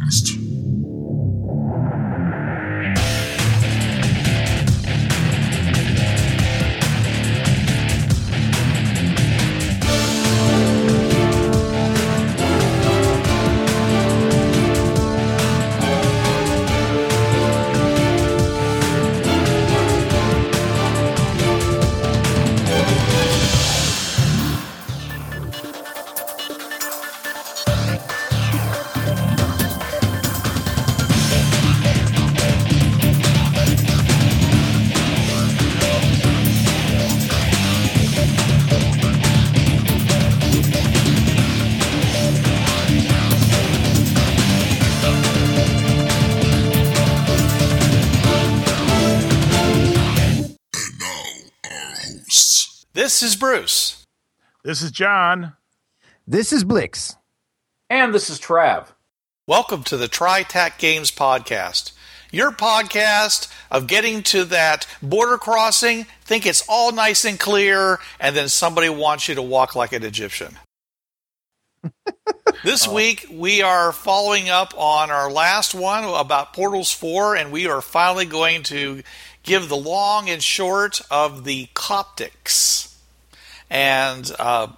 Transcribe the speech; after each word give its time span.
Podcast. 0.00 0.59
This 53.20 53.32
is 53.32 53.36
Bruce. 53.36 54.06
This 54.64 54.80
is 54.80 54.90
John. 54.90 55.52
This 56.26 56.54
is 56.54 56.64
Blix. 56.64 57.16
And 57.90 58.14
this 58.14 58.30
is 58.30 58.40
Trav. 58.40 58.86
Welcome 59.46 59.84
to 59.84 59.98
the 59.98 60.06
TriTac 60.06 60.78
Games 60.78 61.10
Podcast. 61.10 61.92
Your 62.32 62.50
podcast 62.50 63.52
of 63.70 63.86
getting 63.86 64.22
to 64.22 64.44
that 64.46 64.86
border 65.02 65.36
crossing, 65.36 66.06
think 66.22 66.46
it's 66.46 66.64
all 66.66 66.92
nice 66.92 67.26
and 67.26 67.38
clear, 67.38 67.98
and 68.18 68.34
then 68.34 68.48
somebody 68.48 68.88
wants 68.88 69.28
you 69.28 69.34
to 69.34 69.42
walk 69.42 69.76
like 69.76 69.92
an 69.92 70.02
Egyptian. 70.02 70.58
this 72.64 72.88
oh. 72.88 72.94
week, 72.94 73.26
we 73.30 73.60
are 73.60 73.92
following 73.92 74.48
up 74.48 74.72
on 74.78 75.10
our 75.10 75.30
last 75.30 75.74
one 75.74 76.04
about 76.04 76.54
Portals 76.54 76.90
4, 76.90 77.36
and 77.36 77.52
we 77.52 77.66
are 77.66 77.82
finally 77.82 78.24
going 78.24 78.62
to 78.62 79.02
give 79.42 79.68
the 79.68 79.76
long 79.76 80.30
and 80.30 80.42
short 80.42 81.02
of 81.10 81.44
the 81.44 81.66
Coptics. 81.74 82.89
And 83.70 84.30
uh, 84.38 84.68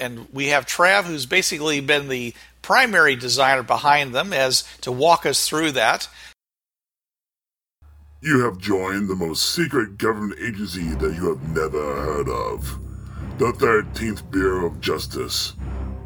and 0.00 0.26
we 0.32 0.48
have 0.48 0.66
Trav, 0.66 1.04
who's 1.04 1.26
basically 1.26 1.80
been 1.80 2.08
the 2.08 2.34
primary 2.62 3.16
designer 3.16 3.62
behind 3.62 4.14
them, 4.14 4.32
as 4.32 4.64
to 4.80 4.92
walk 4.92 5.26
us 5.26 5.46
through 5.46 5.72
that. 5.72 6.08
You 8.20 8.44
have 8.44 8.58
joined 8.58 9.08
the 9.08 9.14
most 9.14 9.54
secret 9.54 9.96
government 9.96 10.40
agency 10.40 10.88
that 10.94 11.14
you 11.14 11.28
have 11.28 11.48
never 11.50 12.02
heard 12.02 12.28
of 12.28 12.78
the 13.38 13.52
13th 13.52 14.28
Bureau 14.32 14.66
of 14.66 14.80
Justice, 14.80 15.54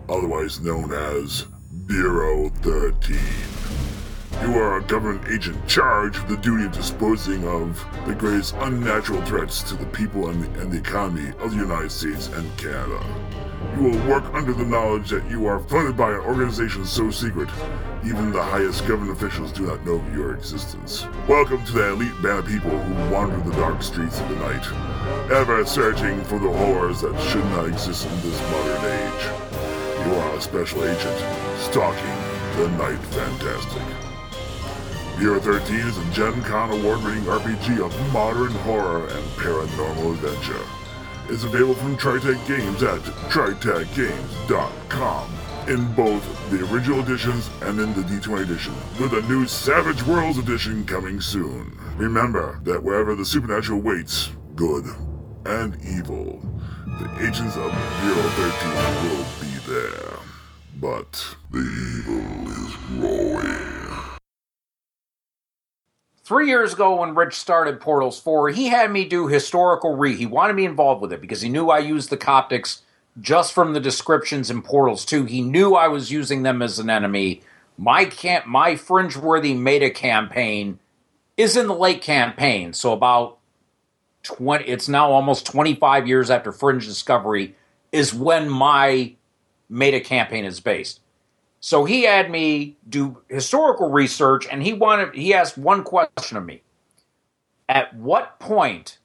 otherwise 0.08 0.60
known 0.60 0.92
as 0.92 1.46
Bureau 1.86 2.50
13. 2.50 3.51
You 4.42 4.58
are 4.58 4.78
a 4.78 4.82
government 4.82 5.28
agent 5.28 5.68
charged 5.68 6.18
with 6.18 6.28
the 6.28 6.36
duty 6.36 6.64
of 6.64 6.72
disposing 6.72 7.46
of 7.46 7.78
the 8.06 8.14
greatest 8.14 8.56
unnatural 8.58 9.22
threats 9.22 9.62
to 9.62 9.76
the 9.76 9.86
people 9.86 10.30
and 10.30 10.42
the, 10.42 10.60
and 10.60 10.72
the 10.72 10.78
economy 10.78 11.28
of 11.38 11.52
the 11.52 11.58
United 11.58 11.92
States 11.92 12.26
and 12.26 12.58
Canada. 12.58 13.00
You 13.76 13.84
will 13.84 14.08
work 14.08 14.24
under 14.34 14.52
the 14.52 14.64
knowledge 14.64 15.10
that 15.10 15.30
you 15.30 15.46
are 15.46 15.60
funded 15.60 15.96
by 15.96 16.10
an 16.10 16.22
organization 16.22 16.84
so 16.84 17.08
secret, 17.12 17.48
even 18.04 18.32
the 18.32 18.42
highest 18.42 18.84
government 18.88 19.16
officials 19.16 19.52
do 19.52 19.64
not 19.64 19.86
know 19.86 19.92
of 19.92 20.12
your 20.12 20.34
existence. 20.34 21.06
Welcome 21.28 21.64
to 21.66 21.72
the 21.72 21.92
elite 21.92 22.20
band 22.20 22.40
of 22.40 22.46
people 22.46 22.70
who 22.70 23.14
wander 23.14 23.38
the 23.48 23.54
dark 23.54 23.80
streets 23.80 24.18
of 24.18 24.28
the 24.28 24.36
night, 24.36 24.66
ever 25.30 25.64
searching 25.64 26.20
for 26.24 26.40
the 26.40 26.50
horrors 26.50 27.00
that 27.02 27.16
should 27.30 27.44
not 27.50 27.68
exist 27.68 28.06
in 28.06 28.20
this 28.22 28.40
modern 28.50 28.90
age. 28.90 29.24
You 30.04 30.14
are 30.16 30.36
a 30.36 30.40
special 30.40 30.84
agent, 30.84 31.18
stalking 31.60 32.32
the 32.56 32.68
Night 32.76 32.98
Fantastic. 33.06 34.01
Bureau 35.18 35.40
13 35.40 35.76
is 35.76 35.98
a 35.98 36.04
Gen 36.10 36.42
Con 36.42 36.70
award-winning 36.70 37.24
RPG 37.24 37.80
of 37.84 38.12
modern 38.12 38.52
horror 38.52 39.06
and 39.06 39.24
paranormal 39.36 40.14
adventure. 40.14 40.64
It's 41.28 41.44
available 41.44 41.74
from 41.74 41.96
TriTac 41.96 42.44
Games 42.46 42.82
at 42.82 43.00
TriTacGames.com 43.30 45.28
in 45.68 45.92
both 45.94 46.50
the 46.50 46.64
original 46.72 47.00
editions 47.00 47.48
and 47.62 47.78
in 47.78 47.94
the 47.94 48.02
D20 48.02 48.42
edition, 48.42 48.74
with 49.00 49.12
a 49.12 49.22
new 49.28 49.46
Savage 49.46 50.02
Worlds 50.02 50.38
edition 50.38 50.84
coming 50.84 51.20
soon. 51.20 51.78
Remember 51.96 52.58
that 52.64 52.82
wherever 52.82 53.14
the 53.14 53.24
supernatural 53.24 53.80
waits, 53.80 54.30
good 54.56 54.86
and 55.46 55.76
evil, 55.84 56.40
the 56.98 57.08
agents 57.24 57.56
of 57.56 57.70
Bureau 58.02 58.28
13 58.36 58.70
will 59.04 59.24
be 59.40 59.52
there. 59.72 60.18
But 60.80 61.36
the 61.50 61.60
evil 61.60 62.48
is 62.50 62.74
growing. 62.98 63.81
Three 66.24 66.46
years 66.46 66.72
ago, 66.72 67.00
when 67.00 67.16
Rich 67.16 67.34
started 67.34 67.80
Portals 67.80 68.20
4, 68.20 68.50
he 68.50 68.68
had 68.68 68.92
me 68.92 69.04
do 69.04 69.26
historical 69.26 69.96
re. 69.96 70.14
He 70.14 70.24
wanted 70.26 70.54
me 70.54 70.64
involved 70.64 71.02
with 71.02 71.12
it 71.12 71.20
because 71.20 71.40
he 71.40 71.48
knew 71.48 71.68
I 71.68 71.80
used 71.80 72.10
the 72.10 72.16
Coptics 72.16 72.82
just 73.20 73.52
from 73.52 73.72
the 73.72 73.80
descriptions 73.80 74.48
in 74.48 74.62
Portals 74.62 75.04
2. 75.04 75.24
He 75.24 75.42
knew 75.42 75.74
I 75.74 75.88
was 75.88 76.12
using 76.12 76.44
them 76.44 76.62
as 76.62 76.78
an 76.78 76.88
enemy. 76.88 77.42
My 77.76 78.04
camp, 78.04 78.46
my 78.46 78.76
fringe-worthy 78.76 79.54
meta 79.54 79.90
campaign 79.90 80.78
is 81.36 81.56
in 81.56 81.66
the 81.66 81.74
late 81.74 82.02
campaign, 82.02 82.72
so 82.72 82.92
about 82.92 83.38
20. 84.22 84.64
It's 84.64 84.88
now 84.88 85.10
almost 85.10 85.46
25 85.46 86.06
years 86.06 86.30
after 86.30 86.52
Fringe 86.52 86.86
Discovery 86.86 87.56
is 87.90 88.14
when 88.14 88.48
my 88.48 89.16
meta 89.68 89.98
campaign 89.98 90.44
is 90.44 90.60
based. 90.60 91.00
So 91.64 91.84
he 91.84 92.02
had 92.02 92.28
me 92.28 92.76
do 92.88 93.22
historical 93.28 93.88
research 93.88 94.48
and 94.50 94.64
he 94.64 94.72
wanted 94.72 95.14
he 95.14 95.32
asked 95.32 95.56
one 95.56 95.84
question 95.84 96.36
of 96.36 96.44
me. 96.44 96.62
At 97.68 97.94
what 97.94 98.40
point 98.40 98.98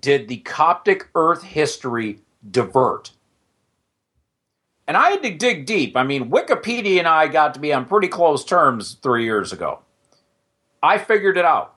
did 0.00 0.26
the 0.26 0.38
Coptic 0.38 1.10
Earth 1.14 1.42
history 1.42 2.20
divert? 2.50 3.12
And 4.88 4.96
I 4.96 5.10
had 5.10 5.22
to 5.24 5.34
dig 5.34 5.66
deep. 5.66 5.98
I 5.98 6.02
mean, 6.02 6.30
Wikipedia 6.30 6.98
and 6.98 7.08
I 7.08 7.28
got 7.28 7.52
to 7.54 7.60
be 7.60 7.74
on 7.74 7.84
pretty 7.84 8.08
close 8.08 8.42
terms 8.42 8.96
3 9.02 9.24
years 9.24 9.52
ago. 9.52 9.80
I 10.82 10.96
figured 10.96 11.36
it 11.36 11.44
out. 11.44 11.74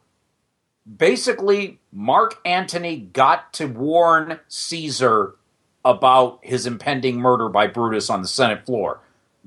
Basically, 0.97 1.79
Mark 1.91 2.39
Antony 2.45 2.97
got 2.97 3.51
to 3.53 3.65
warn 3.65 4.39
Caesar 4.47 5.35
about 5.83 6.39
his 6.41 6.65
impending 6.65 7.17
murder 7.17 7.49
by 7.49 7.67
Brutus 7.67 8.09
on 8.09 8.21
the 8.21 8.27
Senate 8.29 8.65
floor. 8.65 9.01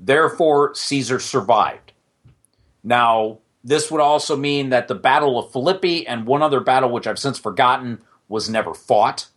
Therefore, 0.05 0.75
Caesar 0.75 1.19
survived. 1.19 1.93
Now, 2.83 3.39
this 3.63 3.89
would 3.89 4.01
also 4.01 4.35
mean 4.35 4.69
that 4.69 4.89
the 4.89 4.95
Battle 4.95 5.39
of 5.39 5.53
Philippi 5.53 6.05
and 6.05 6.25
one 6.25 6.41
other 6.41 6.59
battle, 6.59 6.89
which 6.89 7.07
I've 7.07 7.19
since 7.19 7.39
forgotten, 7.39 8.01
was 8.27 8.49
never 8.49 8.73
fought. 8.73 9.27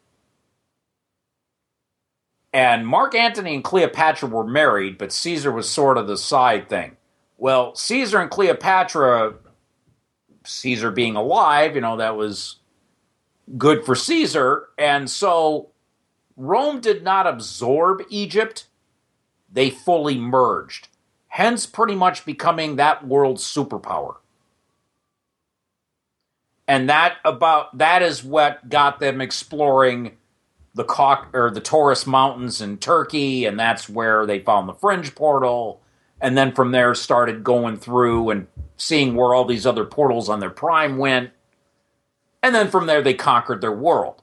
And 2.52 2.84
Mark 2.84 3.14
Antony 3.14 3.54
and 3.54 3.62
Cleopatra 3.62 4.28
were 4.28 4.46
married, 4.46 4.98
but 4.98 5.12
Caesar 5.12 5.52
was 5.52 5.68
sort 5.68 5.98
of 5.98 6.08
the 6.08 6.16
side 6.16 6.68
thing. 6.68 6.96
Well, 7.38 7.76
Caesar 7.76 8.18
and 8.18 8.30
Cleopatra, 8.30 9.34
Caesar 10.44 10.90
being 10.90 11.14
alive, 11.14 11.76
you 11.76 11.80
know, 11.80 11.98
that 11.98 12.16
was 12.16 12.56
good 13.56 13.84
for 13.84 13.94
Caesar. 13.94 14.68
And 14.76 15.08
so 15.08 15.70
Rome 16.36 16.80
did 16.80 17.04
not 17.04 17.28
absorb 17.28 18.02
Egypt 18.08 18.66
they 19.56 19.70
fully 19.70 20.18
merged, 20.18 20.88
hence 21.28 21.64
pretty 21.64 21.94
much 21.94 22.26
becoming 22.26 22.76
that 22.76 23.06
world's 23.06 23.42
superpower. 23.42 24.16
And 26.68 26.90
that 26.90 27.16
about 27.24 27.78
that 27.78 28.02
is 28.02 28.22
what 28.22 28.68
got 28.68 29.00
them 29.00 29.22
exploring 29.22 30.12
the 30.74 30.84
Cauc- 30.84 31.32
or 31.32 31.50
the 31.50 31.62
Taurus 31.62 32.06
Mountains 32.06 32.60
in 32.60 32.76
Turkey, 32.76 33.46
and 33.46 33.58
that's 33.58 33.88
where 33.88 34.26
they 34.26 34.40
found 34.40 34.68
the 34.68 34.74
Fringe 34.74 35.14
portal, 35.14 35.80
and 36.20 36.36
then 36.36 36.52
from 36.52 36.72
there 36.72 36.94
started 36.94 37.42
going 37.42 37.78
through 37.78 38.28
and 38.28 38.48
seeing 38.76 39.14
where 39.14 39.34
all 39.34 39.46
these 39.46 39.64
other 39.64 39.86
portals 39.86 40.28
on 40.28 40.40
their 40.40 40.50
prime 40.50 40.98
went, 40.98 41.30
and 42.42 42.54
then 42.54 42.70
from 42.70 42.86
there 42.86 43.00
they 43.00 43.14
conquered 43.14 43.62
their 43.62 43.72
world. 43.72 44.20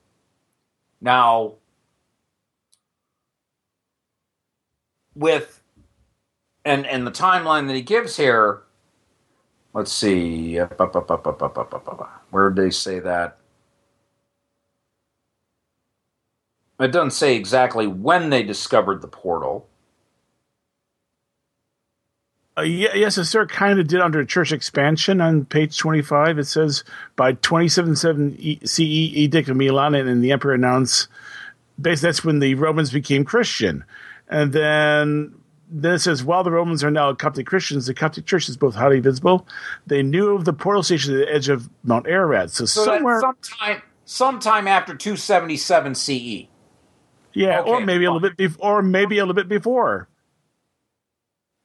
Now, 1.02 1.56
with 5.16 5.62
and 6.66 6.86
and 6.86 7.06
the 7.06 7.12
timeline 7.12 7.68
that 7.68 7.76
he 7.76 7.82
gives 7.82 8.18
here 8.18 8.62
let's 9.74 9.92
see 9.92 10.58
where 12.32 12.50
did 12.50 12.64
they 12.66 12.70
say 12.72 13.00
that 13.00 13.38
it 16.80 16.92
doesn't 16.92 17.12
say 17.12 17.36
exactly 17.36 17.88
when 17.88 18.30
they 18.30 18.44
discovered 18.44 19.02
the 19.02 19.08
portal 19.08 19.68
Uh, 22.56 22.62
yes, 22.62 23.18
it 23.18 23.26
sort 23.26 23.50
of 23.50 23.58
kind 23.58 23.80
of 23.80 23.88
did 23.88 24.00
under 24.00 24.24
church 24.24 24.52
expansion 24.52 25.22
on 25.22 25.46
page 25.46 25.76
25. 25.78 26.38
It 26.38 26.46
says 26.46 26.84
by 27.16 27.34
277 27.34 28.66
CE 28.66 28.80
Edict 28.80 29.50
of 29.50 29.58
Milan 29.58 29.96
and 29.96 30.24
the 30.24 30.32
emperor 30.32 30.54
announced 30.54 31.08
basically 31.82 32.08
that's 32.08 32.24
when 32.24 32.40
the 32.40 32.54
Romans 32.54 32.92
became 32.92 33.26
Christian. 33.26 33.84
And 34.34 34.52
then 34.52 35.36
then 35.70 35.94
it 35.94 36.00
says 36.00 36.24
while 36.24 36.44
the 36.44 36.52
Romans 36.52 36.84
are 36.84 36.92
now 36.92 37.14
Coptic 37.14 37.46
Christians, 37.46 37.86
the 37.86 37.94
Coptic 37.94 38.26
Church 38.26 38.50
is 38.50 38.58
both 38.58 38.76
highly 38.76 39.00
visible. 39.00 39.48
They 39.88 40.02
knew 40.04 40.36
of 40.36 40.46
the 40.46 40.54
portal 40.54 40.84
station 40.84 41.14
at 41.14 41.18
the 41.18 41.34
edge 41.34 41.50
of 41.50 41.70
Mount 41.84 42.08
Ararat. 42.08 42.50
So, 42.50 42.66
So 42.66 42.84
somewhere 42.84 43.20
sometime 43.22 43.82
sometime 44.06 44.68
after 44.68 44.96
277 44.96 45.96
CE. 45.96 46.48
Yeah, 47.34 47.62
or 47.62 47.78
Okay, 47.78 47.86
maybe 47.86 48.06
a 48.06 48.12
little 48.12 48.30
bit, 48.30 48.38
bef- 48.38 48.58
or 48.60 48.82
maybe 48.84 49.18
a 49.18 49.22
little 49.22 49.34
bit 49.34 49.50
before. 49.50 50.08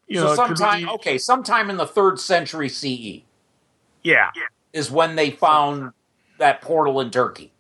You 0.07 0.21
so 0.21 0.29
could 0.29 0.37
sometime 0.37 0.83
be- 0.83 0.89
okay, 0.89 1.19
sometime 1.19 1.69
in 1.69 1.77
the 1.77 1.87
3rd 1.87 2.19
century 2.19 2.69
CE 2.69 3.25
yeah, 4.03 4.31
is 4.73 4.91
when 4.91 5.17
they 5.17 5.31
found 5.31 5.93
that 6.39 6.63
portal 6.63 7.01
in 7.01 7.11
Turkey. 7.11 7.53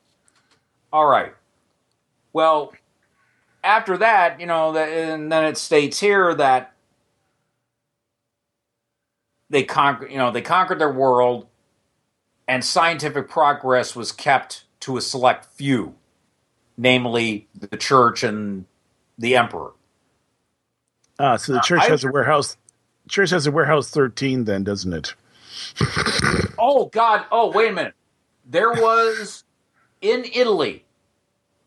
All 0.92 1.06
right. 1.06 1.34
Well, 2.32 2.72
after 3.62 3.96
that, 3.98 4.40
you 4.40 4.46
know, 4.46 4.76
and 4.76 5.30
then 5.30 5.44
it 5.44 5.58
states 5.58 6.00
here 6.00 6.34
that 6.34 6.72
they 9.50 9.64
conquer, 9.64 10.06
you 10.06 10.18
know, 10.18 10.30
they 10.30 10.42
conquered 10.42 10.78
their 10.78 10.92
world, 10.92 11.46
and 12.46 12.64
scientific 12.64 13.28
progress 13.28 13.96
was 13.96 14.12
kept 14.12 14.64
to 14.80 14.96
a 14.96 15.00
select 15.00 15.46
few, 15.54 15.94
namely 16.76 17.48
the 17.58 17.76
church 17.76 18.22
and 18.22 18.66
the 19.18 19.36
emperor. 19.36 19.72
Ah, 21.18 21.36
so 21.36 21.52
the 21.52 21.60
church 21.60 21.82
I- 21.82 21.88
has 21.88 22.04
a 22.04 22.10
warehouse. 22.10 22.56
Church 23.08 23.30
has 23.30 23.46
a 23.46 23.50
warehouse 23.50 23.88
thirteen, 23.90 24.44
then 24.44 24.64
doesn't 24.64 24.92
it? 24.92 25.14
Oh 26.58 26.90
God! 26.92 27.24
Oh, 27.32 27.50
wait 27.50 27.70
a 27.70 27.72
minute. 27.72 27.94
There 28.44 28.70
was 28.70 29.44
in 30.00 30.24
Italy. 30.34 30.84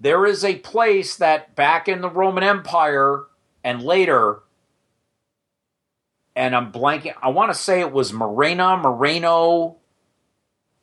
There 0.01 0.25
is 0.25 0.44
a 0.44 0.56
place 0.56 1.15
that 1.18 1.56
back 1.56 1.88
in 1.88 2.01
the 2.01 2.09
Roman 2.09 2.44
Empire 2.44 3.25
and 3.63 3.83
later, 3.83 4.39
and 6.36 6.56
I'm 6.56 6.71
blanking. 6.71 7.13
I 7.21 7.30
want 7.30 7.51
to 7.51 7.57
say 7.57 7.81
it 7.81 7.92
was 7.92 8.12
Morena, 8.12 8.77
Moreno, 8.77 9.77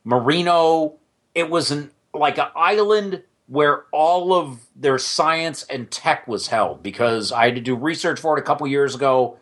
Marino. 0.05 0.95
It 1.35 1.49
was 1.49 1.69
an 1.69 1.91
like 2.13 2.37
an 2.37 2.47
island 2.55 3.23
where 3.47 3.87
all 3.91 4.31
of 4.31 4.61
their 4.73 4.97
science 4.97 5.63
and 5.63 5.91
tech 5.91 6.25
was 6.25 6.47
held 6.47 6.81
because 6.81 7.33
I 7.33 7.45
had 7.45 7.55
to 7.55 7.61
do 7.61 7.75
research 7.75 8.21
for 8.21 8.37
it 8.37 8.41
a 8.41 8.45
couple 8.45 8.67
years 8.67 8.95
ago 8.95 9.37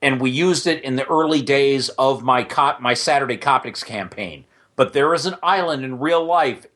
and 0.00 0.20
we 0.20 0.30
used 0.30 0.66
it 0.66 0.82
in 0.82 0.96
the 0.96 1.06
early 1.06 1.42
days 1.42 1.90
of 1.90 2.22
my 2.22 2.44
cop, 2.44 2.80
my 2.80 2.94
Saturday 2.94 3.36
Coptics 3.36 3.84
campaign. 3.84 4.44
But 4.74 4.94
there 4.94 5.12
is 5.12 5.26
an 5.26 5.36
island 5.42 5.84
in 5.84 5.98
real 5.98 6.24
life 6.24 6.66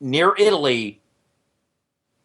near 0.00 0.34
Italy 0.36 1.00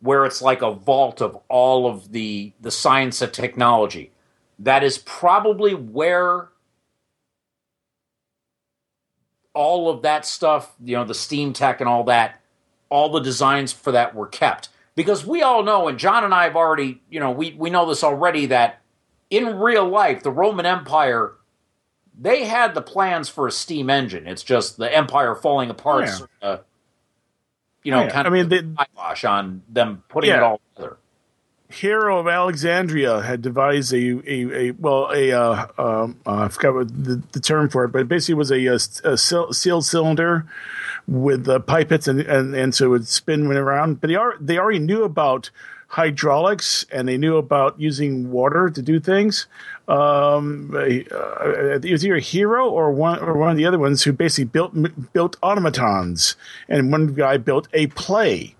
where 0.01 0.25
it's 0.25 0.41
like 0.41 0.61
a 0.61 0.71
vault 0.71 1.21
of 1.21 1.37
all 1.49 1.87
of 1.87 2.11
the 2.11 2.53
the 2.61 2.71
science 2.71 3.21
and 3.21 3.33
technology. 3.33 4.11
That 4.59 4.83
is 4.83 4.97
probably 4.97 5.73
where 5.73 6.49
all 9.53 9.89
of 9.89 10.03
that 10.03 10.25
stuff, 10.25 10.73
you 10.83 10.95
know, 10.95 11.03
the 11.03 11.13
steam 11.13 11.53
tech 11.53 11.81
and 11.81 11.89
all 11.89 12.03
that, 12.05 12.41
all 12.89 13.09
the 13.09 13.19
designs 13.19 13.73
for 13.73 13.91
that 13.91 14.15
were 14.15 14.27
kept. 14.27 14.69
Because 14.95 15.25
we 15.25 15.41
all 15.41 15.63
know, 15.63 15.87
and 15.87 15.97
John 15.97 16.23
and 16.23 16.33
I 16.33 16.43
have 16.43 16.55
already, 16.55 17.01
you 17.09 17.19
know, 17.19 17.31
we, 17.31 17.53
we 17.57 17.69
know 17.69 17.87
this 17.87 18.03
already 18.03 18.47
that 18.47 18.81
in 19.29 19.59
real 19.59 19.87
life, 19.87 20.23
the 20.23 20.31
Roman 20.31 20.65
Empire, 20.65 21.33
they 22.17 22.45
had 22.45 22.73
the 22.73 22.81
plans 22.81 23.29
for 23.29 23.47
a 23.47 23.51
steam 23.51 23.89
engine. 23.89 24.27
It's 24.27 24.43
just 24.43 24.77
the 24.77 24.93
empire 24.93 25.35
falling 25.35 25.69
apart. 25.69 26.09
Yeah. 26.41 26.57
You 27.83 27.91
know, 27.91 28.01
Yeah, 28.03 28.09
kind 28.09 28.27
I 28.27 28.29
of 28.29 28.33
mean, 28.33 28.49
they- 28.49 28.61
kibosh 28.85 29.23
on 29.25 29.61
them 29.69 30.03
putting 30.09 30.31
it 30.31 30.39
all 30.43 30.61
together. 30.75 30.97
Hero 31.71 32.17
of 32.17 32.27
Alexandria 32.27 33.21
had 33.21 33.43
devised 33.43 33.93
a 33.93 33.97
a, 34.27 34.69
a 34.69 34.71
well 34.71 35.11
a 35.13 35.31
uh, 35.31 35.67
um, 35.77 36.19
uh, 36.25 36.45
I 36.45 36.47
forgot 36.47 36.73
what 36.73 36.87
the, 37.03 37.21
the 37.31 37.39
term 37.39 37.69
for 37.69 37.83
it, 37.85 37.89
but 37.89 38.01
it 38.01 38.07
basically 38.07 38.33
was 38.33 38.49
a, 38.51 38.67
uh, 38.67 38.79
a 39.03 39.17
sealed 39.17 39.85
cylinder 39.85 40.47
with 41.07 41.43
the 41.45 41.59
pipets 41.59 42.07
and, 42.07 42.21
and 42.21 42.55
and 42.55 42.73
so 42.73 42.85
it 42.85 42.89
would 42.89 43.07
spin 43.07 43.47
when 43.47 43.55
around. 43.55 44.01
But 44.01 44.07
they 44.07 44.15
are 44.15 44.33
they 44.41 44.57
already 44.57 44.79
knew 44.79 45.03
about 45.03 45.51
hydraulics 45.89 46.85
and 46.91 47.07
they 47.07 47.17
knew 47.17 47.37
about 47.37 47.79
using 47.79 48.31
water 48.31 48.69
to 48.69 48.81
do 48.81 48.99
things. 48.99 49.47
Um, 49.87 50.71
uh, 50.73 50.81
it 50.81 51.91
was 51.91 52.05
either 52.05 52.15
a 52.15 52.21
Hero 52.21 52.69
or 52.69 52.91
one 52.91 53.19
or 53.19 53.37
one 53.37 53.51
of 53.51 53.57
the 53.57 53.65
other 53.65 53.79
ones 53.79 54.03
who 54.03 54.13
basically 54.13 54.45
built 54.45 55.13
built 55.13 55.35
automatons, 55.41 56.35
and 56.67 56.91
one 56.91 57.13
guy 57.13 57.37
built 57.37 57.67
a 57.73 57.87
play 57.87 58.55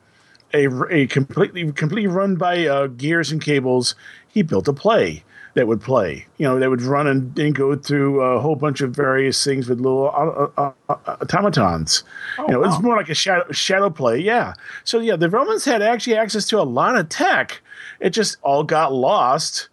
a, 0.53 0.67
a 0.89 1.07
completely 1.07 1.71
completely 1.71 2.07
run 2.07 2.35
by 2.35 2.65
uh, 2.65 2.87
gears 2.87 3.31
and 3.31 3.41
cables. 3.41 3.95
He 4.27 4.41
built 4.41 4.67
a 4.67 4.73
play 4.73 5.23
that 5.59 5.67
would 5.67 5.81
play. 5.81 6.25
You 6.37 6.47
know, 6.47 6.57
that 6.57 6.69
would 6.69 6.81
run 6.81 7.05
and, 7.05 7.37
and 7.37 7.53
go 7.53 7.75
through 7.75 8.21
a 8.21 8.39
whole 8.39 8.55
bunch 8.55 8.79
of 8.79 8.95
various 8.95 9.43
things 9.43 9.67
with 9.67 9.81
little 9.81 10.07
uh, 10.07 10.47
uh, 10.57 10.71
uh, 10.87 11.17
automatons. 11.21 12.05
you 12.37 12.47
know, 12.47 12.63
it's 12.63 12.79
more 12.79 12.95
like 12.95 13.09
a 13.09 13.13
shadow 13.13 13.51
shadow 13.51 13.89
play. 13.89 14.19
Yeah. 14.19 14.53
So 14.85 14.99
yeah, 14.99 15.17
the 15.17 15.29
Romans 15.29 15.65
had 15.65 15.81
actually 15.81 16.15
access 16.15 16.47
to 16.47 16.61
a 16.61 16.63
lot 16.63 16.95
of 16.95 17.09
tech. 17.09 17.61
It 17.99 18.11
just 18.11 18.37
all 18.41 18.63
got 18.63 18.93
lost 18.93 19.67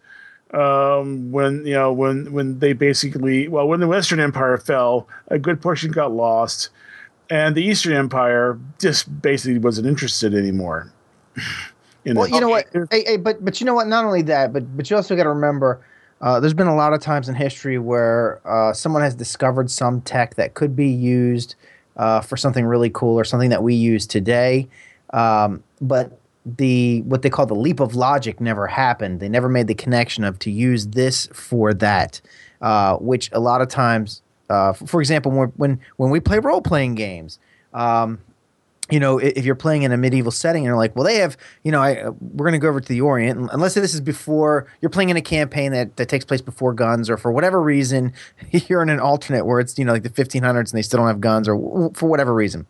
um, 0.53 1.31
when 1.31 1.65
you 1.65 1.75
know 1.75 1.93
when 1.93 2.33
when 2.33 2.59
they 2.59 2.73
basically 2.73 3.47
well 3.47 3.65
when 3.65 3.79
the 3.79 3.87
Western 3.87 4.19
Empire 4.19 4.57
fell, 4.57 5.07
a 5.29 5.39
good 5.39 5.61
portion 5.61 5.91
got 5.93 6.11
lost 6.11 6.69
and 7.29 7.55
the 7.55 7.63
Eastern 7.63 7.93
Empire 7.93 8.59
just 8.77 9.21
basically 9.21 9.59
wasn't 9.59 9.87
interested 9.87 10.33
anymore. 10.33 10.91
in 12.07 12.15
Well, 12.15 12.27
you 12.27 12.39
know 12.39 12.49
what? 12.49 12.67
Hey, 12.89 13.03
hey, 13.05 13.17
but 13.17 13.43
but 13.43 13.59
you 13.59 13.65
know 13.65 13.73
what? 13.73 13.87
Not 13.87 14.05
only 14.05 14.21
that, 14.23 14.53
but 14.53 14.75
but 14.75 14.89
you 14.89 14.95
also 14.95 15.15
got 15.15 15.23
to 15.23 15.29
remember, 15.29 15.81
uh, 16.21 16.39
there's 16.39 16.53
been 16.53 16.67
a 16.67 16.75
lot 16.75 16.93
of 16.93 17.01
times 17.01 17.29
in 17.29 17.35
history 17.35 17.77
where 17.77 18.41
uh, 18.47 18.73
someone 18.73 19.01
has 19.01 19.13
discovered 19.13 19.69
some 19.69 20.01
tech 20.01 20.35
that 20.35 20.53
could 20.53 20.75
be 20.75 20.87
used 20.87 21.55
uh, 21.97 22.21
for 22.21 22.37
something 22.37 22.65
really 22.65 22.89
cool 22.89 23.19
or 23.19 23.23
something 23.23 23.49
that 23.49 23.61
we 23.61 23.73
use 23.73 24.07
today, 24.07 24.67
um, 25.11 25.63
but 25.81 26.19
the 26.45 27.01
what 27.01 27.23
they 27.23 27.29
call 27.29 27.45
the 27.45 27.55
leap 27.55 27.81
of 27.81 27.93
logic 27.93 28.39
never 28.39 28.67
happened. 28.67 29.19
They 29.19 29.29
never 29.29 29.49
made 29.49 29.67
the 29.67 29.75
connection 29.75 30.23
of 30.23 30.39
to 30.39 30.51
use 30.51 30.87
this 30.87 31.27
for 31.33 31.73
that, 31.73 32.21
uh, 32.61 32.95
which 32.97 33.29
a 33.33 33.39
lot 33.39 33.61
of 33.61 33.67
times, 33.67 34.21
uh, 34.49 34.71
for 34.73 35.01
example, 35.01 35.31
when 35.31 35.49
when 35.57 35.79
when 35.97 36.09
we 36.09 36.19
play 36.19 36.39
role 36.39 36.61
playing 36.61 36.95
games. 36.95 37.39
Um, 37.73 38.19
you 38.89 38.99
know, 38.99 39.17
if 39.17 39.43
you're 39.43 39.55
playing 39.55 39.83
in 39.83 39.91
a 39.91 39.97
medieval 39.97 40.31
setting 40.31 40.61
and 40.61 40.67
you're 40.67 40.77
like, 40.77 40.95
well, 40.95 41.03
they 41.03 41.17
have, 41.17 41.37
you 41.63 41.71
know, 41.71 41.81
I, 41.81 41.97
uh, 42.01 42.11
we're 42.21 42.45
going 42.45 42.53
to 42.53 42.63
go 42.63 42.69
over 42.69 42.79
to 42.79 42.87
the 42.87 43.01
Orient, 43.01 43.37
and 43.37 43.49
unless 43.51 43.73
this 43.73 43.93
is 43.93 44.01
before 44.01 44.67
you're 44.81 44.89
playing 44.89 45.09
in 45.09 45.17
a 45.17 45.21
campaign 45.21 45.71
that, 45.73 45.97
that 45.97 46.07
takes 46.07 46.23
place 46.23 46.41
before 46.41 46.73
guns, 46.73 47.09
or 47.09 47.17
for 47.17 47.31
whatever 47.31 47.61
reason, 47.61 48.13
you're 48.51 48.81
in 48.81 48.89
an 48.89 48.99
alternate 48.99 49.45
where 49.45 49.59
it's, 49.59 49.77
you 49.77 49.85
know, 49.85 49.93
like 49.93 50.03
the 50.03 50.09
1500s 50.09 50.41
and 50.57 50.67
they 50.77 50.81
still 50.81 50.97
don't 50.97 51.07
have 51.07 51.21
guns, 51.21 51.49
or 51.49 51.91
for 51.93 52.07
whatever 52.07 52.33
reason. 52.33 52.65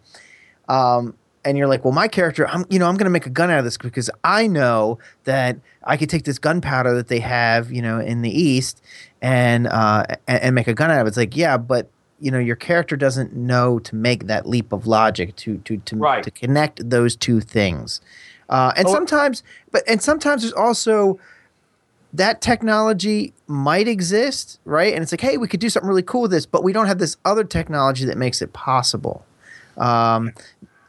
Um, 0.68 1.16
and 1.46 1.58
you're 1.58 1.68
like, 1.68 1.86
well, 1.86 1.94
my 1.94 2.08
character, 2.08 2.48
I'm, 2.48 2.66
you 2.70 2.78
know, 2.78 2.88
I'm 2.88 2.96
going 2.96 3.06
to 3.06 3.12
make 3.12 3.26
a 3.26 3.30
gun 3.30 3.50
out 3.50 3.60
of 3.60 3.64
this 3.64 3.78
because 3.78 4.10
I 4.24 4.48
know 4.48 5.00
that 5.24 5.58
I 5.84 5.96
could 5.96 6.10
take 6.10 6.26
this 6.26 6.40
gunpowder 6.40 6.94
that 6.96 7.08
they 7.08 7.20
have, 7.20 7.72
you 7.72 7.82
know, 7.82 8.00
in 8.00 8.22
the 8.22 8.30
East 8.30 8.82
and, 9.22 9.68
uh, 9.68 10.04
and, 10.28 10.44
and 10.44 10.56
make 10.56 10.68
a 10.68 10.74
gun 10.74 10.92
out 10.92 11.00
of 11.00 11.08
it. 11.08 11.10
It's 11.10 11.18
like, 11.18 11.38
yeah, 11.38 11.58
but 11.58 11.90
you 12.20 12.32
know, 12.32 12.40
your 12.40 12.56
character 12.56 12.96
doesn't 12.96 13.34
know 13.34 13.80
to 13.80 13.96
make 13.96 14.28
that 14.28 14.48
leap 14.48 14.72
of 14.74 14.88
logic 14.88 15.36
to 15.38 15.58
to 15.60 15.78
to, 15.78 15.96
Right. 15.96 16.24
to 16.24 16.32
connect 16.32 16.90
those 16.90 17.16
two 17.16 17.40
things. 17.42 18.02
Uh, 18.50 18.72
and 18.78 18.88
sometimes, 18.88 19.44
but 19.72 19.84
and 19.88 20.02
sometimes 20.02 20.42
there's 20.42 20.54
also 20.54 21.20
that 22.14 22.42
technology 22.42 23.34
might 23.48 23.88
exist, 23.88 24.60
right? 24.66 24.94
And 24.94 25.04
it's 25.04 25.12
like, 25.12 25.22
hey, 25.22 25.38
we 25.38 25.48
could 25.48 25.60
do 25.60 25.70
something 25.70 25.88
really 25.88 26.02
cool 26.02 26.24
with 26.24 26.32
this, 26.32 26.46
but 26.46 26.64
we 26.64 26.72
don't 26.74 26.88
have 26.88 27.00
this 27.00 27.18
other 27.26 27.44
technology 27.44 28.06
that 28.06 28.18
makes 28.18 28.42
it 28.42 28.54
possible. 28.54 29.26
Um, 29.78 30.34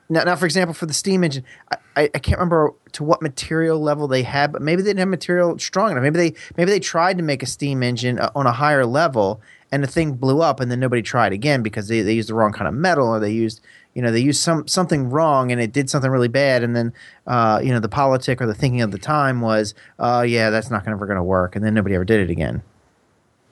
now, 0.08 0.22
now, 0.22 0.36
for 0.36 0.46
example, 0.46 0.72
for 0.72 0.86
the 0.86 0.94
steam 0.94 1.22
engine, 1.24 1.44
I, 1.70 1.76
I, 1.96 2.02
I 2.14 2.18
can't 2.18 2.38
remember 2.38 2.72
to 2.92 3.04
what 3.04 3.20
material 3.20 3.78
level 3.80 4.08
they 4.08 4.22
had, 4.22 4.52
but 4.52 4.62
maybe 4.62 4.80
they 4.80 4.90
didn't 4.90 5.00
have 5.00 5.08
material 5.08 5.58
strong 5.58 5.90
enough. 5.90 6.02
Maybe 6.02 6.16
they 6.18 6.34
maybe 6.56 6.70
they 6.70 6.80
tried 6.80 7.18
to 7.18 7.24
make 7.24 7.42
a 7.42 7.46
steam 7.46 7.82
engine 7.82 8.18
uh, 8.18 8.30
on 8.34 8.46
a 8.46 8.52
higher 8.52 8.86
level, 8.86 9.42
and 9.70 9.82
the 9.82 9.86
thing 9.86 10.12
blew 10.14 10.40
up, 10.40 10.60
and 10.60 10.70
then 10.70 10.80
nobody 10.80 11.02
tried 11.02 11.32
again 11.32 11.62
because 11.62 11.88
they, 11.88 12.00
they 12.02 12.14
used 12.14 12.28
the 12.28 12.34
wrong 12.34 12.52
kind 12.52 12.68
of 12.68 12.74
metal, 12.74 13.08
or 13.08 13.20
they 13.20 13.30
used 13.32 13.60
you 13.94 14.02
know 14.02 14.10
they 14.12 14.20
used 14.20 14.40
some 14.40 14.66
something 14.68 15.10
wrong, 15.10 15.50
and 15.52 15.60
it 15.60 15.72
did 15.72 15.90
something 15.90 16.10
really 16.10 16.28
bad, 16.28 16.62
and 16.62 16.74
then 16.76 16.92
uh, 17.26 17.60
you 17.62 17.70
know 17.72 17.80
the 17.80 17.88
politic 17.88 18.40
or 18.40 18.46
the 18.46 18.54
thinking 18.54 18.80
of 18.80 18.90
the 18.92 18.98
time 18.98 19.40
was, 19.40 19.74
oh 19.98 20.22
yeah, 20.22 20.50
that's 20.50 20.70
not 20.70 20.86
ever 20.86 21.06
going 21.06 21.16
to 21.16 21.22
work, 21.22 21.56
and 21.56 21.64
then 21.64 21.74
nobody 21.74 21.94
ever 21.94 22.04
did 22.04 22.20
it 22.20 22.30
again. 22.30 22.62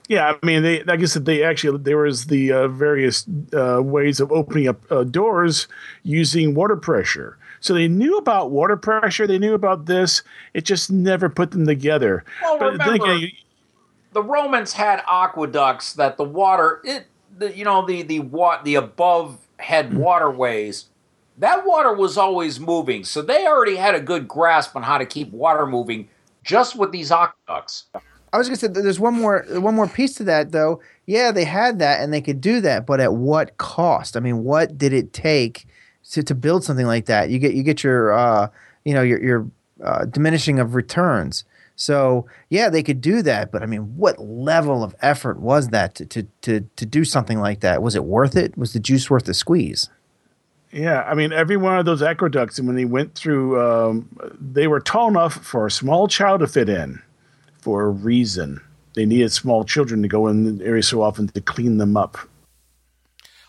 yeah, 0.09 0.35
I 0.41 0.47
mean, 0.47 0.63
they 0.63 0.83
like 0.85 1.01
I 1.01 1.05
said, 1.07 1.25
they 1.25 1.43
actually 1.43 1.79
there 1.79 1.99
was 1.99 2.27
the 2.27 2.53
uh, 2.53 2.69
various 2.69 3.27
uh, 3.53 3.81
ways 3.83 4.21
of 4.21 4.31
opening 4.31 4.69
up 4.69 4.81
uh, 4.91 5.05
doors 5.05 5.67
using 6.05 6.55
water 6.55 6.77
pressure. 6.77 7.37
So 7.61 7.75
they 7.75 7.89
knew 7.89 8.17
about 8.19 8.53
water 8.53 8.77
pressure. 8.77 9.27
They 9.27 9.39
knew 9.39 9.55
about 9.55 9.87
this. 9.87 10.23
It 10.55 10.65
just 10.65 10.93
never 10.93 11.29
put 11.29 11.51
them 11.51 11.67
together. 11.67 12.23
Well, 12.43 12.59
but 12.59 12.79
then 12.79 12.87
remember- 12.87 13.05
again, 13.05 13.19
you- 13.21 13.29
the 14.17 14.23
Romans 14.23 14.73
had 14.73 15.03
aqueducts 15.07 15.93
that 15.93 16.17
the 16.17 16.25
water 16.25 16.81
it 16.85 17.07
the, 17.37 17.55
you 17.55 17.67
know 17.67 17.85
the 17.85 18.01
the 18.01 18.21
what 18.21 18.65
the 18.65 18.75
above 18.75 19.47
head 19.59 19.93
waterways 19.93 20.87
that 21.37 21.67
water 21.67 21.93
was 21.93 22.17
always 22.17 22.59
moving 22.59 23.05
so 23.05 23.21
they 23.21 23.47
already 23.47 23.77
had 23.77 23.95
a 23.95 24.01
good 24.01 24.27
grasp 24.27 24.75
on 24.75 24.83
how 24.83 24.97
to 24.97 25.05
keep 25.05 25.31
water 25.33 25.67
moving 25.67 26.09
just 26.43 26.77
with 26.77 26.93
these 26.93 27.13
aqueducts 27.13 27.85
I 28.33 28.39
was 28.39 28.49
gonna 28.49 28.57
say 28.57 28.69
there's 28.69 28.99
one 28.99 29.13
more 29.13 29.45
one 29.51 29.75
more 29.75 29.87
piece 29.87 30.15
to 30.15 30.25
that 30.25 30.53
though. 30.53 30.81
Yeah, 31.07 31.31
they 31.31 31.45
had 31.45 31.79
that 31.79 32.01
and 32.01 32.13
they 32.13 32.21
could 32.21 32.41
do 32.41 32.61
that, 32.63 32.85
but 32.85 33.01
at 33.01 33.15
what 33.15 33.57
cost? 33.57 34.17
I 34.17 34.21
mean, 34.21 34.45
what 34.45 34.77
did 34.77 34.93
it 34.93 35.13
take 35.13 35.67
to, 36.11 36.23
to 36.23 36.35
build 36.35 36.65
something 36.65 36.87
like 36.87 37.07
that? 37.07 37.31
You 37.31 37.39
get 37.39 37.55
you 37.55 37.63
get 37.63 37.83
your 37.85 38.13
uh, 38.13 38.49
you 38.85 38.93
know 38.93 39.03
your 39.03 39.23
your 39.23 39.51
uh, 39.83 40.05
diminishing 40.07 40.59
of 40.59 40.75
returns. 40.75 41.45
So 41.77 42.27
yeah, 42.49 42.71
they 42.71 42.83
could 42.83 43.01
do 43.01 43.23
that, 43.23 43.53
but 43.53 43.63
I 43.63 43.67
mean, 43.67 43.97
what 43.97 44.19
level 44.19 44.83
of 44.83 44.97
effort 45.01 45.39
was 45.39 45.69
that 45.69 45.95
to 45.97 46.07
to 46.07 46.23
to, 46.43 46.61
to 46.61 46.87
do 46.87 47.05
something 47.05 47.39
like 47.39 47.61
that? 47.61 47.83
Was 47.83 47.95
it 47.95 48.05
worth 48.05 48.35
it? 48.35 48.57
Was 48.57 48.73
the 48.73 48.81
juice 48.81 49.11
worth 49.11 49.27
the 49.27 49.35
squeeze? 49.35 49.91
Yeah, 50.73 51.03
I 51.03 51.15
mean, 51.15 51.33
every 51.33 51.57
one 51.57 51.79
of 51.79 51.85
those 51.85 52.03
aqueducts, 52.03 52.59
and 52.59 52.67
when 52.67 52.77
they 52.77 52.85
went 52.85 53.15
through, 53.15 53.61
um, 53.61 54.09
they 54.41 54.67
were 54.67 54.81
tall 54.81 55.09
enough 55.09 55.35
for 55.35 55.67
a 55.67 55.71
small 55.71 56.09
child 56.09 56.41
to 56.41 56.47
fit 56.47 56.69
in 56.69 57.01
for 57.61 57.85
a 57.85 57.91
reason. 57.91 58.61
They 58.95 59.07
needed 59.07 59.33
small 59.33 59.65
children 59.65 60.03
to 60.03 60.09
go 60.09 60.27
in 60.27 60.59
the 60.59 60.65
area 60.65 60.83
so 60.83 61.03
often 61.03 61.29
to 61.29 61.41
clean 61.41 61.77
them 61.77 61.97
up. 61.97 62.19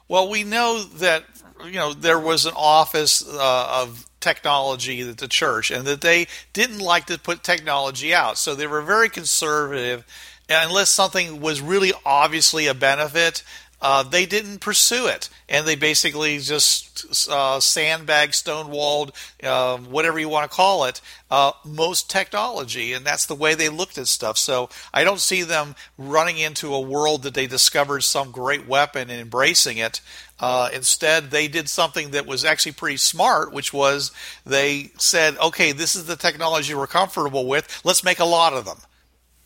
Well, 0.08 0.30
we 0.30 0.44
know 0.44 0.84
that 0.84 1.24
you 1.66 1.74
know 1.74 1.94
there 1.94 2.20
was 2.20 2.46
an 2.46 2.54
office 2.56 3.28
uh, 3.28 3.82
of 3.84 4.06
technology 4.28 5.02
that 5.04 5.18
the 5.20 5.28
church, 5.28 5.72
and 5.72 5.86
that 5.86 6.02
they 6.02 6.28
didn't 6.52 6.80
like 6.80 7.06
to 7.06 7.18
put 7.18 7.44
technology 7.44 8.14
out, 8.14 8.38
so 8.38 8.54
they 8.54 8.68
were 8.68 8.82
very 8.82 9.10
conservative. 9.10 10.06
Unless 10.50 10.90
something 10.92 11.42
was 11.42 11.62
really 11.62 11.94
obviously 12.06 12.68
a 12.68 12.74
benefit, 12.74 13.44
uh, 13.82 14.04
they 14.04 14.26
didn't 14.26 14.60
pursue 14.60 15.08
it, 15.08 15.30
and 15.48 15.68
they 15.68 15.76
basically 15.76 16.40
just 16.40 17.30
uh, 17.30 17.60
sandbag, 17.60 18.32
stonewalled, 18.32 19.12
uh, 19.44 19.78
whatever 19.78 20.18
you 20.18 20.30
want 20.30 20.50
to 20.50 20.56
call 20.56 20.86
it, 20.86 21.00
uh, 21.30 21.52
most 21.64 22.10
technology, 22.10 22.94
and 22.94 23.06
that's 23.06 23.28
the 23.28 23.36
way 23.36 23.54
they 23.54 23.70
looked 23.70 23.98
at 23.98 24.08
stuff. 24.08 24.38
So 24.38 24.70
I 24.94 25.04
don't 25.04 25.20
see 25.20 25.44
them 25.44 25.76
running 25.98 26.40
into 26.40 26.74
a 26.74 26.80
world 26.80 27.24
that 27.24 27.36
they 27.36 27.46
discovered 27.46 28.02
some 28.02 28.32
great 28.32 28.68
weapon 28.68 29.10
and 29.12 29.22
embracing 29.22 29.78
it. 29.78 30.02
Uh, 30.40 30.70
instead, 30.74 31.30
they 31.30 31.48
did 31.48 31.70
something 31.70 32.12
that 32.12 32.26
was 32.26 32.44
actually 32.44 32.72
pretty 32.72 32.98
smart, 32.98 33.52
which 33.52 33.74
was 33.74 34.12
they 34.46 34.92
said, 34.98 35.38
"Okay, 35.38 35.72
this 35.72 35.96
is 35.96 36.06
the 36.06 36.16
technology 36.16 36.74
we're 36.74 36.88
comfortable 36.88 37.46
with. 37.46 37.82
Let's 37.84 38.04
make 38.04 38.20
a 38.20 38.26
lot 38.26 38.54
of 38.54 38.66
them," 38.66 38.80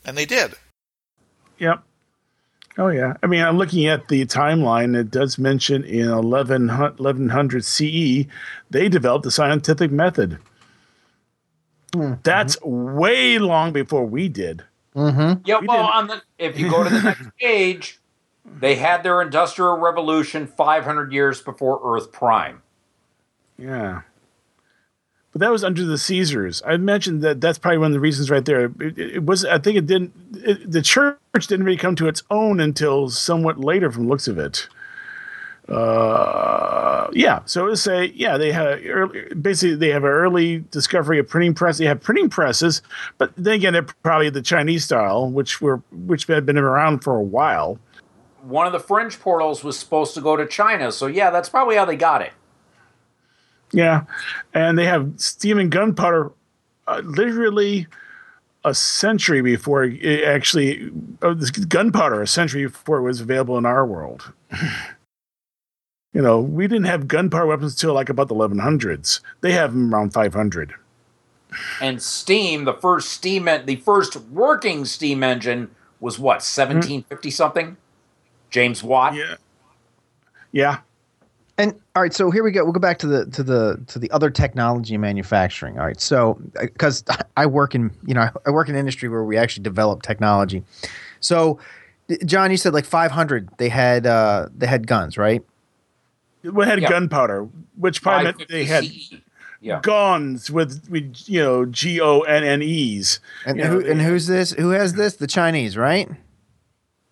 and 0.05 0.17
they 0.17 0.25
did. 0.25 0.53
Yep. 1.59 1.83
Oh 2.77 2.87
yeah, 2.87 3.15
I 3.21 3.27
mean, 3.27 3.41
I'm 3.41 3.57
looking 3.57 3.85
at 3.87 4.07
the 4.07 4.25
timeline. 4.25 4.97
It 4.97 5.11
does 5.11 5.37
mention 5.37 5.83
in 5.83 6.07
11, 6.07 6.67
1100 6.69 7.65
CE 7.65 8.25
they 8.69 8.87
developed 8.89 9.23
the 9.23 9.31
scientific 9.31 9.91
method. 9.91 10.37
Mm-hmm. 11.91 12.21
That's 12.23 12.59
way 12.61 13.37
long 13.39 13.73
before 13.73 14.05
we 14.05 14.29
did. 14.29 14.63
Mm-hmm. 14.95 15.41
Yeah, 15.45 15.59
We 15.59 15.67
well, 15.67 15.77
didn't- 15.83 15.93
on 15.95 16.07
the 16.07 16.21
if 16.37 16.57
you 16.59 16.69
go 16.69 16.83
to 16.83 16.89
the 16.89 17.01
next 17.01 17.27
page, 17.39 17.99
they 18.45 18.75
had 18.75 19.03
their 19.03 19.21
industrial 19.21 19.77
revolution 19.77 20.47
500 20.47 21.11
years 21.11 21.41
before 21.41 21.79
Earth 21.83 22.11
Prime. 22.11 22.61
Yeah, 23.57 24.01
but 25.31 25.39
that 25.39 25.51
was 25.51 25.63
under 25.63 25.85
the 25.85 25.97
Caesars. 25.97 26.61
I 26.65 26.77
mentioned 26.77 27.21
that 27.21 27.39
that's 27.39 27.57
probably 27.57 27.77
one 27.77 27.87
of 27.87 27.93
the 27.93 27.99
reasons 27.99 28.29
right 28.29 28.43
there. 28.43 28.65
It, 28.79 28.99
it 28.99 29.25
was. 29.25 29.45
I 29.45 29.59
think 29.59 29.77
it 29.77 29.85
didn't. 29.85 30.13
It, 30.33 30.71
the 30.71 30.81
church 30.81 31.17
didn't 31.33 31.63
really 31.63 31.77
come 31.77 31.95
to 31.95 32.07
its 32.07 32.23
own 32.29 32.59
until 32.59 33.09
somewhat 33.09 33.59
later, 33.59 33.91
from 33.91 34.07
looks 34.07 34.27
of 34.27 34.37
it. 34.37 34.67
Uh, 35.69 37.09
yeah. 37.13 37.39
So 37.45 37.67
to 37.67 37.77
say, 37.77 38.11
yeah, 38.13 38.37
they 38.37 38.51
had 38.51 38.85
early, 38.85 39.33
basically 39.35 39.75
they 39.75 39.89
have 39.89 40.03
an 40.03 40.09
early 40.09 40.65
discovery 40.69 41.17
of 41.17 41.29
printing 41.29 41.53
press. 41.53 41.77
They 41.77 41.85
have 41.85 42.01
printing 42.01 42.29
presses, 42.29 42.81
but 43.17 43.31
then 43.37 43.53
again, 43.53 43.73
they're 43.73 43.83
probably 43.83 44.29
the 44.29 44.41
Chinese 44.41 44.83
style, 44.83 45.29
which 45.29 45.61
were 45.61 45.77
which 45.91 46.25
had 46.25 46.45
been 46.45 46.57
around 46.57 47.03
for 47.03 47.15
a 47.15 47.23
while. 47.23 47.79
One 48.41 48.65
of 48.65 48.73
the 48.73 48.79
French 48.79 49.19
portals 49.19 49.63
was 49.63 49.79
supposed 49.79 50.13
to 50.15 50.21
go 50.21 50.35
to 50.35 50.45
China, 50.45 50.91
so 50.91 51.07
yeah, 51.07 51.29
that's 51.29 51.47
probably 51.47 51.77
how 51.77 51.85
they 51.85 51.95
got 51.95 52.21
it. 52.21 52.33
Yeah, 53.73 54.03
and 54.53 54.77
they 54.77 54.85
have 54.85 55.13
steam 55.17 55.57
and 55.57 55.71
gunpowder, 55.71 56.31
uh, 56.87 57.01
literally 57.05 57.87
a 58.63 58.73
century 58.73 59.41
before 59.41 59.85
it 59.85 60.23
actually 60.23 60.91
uh, 61.21 61.33
gunpowder 61.67 62.21
a 62.21 62.27
century 62.27 62.65
before 62.65 62.97
it 62.97 63.01
was 63.01 63.21
available 63.21 63.57
in 63.57 63.65
our 63.65 63.85
world. 63.85 64.33
you 66.13 66.21
know, 66.21 66.39
we 66.39 66.67
didn't 66.67 66.85
have 66.85 67.07
gunpowder 67.07 67.47
weapons 67.47 67.73
until 67.73 67.93
like 67.93 68.09
about 68.09 68.27
the 68.27 68.35
1100s. 68.35 69.21
They 69.41 69.53
have 69.53 69.73
them 69.73 69.93
around 69.93 70.13
500. 70.13 70.75
And 71.81 72.01
steam, 72.01 72.65
the 72.65 72.73
first 72.73 73.09
steam, 73.09 73.47
en- 73.47 73.65
the 73.65 73.77
first 73.77 74.15
working 74.15 74.85
steam 74.85 75.23
engine 75.23 75.71
was 75.99 76.19
what 76.19 76.35
1750 76.35 77.31
something. 77.31 77.77
James 78.49 78.83
Watt. 78.83 79.15
Yeah, 79.15 79.35
yeah, 80.51 80.79
And 81.61 81.73
all 81.95 82.01
right, 82.01 82.13
so 82.13 82.31
here 82.31 82.43
we 82.43 82.51
go. 82.51 82.63
We'll 82.63 82.73
go 82.73 82.79
back 82.79 82.97
to 82.99 83.07
the 83.07 83.25
to 83.27 83.43
the 83.43 83.81
to 83.87 83.99
the 83.99 84.09
other 84.11 84.29
technology 84.29 84.97
manufacturing. 84.97 85.77
All 85.79 85.85
right, 85.85 85.99
so 86.01 86.39
because 86.59 87.03
I 87.37 87.45
work 87.45 87.75
in 87.75 87.91
you 88.05 88.13
know 88.13 88.29
I 88.45 88.49
work 88.51 88.67
in 88.69 88.75
an 88.75 88.79
industry 88.79 89.09
where 89.09 89.23
we 89.23 89.37
actually 89.37 89.63
develop 89.63 90.01
technology. 90.01 90.63
So, 91.19 91.59
John, 92.25 92.49
you 92.51 92.57
said 92.57 92.73
like 92.73 92.85
500 92.85 93.49
they 93.57 93.69
had 93.69 94.07
uh, 94.07 94.47
they 94.57 94.67
had 94.67 94.87
guns, 94.87 95.17
right? 95.17 95.43
we 96.43 96.65
had 96.65 96.81
Yeah. 96.81 96.89
gunpowder, 96.89 97.47
which 97.77 98.01
probably 98.01 98.23
meant 98.25 98.47
they 98.49 98.65
had 98.65 98.85
Yeah. 99.59 99.79
guns 99.83 100.49
with 100.49 100.89
with 100.89 101.15
you 101.27 101.39
know 101.39 101.65
G 101.65 102.01
O 102.01 102.21
N 102.21 102.43
N 102.43 102.63
E's. 102.63 103.19
And 103.45 103.59
who 103.61 103.83
they- 103.83 103.91
and 103.91 104.01
who's 104.01 104.25
this? 104.25 104.51
Who 104.53 104.71
has 104.71 104.93
this? 104.93 105.17
The 105.17 105.27
Chinese, 105.27 105.77
right? 105.77 106.09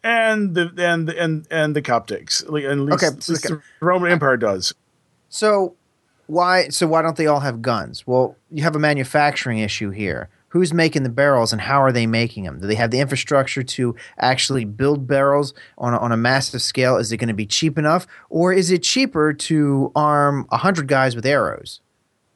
And 0.04 0.56
the 0.56 0.72
and 0.78 1.10
and 1.10 1.48
and 1.52 1.76
the 1.76 1.82
Coptics. 1.82 2.48
Least, 2.50 2.68
Okay, 3.04 3.16
the- 3.18 3.62
Roman 3.82 4.12
Empire 4.12 4.38
does. 4.38 4.74
So 5.30 5.76
why 6.28 6.70
so 6.70 6.88
why 6.88 7.02
don't 7.02 7.18
they 7.18 7.28
all 7.28 7.40
have 7.42 7.62
guns? 7.62 8.06
Well, 8.06 8.36
you 8.52 8.64
have 8.64 8.76
a 8.76 8.80
manufacturing 8.80 9.60
issue 9.60 9.90
here. 9.90 10.30
Who's 10.50 10.74
making 10.74 11.04
the 11.04 11.10
barrels 11.10 11.52
and 11.54 11.62
how 11.62 11.80
are 11.84 11.92
they 11.92 12.08
making 12.08 12.46
them? 12.46 12.60
Do 12.60 12.66
they 12.66 12.74
have 12.76 12.90
the 12.90 13.00
infrastructure 13.00 13.62
to 13.62 13.96
actually 14.18 14.66
build 14.66 15.06
barrels 15.06 15.54
on 15.78 15.94
a, 15.94 15.98
on 16.00 16.12
a 16.12 16.18
massive 16.18 16.64
scale? 16.64 16.98
Is 16.98 17.12
it 17.12 17.18
going 17.18 17.28
to 17.28 17.36
be 17.36 17.46
cheap 17.46 17.78
enough, 17.78 18.08
or 18.32 18.52
is 18.52 18.72
it 18.72 18.82
cheaper 18.82 19.32
to 19.32 19.92
arm 19.96 20.48
hundred 20.52 20.88
guys 20.88 21.16
with 21.16 21.26
arrows? 21.26 21.82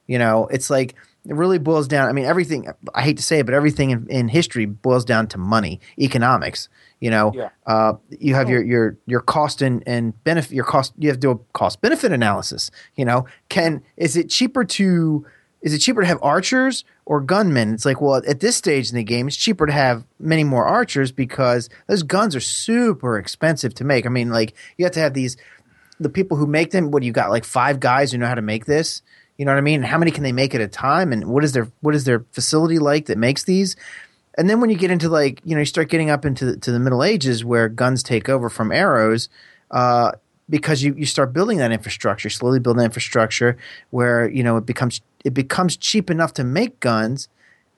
You 0.05 0.20
know, 0.20 0.46
it's 0.51 0.70
like 0.70 0.93
it 1.25 1.36
really 1.36 1.58
boils 1.58 1.88
down. 1.88 2.10
I 2.10 2.12
mean, 2.12 2.25
everything. 2.25 2.68
I 2.94 3.01
hate 3.01 3.18
to 3.18 3.24
say 3.24 3.39
it, 3.39 3.46
but 3.46 3.56
everything 3.56 3.92
in, 3.92 4.08
in 4.10 4.27
history 4.27 4.65
boils 4.65 5.06
down 5.06 5.27
to 5.30 5.38
money, 5.38 5.80
economics. 5.98 6.68
You 7.00 7.12
know, 7.12 7.32
Yeah. 7.36 7.50
uh, 7.65 7.94
you 8.10 8.36
have 8.36 8.50
your 8.50 8.62
your 8.63 8.98
your 9.06 9.20
cost 9.22 9.62
and, 9.62 9.84
and 9.88 10.22
benefit. 10.24 10.53
Your 10.53 10.65
cost. 10.65 10.94
You 10.98 11.10
have 11.10 11.18
to 11.18 11.22
do 11.22 11.32
a 11.32 11.38
cost 11.53 11.82
benefit 11.82 12.12
analysis. 12.12 12.72
You 12.96 13.06
know, 13.06 13.25
can 13.50 13.82
is 13.98 14.15
it 14.18 14.30
cheaper 14.30 14.63
to 14.65 15.25
is 15.62 15.74
it 15.74 15.80
cheaper 15.80 16.01
to 16.01 16.08
have 16.08 16.20
archers 16.22 16.84
or 17.06 17.22
gunmen? 17.22 17.74
It's 17.74 17.86
like, 17.86 18.01
well, 18.01 18.22
at 18.27 18.42
this 18.42 18.58
stage 18.58 18.89
in 18.89 18.98
the 18.98 19.03
game, 19.03 19.27
it's 19.30 19.38
cheaper 19.38 19.65
to 19.65 19.72
have 19.72 20.06
many 20.20 20.44
more 20.44 20.65
archers 20.65 21.12
because 21.13 21.70
those 21.88 22.03
guns 22.03 22.36
are 22.36 22.42
super 22.42 23.18
expensive 23.18 23.74
to 23.75 23.86
make. 23.86 24.06
I 24.06 24.10
mean, 24.10 24.30
like 24.30 24.53
you 24.77 24.84
have 24.84 24.94
to 24.96 25.00
have 25.00 25.13
these 25.13 25.38
the 26.01 26.10
people 26.10 26.36
who 26.36 26.48
make 26.48 26.72
them. 26.72 26.92
What 26.92 27.00
do 27.01 27.06
you 27.08 27.13
got? 27.13 27.30
Like 27.30 27.46
five 27.46 27.80
guys 27.80 28.12
who 28.12 28.18
know 28.18 28.27
how 28.27 28.36
to 28.36 28.42
make 28.42 28.65
this. 28.65 29.01
You 29.37 29.45
know 29.45 29.51
what 29.51 29.57
I 29.57 29.61
mean? 29.61 29.81
And 29.81 29.85
how 29.85 29.97
many 29.97 30.11
can 30.11 30.23
they 30.23 30.31
make 30.31 30.53
at 30.53 30.61
a 30.61 30.67
time? 30.67 31.11
And 31.11 31.25
what 31.25 31.43
is 31.43 31.53
their 31.53 31.67
what 31.81 31.95
is 31.95 32.03
their 32.03 32.19
facility 32.31 32.79
like 32.79 33.07
that 33.07 33.17
makes 33.17 33.43
these? 33.43 33.75
And 34.37 34.49
then 34.49 34.61
when 34.61 34.69
you 34.69 34.75
get 34.77 34.91
into 34.91 35.09
like 35.09 35.41
you 35.43 35.55
know 35.55 35.59
you 35.59 35.65
start 35.65 35.89
getting 35.89 36.09
up 36.09 36.25
into 36.25 36.45
the, 36.45 36.57
to 36.57 36.71
the 36.71 36.79
Middle 36.79 37.03
Ages 37.03 37.43
where 37.43 37.67
guns 37.69 38.03
take 38.03 38.29
over 38.29 38.49
from 38.49 38.71
arrows, 38.71 39.29
uh, 39.71 40.11
because 40.49 40.83
you, 40.83 40.93
you 40.95 41.05
start 41.05 41.33
building 41.33 41.57
that 41.59 41.71
infrastructure, 41.71 42.29
slowly 42.29 42.59
building 42.59 42.79
that 42.79 42.85
infrastructure 42.85 43.57
where 43.89 44.29
you 44.29 44.43
know 44.43 44.57
it 44.57 44.65
becomes 44.65 45.01
it 45.25 45.33
becomes 45.33 45.77
cheap 45.77 46.09
enough 46.11 46.33
to 46.33 46.43
make 46.43 46.79
guns, 46.79 47.27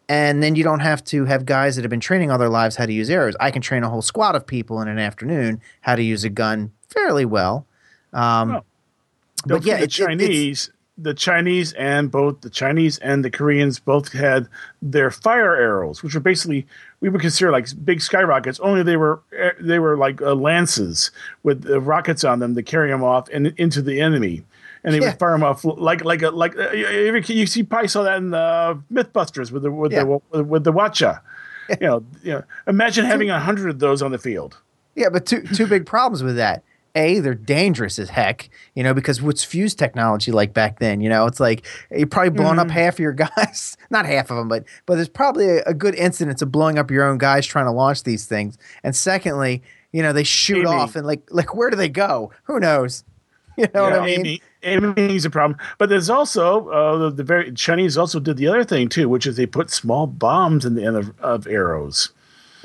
and 0.09 0.41
then 0.43 0.55
you 0.55 0.63
don't 0.63 0.79
have 0.81 1.03
to 1.05 1.25
have 1.25 1.45
guys 1.45 1.75
that 1.77 1.83
have 1.83 1.89
been 1.89 1.99
training 2.01 2.31
all 2.31 2.37
their 2.37 2.49
lives 2.49 2.75
how 2.75 2.85
to 2.85 2.93
use 2.93 3.09
arrows. 3.09 3.35
I 3.39 3.51
can 3.51 3.61
train 3.61 3.83
a 3.83 3.89
whole 3.89 4.01
squad 4.01 4.35
of 4.35 4.45
people 4.45 4.81
in 4.81 4.87
an 4.87 4.99
afternoon 4.99 5.61
how 5.81 5.95
to 5.95 6.03
use 6.03 6.23
a 6.25 6.29
gun 6.29 6.71
fairly 6.89 7.23
well. 7.25 7.65
Um, 8.13 8.49
Well, 8.49 8.65
but 9.45 9.63
yeah, 9.65 9.73
forget 9.75 9.83
it- 9.83 9.91
the 9.91 10.05
Chinese, 10.05 10.71
the 10.97 11.13
Chinese, 11.13 11.73
and 11.73 12.09
both 12.09 12.39
the 12.41 12.49
Chinese 12.49 12.97
and 12.99 13.23
the 13.25 13.29
Koreans 13.29 13.79
both 13.79 14.13
had 14.13 14.47
their 14.81 15.11
fire 15.11 15.55
arrows, 15.55 16.01
which 16.01 16.13
were 16.13 16.21
basically 16.21 16.65
we 17.01 17.09
would 17.09 17.19
consider 17.21 17.51
like 17.51 17.67
big 17.83 18.01
skyrockets. 18.01 18.59
Only 18.61 18.81
they 18.83 18.95
were 18.97 19.19
they 19.59 19.79
were 19.79 19.97
like 19.97 20.21
uh, 20.21 20.33
lances 20.35 21.11
with 21.43 21.69
uh, 21.69 21.81
rockets 21.81 22.23
on 22.23 22.39
them 22.39 22.55
to 22.55 22.63
carry 22.63 22.89
them 22.89 23.03
off 23.03 23.27
and 23.33 23.47
into 23.57 23.81
the 23.81 23.99
enemy. 23.99 24.43
And 24.85 24.93
they 24.93 24.99
Yeah. 24.99 25.09
would 25.09 25.19
fire 25.19 25.31
them 25.31 25.43
off 25.43 25.65
like 25.65 26.05
like 26.05 26.21
a 26.21 26.29
like 26.29 26.55
uh, 26.57 26.71
you, 26.71 27.21
you 27.27 27.45
see 27.47 27.63
probably 27.63 27.87
saw 27.89 28.03
that 28.03 28.17
in 28.17 28.29
the 28.29 28.79
MythBusters 28.93 29.51
with 29.51 29.63
the 29.63 29.71
with 29.71 29.91
Yeah. 29.91 30.05
the 30.31 30.43
with 30.43 30.63
the 30.63 30.71
Hwacha. 30.71 31.19
you 31.69 31.87
know, 31.87 32.05
you 32.23 32.31
know, 32.33 32.43
imagine 32.67 33.03
having 33.05 33.29
a 33.31 33.39
hundred 33.39 33.69
of 33.69 33.79
those 33.79 34.01
on 34.01 34.11
the 34.11 34.19
field. 34.19 34.57
Yeah, 34.95 35.09
but 35.09 35.25
two 35.25 35.41
two 35.41 35.67
big 35.67 35.85
problems 35.85 36.23
with 36.23 36.37
that. 36.37 36.63
A, 36.95 37.19
they're 37.19 37.35
dangerous 37.35 37.99
as 37.99 38.09
heck, 38.09 38.49
you 38.73 38.83
know, 38.83 38.93
because 38.93 39.21
what's 39.21 39.43
fuse 39.43 39.75
technology 39.75 40.31
like 40.31 40.53
back 40.53 40.79
then? 40.79 41.01
You 41.01 41.09
know, 41.09 41.25
it's 41.25 41.39
like 41.39 41.65
you're 41.91 42.07
probably 42.07 42.31
blowing 42.31 42.59
up 42.59 42.71
half 42.71 42.95
of 42.95 42.99
your 42.99 43.13
guys, 43.35 43.77
not 43.89 44.05
half 44.05 44.31
of 44.31 44.37
them, 44.37 44.47
but 44.47 44.63
but 44.85 44.95
there's 44.95 45.09
probably 45.09 45.57
a, 45.57 45.63
a 45.63 45.73
good 45.73 45.95
incidence 45.95 46.41
of 46.41 46.51
blowing 46.51 46.77
up 46.77 46.89
your 46.89 47.03
own 47.03 47.17
guys 47.17 47.45
trying 47.45 47.65
to 47.65 47.71
launch 47.71 48.03
these 48.03 48.25
things. 48.25 48.57
And 48.83 48.95
secondly, 48.95 49.61
you 49.91 50.01
know, 50.01 50.13
they 50.13 50.23
shoot 50.23 50.59
Amy. 50.59 50.67
off 50.67 50.95
and 50.95 51.05
like 51.05 51.27
like 51.31 51.55
where 51.55 51.69
do 51.69 51.77
they 51.77 51.89
go? 51.89 52.31
Who 52.43 52.59
knows? 52.59 53.03
You 53.57 53.67
know 53.73 53.83
what 53.83 53.93
I 53.93 54.05
mean? 54.05 54.25
Amy, 54.25 54.41
aiming's 54.63 55.23
a 55.23 55.29
problem, 55.29 55.57
but 55.77 55.87
there's 55.87 56.09
also 56.09 56.67
uh, 56.67 56.97
the, 56.97 57.09
the 57.09 57.23
very 57.23 57.53
Chinese 57.53 57.97
also 57.97 58.19
did 58.19 58.35
the 58.35 58.49
other 58.49 58.65
thing 58.65 58.89
too, 58.89 59.07
which 59.07 59.25
is 59.25 59.37
they 59.37 59.45
put 59.45 59.69
small 59.69 60.07
bombs 60.07 60.65
in 60.65 60.75
the 60.75 60.83
end 60.83 60.97
of, 60.97 61.17
of 61.21 61.47
arrows 61.47 62.11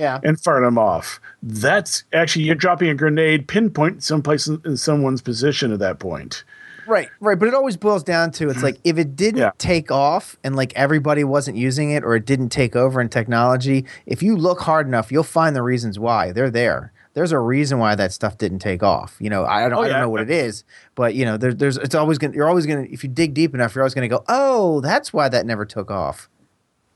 Yeah. 0.01 0.19
and 0.25 0.41
fire 0.41 0.61
them 0.63 0.79
off. 0.79 1.21
That's 1.43 2.05
actually 2.13 2.47
you're 2.47 2.55
dropping 2.57 2.89
a 2.89 2.95
grenade 2.95 3.47
pinpoint 3.47 4.03
someplace 4.03 4.47
in, 4.49 4.61
in 4.65 4.77
someone's 4.77 5.23
position 5.23 5.73
at 5.73 5.79
that 5.81 5.99
point. 5.99 6.43
Right, 6.87 7.09
right. 7.21 7.39
But 7.39 7.47
it 7.49 7.55
always 7.55 7.77
boils 7.77 8.03
down 8.03 8.33
to 8.33 8.51
it's 8.51 8.65
like 8.65 8.81
if 8.83 8.99
it 8.99 9.15
didn't 9.15 9.39
Yeah. 9.41 9.53
take 9.59 9.93
off 9.93 10.37
and 10.43 10.57
like 10.57 10.73
everybody 10.75 11.23
wasn't 11.23 11.57
using 11.57 11.91
it 11.93 12.03
or 12.03 12.17
it 12.17 12.27
didn't 12.27 12.49
take 12.49 12.75
over 12.75 13.01
in 13.01 13.09
technology, 13.09 13.85
if 14.07 14.23
you 14.25 14.37
look 14.37 14.61
hard 14.63 14.89
enough, 14.89 15.13
you'll 15.13 15.23
find 15.23 15.55
the 15.55 15.63
reasons 15.63 15.99
why. 16.01 16.33
They're 16.33 16.51
there. 16.51 16.93
There's 17.15 17.31
a 17.33 17.39
reason 17.39 17.79
why 17.79 17.95
that 17.97 18.13
stuff 18.13 18.39
didn't 18.39 18.61
take 18.61 18.83
off. 18.83 19.17
You 19.21 19.31
know, 19.31 19.45
I 19.45 19.69
don't, 19.69 19.79
Oh, 19.79 19.83
I 19.83 19.85
don't 19.89 19.95
yeah. 19.97 20.01
know 20.01 20.09
what 20.09 20.23
it 20.23 20.31
is, 20.31 20.65
but 20.97 21.15
you 21.15 21.25
know, 21.25 21.37
there, 21.37 21.53
there's, 21.55 21.77
it's 21.77 21.95
always 21.95 22.19
gonna, 22.19 22.35
you're 22.35 22.49
always 22.49 22.67
gonna, 22.67 22.87
if 22.91 23.05
you 23.05 23.11
dig 23.11 23.35
deep 23.35 23.55
enough, 23.55 23.75
you're 23.75 23.83
always 23.83 23.95
gonna 23.95 24.09
go, 24.09 24.25
oh, 24.29 24.81
that's 24.81 25.13
why 25.13 25.29
that 25.29 25.45
never 25.47 25.65
took 25.65 25.91
off. 25.93 26.29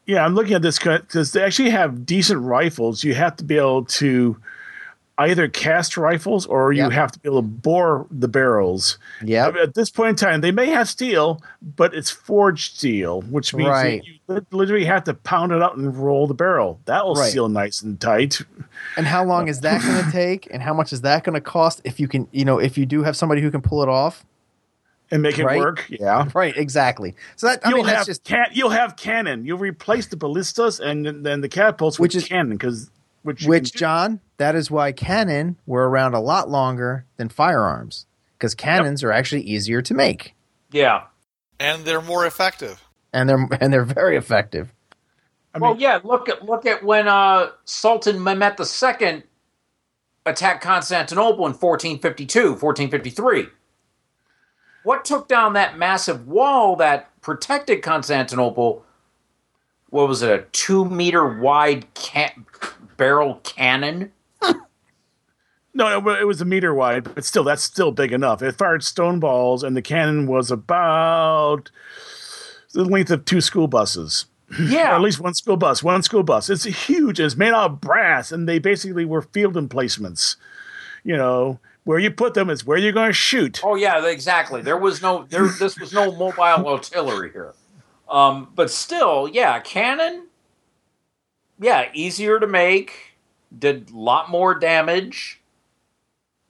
Yeah, 0.06 0.24
I'm 0.24 0.34
looking 0.34 0.54
at 0.54 0.62
this 0.62 0.78
because 0.78 1.32
they 1.32 1.42
actually 1.42 1.70
have 1.70 2.04
decent 2.04 2.40
rifles. 2.42 3.04
You 3.04 3.14
have 3.14 3.36
to 3.36 3.44
be 3.44 3.56
able 3.56 3.84
to 3.86 4.36
either 5.16 5.46
cast 5.46 5.96
rifles 5.96 6.44
or 6.44 6.72
you 6.72 6.82
Yep. 6.82 6.92
have 6.92 7.12
to 7.12 7.18
be 7.20 7.28
able 7.28 7.38
to 7.38 7.46
bore 7.46 8.04
the 8.10 8.26
barrels. 8.26 8.98
Yeah. 9.22 9.46
At 9.62 9.74
this 9.74 9.88
point 9.88 10.10
in 10.10 10.16
time, 10.16 10.40
they 10.40 10.50
may 10.50 10.66
have 10.70 10.88
steel, 10.88 11.40
but 11.76 11.94
it's 11.94 12.10
forged 12.10 12.74
steel, 12.76 13.22
which 13.22 13.54
means 13.54 13.68
Right. 13.70 14.02
you 14.26 14.44
literally 14.50 14.84
have 14.86 15.04
to 15.04 15.14
pound 15.14 15.52
it 15.52 15.62
out 15.62 15.76
and 15.76 15.96
roll 15.96 16.26
the 16.26 16.34
barrel. 16.34 16.80
That 16.86 17.06
will 17.06 17.14
Right. 17.14 17.30
seal 17.30 17.48
nice 17.48 17.80
and 17.80 17.98
tight. 18.00 18.40
And 18.96 19.06
how 19.06 19.24
long 19.24 19.46
is 19.46 19.60
that 19.60 19.82
going 19.82 20.04
to 20.04 20.10
take? 20.10 20.48
And 20.50 20.60
how 20.64 20.74
much 20.74 20.92
is 20.92 21.02
that 21.02 21.22
going 21.22 21.34
to 21.34 21.40
cost 21.40 21.80
if 21.84 22.00
you 22.00 22.08
can, 22.08 22.26
you 22.32 22.44
know, 22.44 22.58
if 22.58 22.76
you 22.76 22.84
do 22.84 23.04
have 23.04 23.16
somebody 23.16 23.40
who 23.40 23.52
can 23.52 23.62
pull 23.62 23.84
it 23.84 23.88
off? 23.88 24.24
And 25.14 25.22
make 25.22 25.38
it 25.38 25.44
Right. 25.44 25.58
work, 25.58 25.86
yeah. 25.88 26.28
Right, 26.34 26.54
exactly. 26.56 27.14
So 27.36 27.46
that 27.46 27.64
I 27.64 27.70
you'll 27.70 27.78
mean, 27.78 27.86
that's 27.86 27.98
have 27.98 28.06
just 28.06 28.24
can- 28.24 28.48
you'll 28.52 28.70
have 28.70 28.96
cannon. 28.96 29.44
You'll 29.46 29.58
replace 29.58 30.06
the 30.08 30.16
ballistas 30.16 30.80
and 30.80 31.06
then- 31.06 31.22
then 31.22 31.40
the 31.40 31.48
catapults 31.48 31.98
Which 31.98 32.14
with 32.14 32.24
is- 32.24 32.28
cannon 32.28 32.50
because 32.56 32.90
which 33.22 33.46
Which, 33.46 33.72
John, 33.72 34.20
that 34.36 34.54
is 34.54 34.70
why 34.70 34.92
cannon 34.92 35.56
were 35.66 35.88
around 35.88 36.12
a 36.14 36.20
lot 36.20 36.50
longer 36.50 37.06
than 37.16 37.30
firearms 37.30 38.04
because 38.36 38.54
cannons 38.54 39.02
are 39.02 39.10
actually 39.12 39.40
easier 39.42 39.80
to 39.82 39.94
make 39.94 40.34
Yeah. 40.72 41.04
and 41.58 41.84
they're 41.86 42.02
more 42.02 42.26
effective. 42.26 42.82
and 43.14 43.28
they're 43.28 43.48
and 43.60 43.72
they're 43.72 43.84
very 43.84 44.16
effective. 44.16 44.72
I 45.54 45.58
well, 45.58 45.74
mean, 45.74 45.80
yeah. 45.82 46.00
Look 46.02 46.28
at 46.28 46.44
look 46.44 46.66
at 46.66 46.82
when 46.82 47.06
uh, 47.06 47.50
Sultan 47.64 48.16
Mehmet 48.18 48.58
II 48.58 49.22
attacked 50.26 50.62
Constantinople 50.64 51.46
in 51.46 51.52
1452, 51.52 52.54
1453. 52.56 53.46
What 54.84 55.04
took 55.04 55.26
down 55.28 55.54
that 55.54 55.76
massive 55.78 56.28
wall 56.28 56.76
that 56.76 57.10
protected 57.20 57.82
Constantinople? 57.82 58.84
What 59.90 60.08
was 60.08 60.22
it? 60.22 60.30
A 60.30 60.42
two 60.52 60.84
meter 60.84 61.26
wide 61.40 61.92
can- 61.94 62.46
barrel 62.96 63.40
cannon? 63.42 64.12
No, 65.76 66.08
it, 66.10 66.24
was 66.24 66.40
a 66.40 66.44
meter 66.44 66.72
wide, 66.72 67.12
but 67.16 67.24
still, 67.24 67.42
that's 67.42 67.64
still 67.64 67.90
big 67.90 68.12
enough. 68.12 68.42
It 68.42 68.56
fired 68.56 68.84
stone 68.84 69.18
balls, 69.18 69.64
and 69.64 69.76
the 69.76 69.82
cannon 69.82 70.28
was 70.28 70.52
about 70.52 71.72
the 72.72 72.84
length 72.84 73.10
of 73.10 73.24
two 73.24 73.40
school 73.40 73.66
buses, 73.66 74.26
or 74.56 74.62
Yeah. 74.66 74.94
at 74.94 75.00
least 75.00 75.18
one 75.18 75.34
school 75.34 75.56
bus. 75.56 75.82
One 75.82 76.04
school 76.04 76.22
bus. 76.22 76.48
It's 76.48 76.62
huge. 76.62 77.18
It's 77.18 77.34
made 77.34 77.52
out 77.52 77.70
of 77.72 77.80
brass, 77.80 78.30
and 78.30 78.48
they 78.48 78.60
basically 78.60 79.04
were 79.04 79.22
field 79.22 79.56
emplacements. 79.56 80.36
You 81.02 81.16
know, 81.16 81.58
where 81.84 81.98
you 81.98 82.10
put 82.10 82.34
them 82.34 82.50
is 82.50 82.66
where 82.66 82.78
you're 82.78 82.92
going 82.92 83.10
to 83.10 83.12
shoot. 83.12 83.60
Oh 83.62 83.76
yeah, 83.76 84.04
exactly. 84.06 84.62
There 84.62 84.76
was 84.76 85.00
no 85.02 85.26
there. 85.28 85.46
This 85.46 85.78
was 85.78 85.92
no 85.92 86.10
mobile 86.12 86.38
artillery 86.68 87.30
here. 87.30 87.54
Um, 88.08 88.48
but 88.54 88.70
still, 88.70 89.28
yeah, 89.28 89.60
cannon. 89.60 90.26
Yeah, 91.60 91.90
easier 91.94 92.40
to 92.40 92.46
make. 92.46 93.16
Did 93.56 93.90
a 93.90 93.96
lot 93.96 94.30
more 94.30 94.58
damage. 94.58 95.40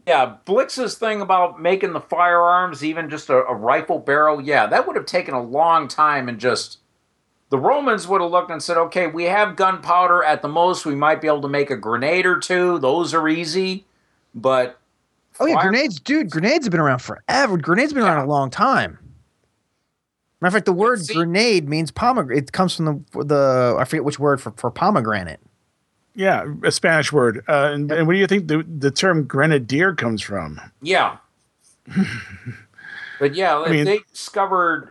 Yeah, 0.06 0.36
Blix's 0.44 0.96
thing 0.96 1.20
about 1.20 1.60
making 1.60 1.92
the 1.92 2.00
firearms, 2.00 2.84
even 2.84 3.08
just 3.08 3.30
a, 3.30 3.44
a 3.44 3.54
rifle 3.54 3.98
barrel, 3.98 4.40
yeah, 4.40 4.66
that 4.66 4.86
would 4.86 4.96
have 4.96 5.06
taken 5.06 5.34
a 5.34 5.42
long 5.42 5.88
time 5.88 6.28
and 6.28 6.38
just. 6.38 6.78
The 7.50 7.58
Romans 7.58 8.08
would 8.08 8.20
have 8.20 8.30
looked 8.30 8.50
and 8.50 8.62
said, 8.62 8.76
okay, 8.76 9.06
we 9.06 9.24
have 9.24 9.54
gunpowder 9.54 10.24
at 10.24 10.42
the 10.42 10.48
most. 10.48 10.84
We 10.84 10.94
might 10.94 11.20
be 11.20 11.28
able 11.28 11.42
to 11.42 11.48
make 11.48 11.70
a 11.70 11.76
grenade 11.76 12.26
or 12.26 12.38
two. 12.38 12.78
Those 12.78 13.14
are 13.14 13.28
easy. 13.28 13.84
But. 14.34 14.78
Oh 15.40 15.46
yeah, 15.46 15.54
fire- 15.54 15.70
grenades, 15.70 16.00
dude. 16.00 16.30
Grenades 16.30 16.64
have 16.66 16.70
been 16.70 16.80
around 16.80 17.00
forever. 17.00 17.56
Grenades 17.56 17.92
have 17.92 17.96
been 17.96 18.04
around 18.04 18.24
a 18.24 18.28
long 18.28 18.50
time. 18.50 18.98
Matter 20.40 20.48
of 20.48 20.52
fact, 20.54 20.66
the 20.66 20.72
word 20.72 21.04
See- 21.04 21.14
grenade 21.14 21.68
means 21.68 21.90
pomegranate. 21.90 22.44
It 22.44 22.52
comes 22.52 22.76
from 22.76 22.84
the 23.12 23.24
the 23.24 23.76
I 23.78 23.84
forget 23.84 24.04
which 24.04 24.18
word 24.18 24.40
for, 24.40 24.52
for 24.52 24.70
pomegranate. 24.70 25.40
Yeah, 26.14 26.44
a 26.62 26.70
Spanish 26.70 27.12
word. 27.12 27.42
Uh, 27.48 27.70
and, 27.74 27.90
and 27.90 28.06
where 28.06 28.14
do 28.14 28.20
you 28.20 28.28
think 28.28 28.46
the, 28.46 28.62
the 28.62 28.92
term 28.92 29.24
grenadier 29.24 29.94
comes 29.94 30.22
from? 30.22 30.60
Yeah. 30.80 31.16
but 33.18 33.34
yeah, 33.34 33.60
if 33.64 33.70
mean- 33.70 33.84
they 33.84 33.98
discovered 34.12 34.90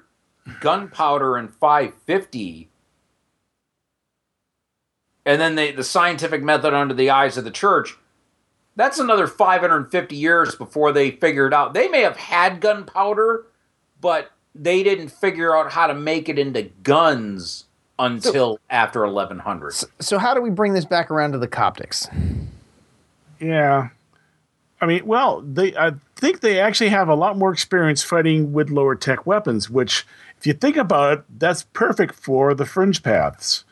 gunpowder 0.60 1.38
in 1.38 1.47
550, 1.47 2.67
and 5.25 5.39
then 5.39 5.56
they, 5.56 5.71
the 5.71 5.84
scientific 5.86 6.43
method 6.43 6.73
under 6.73 6.93
the 6.93 7.10
eyes 7.10 7.38
of 7.38 7.45
the 7.45 7.51
church, 7.51 7.95
that's 8.75 8.99
another 8.99 9.27
550 9.27 10.15
years 10.15 10.55
before 10.55 10.91
they 10.91 11.12
figured 11.12 11.53
out. 11.53 11.73
They 11.73 11.88
may 11.88 12.01
have 12.01 12.17
had 12.17 12.59
gunpowder, 12.59 13.45
but 14.01 14.31
they 14.55 14.83
didn't 14.83 15.09
figure 15.09 15.55
out 15.55 15.71
how 15.71 15.88
to 15.88 15.93
make 15.93 16.29
it 16.29 16.39
into 16.39 16.63
guns 16.83 17.65
until 17.99 18.59
after 18.69 19.05
1100. 19.05 19.73
So 19.99 20.17
how 20.17 20.33
do 20.33 20.41
we 20.41 20.49
bring 20.49 20.73
this 20.73 20.86
back 20.86 21.12
around 21.12 21.33
to 21.33 21.38
the 21.38 21.47
Coptics? 21.47 22.07
Yeah. 23.39 23.89
I 24.81 24.86
mean, 24.86 25.05
well, 25.05 25.41
they 25.41 25.75
I 25.75 25.93
think 26.15 26.41
they 26.41 26.59
actually 26.59 26.89
have 26.89 27.07
a 27.07 27.15
lot 27.15 27.38
more 27.38 27.53
experience 27.53 28.03
fighting 28.03 28.51
with 28.53 28.69
lower 28.69 28.95
tech 28.95 29.25
weapons, 29.25 29.69
which 29.69 30.05
if 30.38 30.45
you 30.45 30.53
think 30.53 30.75
about 30.75 31.19
it, 31.19 31.25
that's 31.39 31.63
perfect 31.73 32.15
for 32.15 32.53
the 32.53 32.65
fringe 32.65 33.01
paths. 33.01 33.63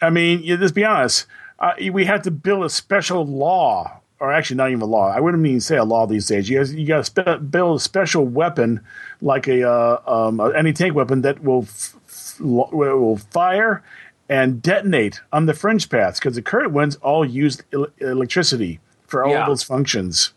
I 0.00 0.10
mean, 0.10 0.42
you 0.42 0.56
just 0.56 0.74
be 0.74 0.84
honest. 0.84 1.26
Uh, 1.58 1.72
we 1.92 2.04
had 2.04 2.22
to 2.24 2.30
build 2.30 2.64
a 2.64 2.70
special 2.70 3.24
law, 3.26 4.00
or 4.20 4.32
actually 4.32 4.56
not 4.56 4.70
even 4.70 4.82
a 4.82 4.86
law. 4.86 5.08
I 5.08 5.20
wouldn't 5.20 5.44
even 5.46 5.60
say 5.60 5.76
a 5.76 5.84
law 5.84 6.06
these 6.06 6.26
days. 6.26 6.50
You 6.50 6.58
guys, 6.58 6.74
you 6.74 6.86
got 6.86 6.98
to 6.98 7.04
spe- 7.04 7.50
build 7.50 7.78
a 7.78 7.80
special 7.80 8.26
weapon, 8.26 8.80
like 9.22 9.46
a 9.48 9.68
uh, 9.68 10.00
um, 10.06 10.40
a 10.40 10.50
anti-tank 10.50 10.94
weapon 10.94 11.22
that 11.22 11.42
will 11.42 11.62
f- 11.62 11.94
f- 12.08 12.40
will 12.40 13.16
fire 13.16 13.82
and 14.28 14.60
detonate 14.60 15.20
on 15.32 15.46
the 15.46 15.54
fringe 15.54 15.88
paths 15.88 16.18
because 16.18 16.34
the 16.34 16.42
current 16.42 16.72
ones 16.72 16.96
all 16.96 17.24
use 17.24 17.62
el- 17.72 17.86
electricity 17.98 18.80
for 19.06 19.24
all 19.24 19.30
Yeah. 19.32 19.42
of 19.42 19.46
those 19.46 19.62
functions. 19.62 20.32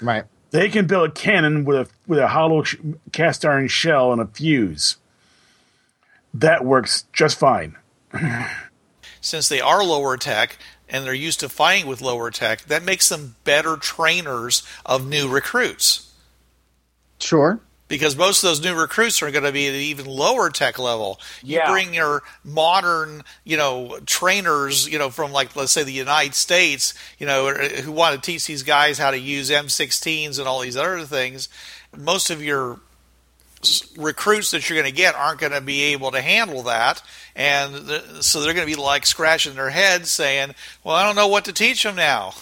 Right. 0.00 0.24
They 0.50 0.68
can 0.68 0.86
build 0.86 1.08
a 1.08 1.12
cannon 1.12 1.64
with 1.64 1.76
a 1.76 1.88
with 2.06 2.18
a 2.18 2.28
hollow 2.28 2.62
sh- 2.62 2.76
cast 3.10 3.44
iron 3.44 3.68
shell 3.68 4.12
and 4.12 4.20
a 4.20 4.26
fuse. 4.26 4.96
That 6.34 6.64
works 6.64 7.04
just 7.12 7.38
fine. 7.38 7.76
Since 9.22 9.48
they 9.48 9.60
are 9.62 9.82
lower 9.82 10.18
tech 10.18 10.58
and 10.88 11.06
they're 11.06 11.14
used 11.14 11.40
to 11.40 11.48
fighting 11.48 11.86
with 11.86 12.02
lower 12.02 12.30
tech, 12.30 12.62
that 12.66 12.82
makes 12.82 13.08
them 13.08 13.36
better 13.44 13.76
trainers 13.76 14.62
of 14.84 15.06
new 15.06 15.28
recruits. 15.28 16.10
Sure. 17.18 17.60
because 17.88 18.16
most 18.16 18.42
of 18.42 18.48
those 18.48 18.62
new 18.64 18.74
recruits 18.74 19.20
are 19.22 19.30
going 19.30 19.44
to 19.44 19.52
be 19.52 19.68
at 19.68 19.74
an 19.74 19.80
even 19.80 20.06
lower 20.06 20.48
tech 20.48 20.78
level. 20.78 21.20
You 21.42 21.58
Yeah. 21.58 21.70
bring 21.70 21.92
your 21.92 22.22
modern, 22.42 23.22
you 23.44 23.58
know, 23.58 23.98
trainers, 24.06 24.88
you 24.88 24.98
know, 24.98 25.10
from 25.10 25.30
like 25.30 25.54
let's 25.54 25.72
say 25.72 25.82
the 25.82 25.92
United 25.92 26.34
States, 26.34 26.94
you 27.18 27.26
know, 27.26 27.48
uh, 27.48 27.68
who 27.82 27.92
want 27.92 28.14
to 28.14 28.20
teach 28.32 28.46
these 28.46 28.62
guys 28.62 28.96
how 28.96 29.10
to 29.10 29.18
use 29.18 29.50
M16s 29.50 30.38
and 30.38 30.48
all 30.48 30.60
these 30.60 30.76
other 30.76 31.04
things. 31.04 31.50
Most 31.94 32.30
of 32.30 32.42
your 32.42 32.72
s- 32.74 32.78
recruits 33.96 34.50
that 34.50 34.68
you're 34.68 34.80
going 34.80 34.92
to 34.92 34.96
get 34.96 35.14
aren't 35.14 35.40
going 35.40 35.52
to 35.52 35.60
be 35.60 35.92
able 35.92 36.10
to 36.10 36.20
handle 36.20 36.64
that, 36.64 37.02
and 37.36 37.86
th- 37.86 38.22
so 38.22 38.40
they're 38.40 38.54
going 38.54 38.66
to 38.66 38.76
be 38.76 38.80
like 38.80 39.06
scratching 39.06 39.54
their 39.54 39.70
heads, 39.70 40.10
saying, 40.10 40.54
"Well, 40.84 40.96
I 40.96 41.04
don't 41.04 41.16
know 41.16 41.28
what 41.28 41.44
to 41.46 41.52
teach 41.52 41.82
them 41.82 41.96
now." 41.96 42.34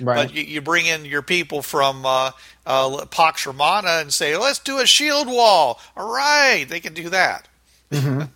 Right. 0.00 0.26
But 0.26 0.34
you, 0.34 0.42
you 0.42 0.60
bring 0.60 0.86
in 0.86 1.04
your 1.04 1.22
people 1.22 1.62
from 1.62 2.04
uh, 2.04 2.32
uh, 2.66 3.06
Pax 3.06 3.46
Romana 3.46 3.98
and 4.00 4.12
say, 4.12 4.36
let's 4.36 4.58
do 4.58 4.78
a 4.78 4.86
shield 4.86 5.28
wall. 5.28 5.80
All 5.96 6.12
right, 6.12 6.64
they 6.68 6.80
can 6.80 6.94
do 6.94 7.08
that. 7.10 7.48
Mm-hmm. 7.90 8.22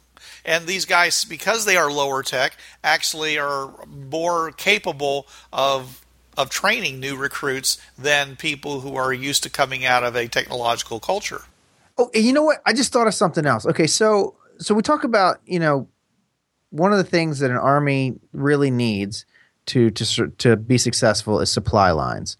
And 0.48 0.68
these 0.68 0.84
guys, 0.84 1.24
because 1.24 1.64
they 1.64 1.76
are 1.76 1.90
lower 1.90 2.22
tech, 2.22 2.56
actually 2.84 3.36
are 3.36 3.84
more 3.88 4.52
capable 4.52 5.26
of 5.52 6.06
of 6.36 6.50
training 6.50 7.00
new 7.00 7.16
recruits 7.16 7.78
than 7.98 8.36
people 8.36 8.80
who 8.80 8.94
are 8.94 9.12
used 9.12 9.42
to 9.42 9.50
coming 9.50 9.84
out 9.84 10.04
of 10.04 10.14
a 10.14 10.28
technological 10.28 11.00
culture. 11.00 11.42
Oh, 11.98 12.10
you 12.14 12.32
know 12.32 12.42
what? 12.42 12.60
I 12.66 12.72
just 12.72 12.92
thought 12.92 13.06
of 13.06 13.14
something 13.14 13.46
else. 13.46 13.66
Okay, 13.66 13.86
so 13.86 14.36
so 14.58 14.74
we 14.74 14.82
talk 14.82 15.04
about 15.04 15.40
you 15.46 15.58
know 15.58 15.88
one 16.70 16.92
of 16.92 16.98
the 16.98 17.04
things 17.04 17.38
that 17.38 17.50
an 17.50 17.56
army 17.56 18.14
really 18.32 18.70
needs 18.70 19.24
to 19.66 19.90
to 19.90 20.28
to 20.28 20.56
be 20.56 20.78
successful 20.78 21.40
is 21.40 21.50
supply 21.50 21.90
lines. 21.90 22.36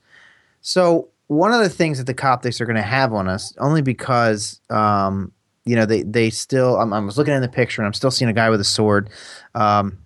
So 0.61 1.09
one 1.29 1.53
of 1.53 1.61
the 1.61 1.69
things 1.69 1.99
that 1.99 2.05
the 2.05 2.15
Coptics 2.15 2.61
are 2.61 2.67
going 2.67 2.77
to 2.77 2.83
have 2.83 3.13
on 3.13 3.29
us, 3.29 3.55
only 3.59 3.83
because 3.83 4.61
um, 4.71 5.33
you 5.65 5.77
know 5.77 5.87
they 5.87 6.03
they 6.03 6.31
still. 6.31 6.77
I'm, 6.77 6.93
I 6.93 7.01
was 7.01 7.19
looking 7.19 7.35
in 7.35 7.43
the 7.43 7.49
picture 7.49 7.83
and 7.83 7.87
I'm 7.87 7.95
still 7.95 8.11
seeing 8.11 8.31
a 8.31 8.35
guy 8.35 8.51
with 8.51 8.61
a 8.61 8.65
sword. 8.65 9.11
Um, 9.55 9.99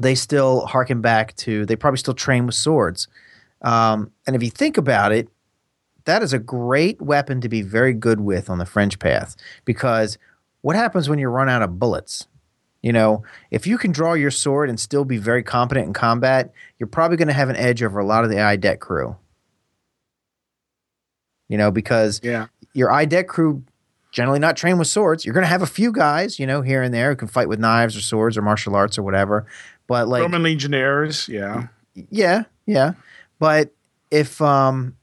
they 0.00 0.14
still 0.14 0.66
harken 0.66 1.00
back 1.00 1.34
to. 1.36 1.66
They 1.66 1.76
probably 1.76 1.98
still 1.98 2.14
train 2.14 2.46
with 2.46 2.54
swords. 2.54 3.08
Um, 3.62 4.12
and 4.26 4.36
if 4.36 4.42
you 4.42 4.50
think 4.50 4.78
about 4.78 5.10
it, 5.10 5.28
that 6.08 6.22
is 6.22 6.32
a 6.32 6.38
great 6.38 7.00
weapon 7.02 7.40
to 7.42 7.48
be 7.50 7.60
very 7.60 7.92
good 7.92 8.18
with 8.20 8.48
on 8.48 8.56
the 8.56 8.64
fringe 8.64 8.98
path 8.98 9.36
because 9.66 10.16
what 10.62 10.74
happens 10.74 11.06
when 11.06 11.18
you 11.18 11.28
run 11.28 11.50
out 11.50 11.60
of 11.60 11.78
bullets? 11.78 12.26
You 12.82 12.92
know, 12.94 13.24
if 13.50 13.66
you 13.66 13.76
can 13.76 13.92
draw 13.92 14.14
your 14.14 14.30
sword 14.30 14.70
and 14.70 14.80
still 14.80 15.04
be 15.04 15.18
very 15.18 15.42
competent 15.42 15.86
in 15.86 15.92
combat, 15.92 16.50
you're 16.78 16.86
probably 16.86 17.18
going 17.18 17.28
to 17.28 17.34
have 17.34 17.50
an 17.50 17.56
edge 17.56 17.82
over 17.82 17.98
a 17.98 18.06
lot 18.06 18.24
of 18.24 18.30
the 18.30 18.36
IDEC 18.36 18.78
crew. 18.78 19.16
You 21.48 21.58
know, 21.58 21.70
because 21.70 22.20
Yeah. 22.22 22.46
your 22.72 22.88
IDEC 22.88 23.26
crew 23.26 23.62
generally 24.10 24.38
not 24.38 24.56
trained 24.56 24.78
with 24.78 24.88
swords. 24.88 25.26
You're 25.26 25.34
going 25.34 25.44
to 25.44 25.48
have 25.48 25.60
a 25.60 25.66
few 25.66 25.92
guys, 25.92 26.38
you 26.38 26.46
know, 26.46 26.62
here 26.62 26.82
and 26.82 26.94
there 26.94 27.10
who 27.10 27.16
can 27.16 27.28
fight 27.28 27.48
with 27.50 27.58
knives 27.58 27.94
or 27.96 28.00
swords 28.00 28.38
or 28.38 28.42
martial 28.42 28.74
arts 28.74 28.96
or 28.96 29.02
whatever. 29.02 29.46
But 29.86 30.08
like, 30.08 30.22
Roman 30.22 30.42
legionnaires, 30.42 31.28
yeah. 31.28 31.68
yeah, 31.94 32.44
yeah. 32.64 32.92
But 33.38 33.74
if 34.10 34.40
um, 34.40 34.96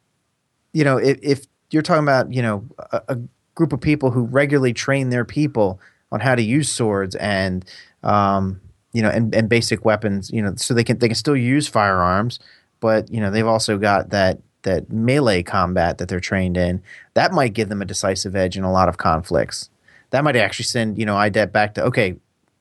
you 0.75 0.83
know, 0.83 0.97
if, 0.97 1.17
if 1.23 1.45
you're 1.71 1.81
talking 1.81 2.03
about 2.03 2.33
you 2.33 2.41
know 2.41 2.67
a, 2.91 3.01
a 3.07 3.17
group 3.55 3.71
of 3.71 3.79
people 3.79 4.11
who 4.11 4.25
regularly 4.25 4.73
train 4.73 5.09
their 5.09 5.23
people 5.23 5.79
on 6.11 6.19
how 6.19 6.35
to 6.35 6.41
use 6.41 6.69
swords 6.69 7.15
and 7.15 7.63
um, 8.03 8.59
you 8.91 9.01
know, 9.01 9.09
and, 9.09 9.33
and 9.33 9.49
basic 9.49 9.83
weapons, 9.85 10.29
you 10.31 10.41
know, 10.41 10.53
so 10.57 10.73
they 10.73 10.83
can 10.83 10.99
they 10.99 11.07
can 11.07 11.15
still 11.15 11.35
use 11.35 11.67
firearms, 11.67 12.39
but 12.81 13.09
you 13.09 13.21
know 13.21 13.31
they've 13.31 13.47
also 13.47 13.77
got 13.77 14.09
that 14.09 14.39
that 14.63 14.91
melee 14.91 15.43
combat 15.43 15.97
that 15.97 16.09
they're 16.09 16.19
trained 16.19 16.57
in. 16.57 16.83
That 17.13 17.31
might 17.31 17.53
give 17.53 17.69
them 17.69 17.81
a 17.81 17.85
decisive 17.85 18.35
edge 18.35 18.57
in 18.57 18.65
a 18.65 18.71
lot 18.71 18.89
of 18.89 18.97
conflicts. 18.97 19.69
That 20.09 20.25
might 20.25 20.35
actually 20.35 20.65
send 20.65 20.99
you 20.99 21.05
know 21.05 21.15
IDET 21.15 21.53
back 21.53 21.75
to 21.75 21.83
okay, 21.85 22.15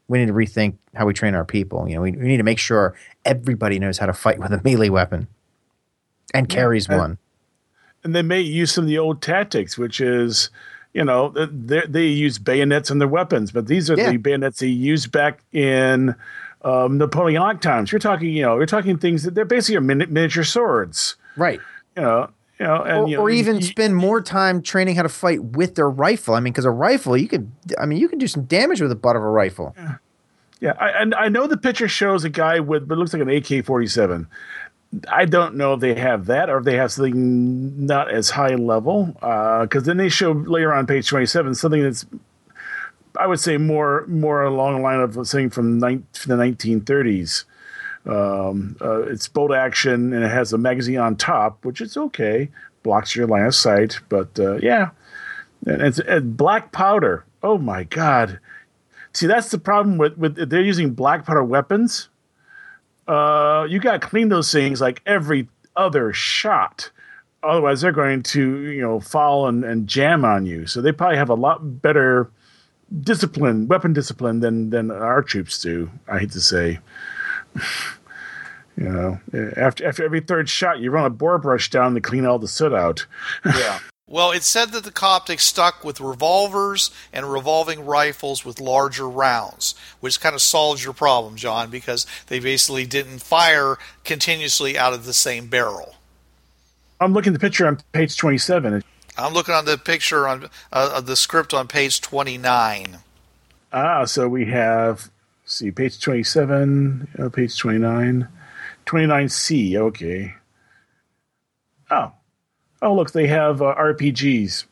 we 0.06 0.18
need 0.18 0.26
to 0.26 0.32
rethink 0.32 0.76
how 0.94 1.04
we 1.04 1.14
train 1.14 1.34
our 1.34 1.44
people. 1.44 1.88
You 1.88 1.96
know, 1.96 2.02
we, 2.02 2.12
we 2.12 2.28
need 2.28 2.36
to 2.36 2.44
make 2.44 2.60
sure 2.60 2.94
everybody 3.24 3.80
knows 3.80 3.98
how 3.98 4.06
to 4.06 4.12
fight 4.12 4.38
with 4.38 4.52
a 4.52 4.60
melee 4.62 4.88
weapon 4.88 5.26
and 6.32 6.48
carries 6.48 6.88
and- 6.88 6.98
one. 6.98 7.18
And 8.04 8.14
they 8.14 8.22
may 8.22 8.40
use 8.40 8.70
some 8.72 8.84
of 8.84 8.88
the 8.88 8.98
old 8.98 9.22
tactics, 9.22 9.76
which 9.78 10.00
is, 10.00 10.50
you 10.92 11.04
know, 11.04 11.30
they 11.30 11.82
they 11.88 12.06
use 12.06 12.38
bayonets 12.38 12.90
in 12.90 12.98
their 12.98 13.08
weapons, 13.08 13.50
but 13.50 13.66
these 13.66 13.90
are 13.90 13.96
Yeah. 13.96 14.10
the 14.12 14.16
bayonets 14.18 14.58
they 14.60 14.66
used 14.68 15.10
back 15.10 15.40
in 15.52 16.14
um, 16.62 16.96
Napoleonic 16.98 17.60
times. 17.60 17.92
You're 17.92 17.98
talking, 17.98 18.30
you 18.30 18.42
know, 18.42 18.56
you're 18.56 18.66
talking 18.66 18.96
things 18.96 19.22
that 19.24 19.34
they're 19.34 19.44
basically 19.44 19.80
mini- 19.80 20.06
miniature 20.06 20.44
swords, 20.44 21.16
Right. 21.36 21.60
you 21.96 22.02
know, 22.02 22.30
you 22.58 22.66
know, 22.66 22.82
and 22.82 22.98
Or, 23.00 23.08
you 23.08 23.16
know, 23.16 23.22
or 23.22 23.30
even 23.30 23.56
you- 23.56 23.62
spend 23.62 23.96
more 23.96 24.20
time 24.22 24.62
training 24.62 24.96
how 24.96 25.02
to 25.02 25.08
fight 25.10 25.42
with 25.44 25.74
their 25.74 25.90
rifle. 25.90 26.34
I 26.34 26.40
mean, 26.40 26.52
because 26.54 26.64
a 26.64 26.70
rifle, 26.70 27.16
you 27.18 27.28
could, 27.28 27.50
I 27.78 27.84
mean, 27.84 27.98
you 27.98 28.08
can 28.08 28.18
do 28.18 28.26
some 28.28 28.44
damage 28.44 28.80
with 28.80 28.88
the 28.90 28.96
butt 28.96 29.14
of 29.16 29.22
a 29.22 29.28
rifle. 29.28 29.74
Yeah, 30.60 30.72
I, 30.80 30.88
and 30.90 31.14
I 31.16 31.28
know 31.28 31.46
the 31.46 31.58
picture 31.58 31.88
shows 31.88 32.24
a 32.24 32.30
guy 32.30 32.60
with, 32.60 32.88
but 32.88 32.94
it 32.94 32.98
looks 32.98 33.12
like 33.12 33.20
an 33.20 33.28
AK 33.28 33.60
forty 33.66 33.86
seven. 33.88 34.26
I 35.08 35.24
don't 35.24 35.54
know 35.56 35.74
if 35.74 35.80
they 35.80 35.94
have 35.94 36.26
that 36.26 36.50
or 36.50 36.58
if 36.58 36.64
they 36.64 36.76
have 36.76 36.92
something 36.92 37.86
not 37.86 38.10
as 38.10 38.30
high 38.30 38.54
level. 38.54 39.16
Because 39.20 39.84
then 39.84 39.96
they 39.96 40.08
show 40.08 40.32
later 40.32 40.72
on 40.72 40.86
page 40.86 41.08
twenty 41.08 41.26
seven 41.26 41.54
something 41.54 41.82
that's, 41.82 42.06
I 43.18 43.26
would 43.26 43.40
say 43.40 43.56
more 43.56 44.06
more 44.06 44.42
along 44.42 44.76
the 44.76 44.82
line 44.82 45.00
of 45.00 45.14
something 45.26 45.50
from, 45.50 45.80
from 45.80 46.28
the 46.28 46.36
nineteen 46.36 46.80
thirties. 46.80 47.44
Um, 48.06 48.76
uh, 48.82 49.02
it's 49.02 49.28
bolt 49.28 49.52
action 49.54 50.12
and 50.12 50.24
it 50.24 50.30
has 50.30 50.52
a 50.52 50.58
magazine 50.58 50.98
on 50.98 51.16
top, 51.16 51.64
which 51.64 51.80
is 51.80 51.96
okay. 51.96 52.50
Blocks 52.82 53.16
your 53.16 53.26
line 53.26 53.46
of 53.46 53.54
sight, 53.54 54.00
but 54.10 54.38
uh, 54.38 54.56
yeah, 54.56 54.90
and 55.66 55.80
it's 55.80 55.98
and 56.00 56.36
black 56.36 56.70
powder. 56.70 57.24
Oh 57.42 57.56
my 57.56 57.84
god! 57.84 58.40
See, 59.14 59.26
that's 59.26 59.50
the 59.50 59.56
problem 59.56 59.96
with 59.96 60.18
with 60.18 60.50
they're 60.50 60.60
using 60.60 60.92
black 60.92 61.24
powder 61.24 61.42
weapons. 61.42 62.10
Uh, 63.06 63.66
you 63.68 63.78
got 63.78 64.00
to 64.00 64.06
clean 64.06 64.28
those 64.28 64.50
things 64.50 64.80
like 64.80 65.02
every 65.06 65.48
other 65.76 66.12
shot. 66.12 66.90
Otherwise, 67.42 67.82
they're 67.82 67.92
going 67.92 68.22
to 68.22 68.70
you 68.70 68.80
know 68.80 69.00
fall 69.00 69.46
and, 69.46 69.64
and 69.64 69.86
jam 69.86 70.24
on 70.24 70.46
you. 70.46 70.66
So 70.66 70.80
they 70.80 70.92
probably 70.92 71.18
have 71.18 71.28
a 71.28 71.34
lot 71.34 71.82
better 71.82 72.30
discipline, 73.02 73.68
weapon 73.68 73.92
discipline 73.92 74.40
than 74.40 74.70
than 74.70 74.90
our 74.90 75.22
troops 75.22 75.60
do. 75.60 75.90
I 76.08 76.20
hate 76.20 76.32
to 76.32 76.40
say. 76.40 76.78
You 78.76 78.88
know, 78.88 79.20
after 79.56 79.86
after 79.86 80.04
every 80.04 80.18
third 80.18 80.48
shot, 80.48 80.80
you 80.80 80.90
run 80.90 81.04
a 81.04 81.10
bore 81.10 81.38
brush 81.38 81.70
down 81.70 81.94
to 81.94 82.00
clean 82.00 82.26
all 82.26 82.40
the 82.40 82.48
soot 82.48 82.72
out. 82.72 83.06
Yeah. 83.44 83.78
Well, 84.14 84.30
it 84.30 84.44
said 84.44 84.70
that 84.70 84.84
the 84.84 84.92
Coptics 84.92 85.40
stuck 85.40 85.82
with 85.82 86.00
revolvers 86.00 86.92
and 87.12 87.32
revolving 87.32 87.84
rifles 87.84 88.44
with 88.44 88.60
larger 88.60 89.08
rounds, 89.08 89.74
which 89.98 90.20
kind 90.20 90.36
of 90.36 90.40
solves 90.40 90.84
your 90.84 90.92
problem, 90.92 91.34
John, 91.34 91.68
because 91.68 92.06
they 92.28 92.38
basically 92.38 92.86
didn't 92.86 93.22
fire 93.22 93.76
continuously 94.04 94.78
out 94.78 94.92
of 94.92 95.04
the 95.04 95.12
same 95.12 95.48
barrel. 95.48 95.96
I'm 97.00 97.12
looking 97.12 97.32
at 97.34 97.40
the 97.40 97.44
picture 97.44 97.66
on 97.66 97.80
page 97.90 98.16
27. 98.16 98.84
I'm 99.18 99.34
looking 99.34 99.52
on 99.52 99.64
the 99.64 99.76
picture 99.76 100.28
on 100.28 100.48
uh, 100.72 101.00
the 101.00 101.16
script 101.16 101.52
on 101.52 101.66
page 101.66 102.00
29. 102.00 102.98
Ah, 103.72 104.04
so 104.04 104.28
we 104.28 104.44
have, 104.44 105.10
see, 105.44 105.72
page 105.72 106.00
27, 106.00 107.08
uh, 107.18 107.28
page 107.30 107.58
29, 107.58 108.28
29C, 108.86 109.74
okay. 109.74 110.34
Oh. 111.90 112.12
Oh, 112.84 112.94
look, 112.94 113.12
they 113.12 113.26
have 113.26 113.62
uh, 113.62 113.74
RPGs. 113.76 114.66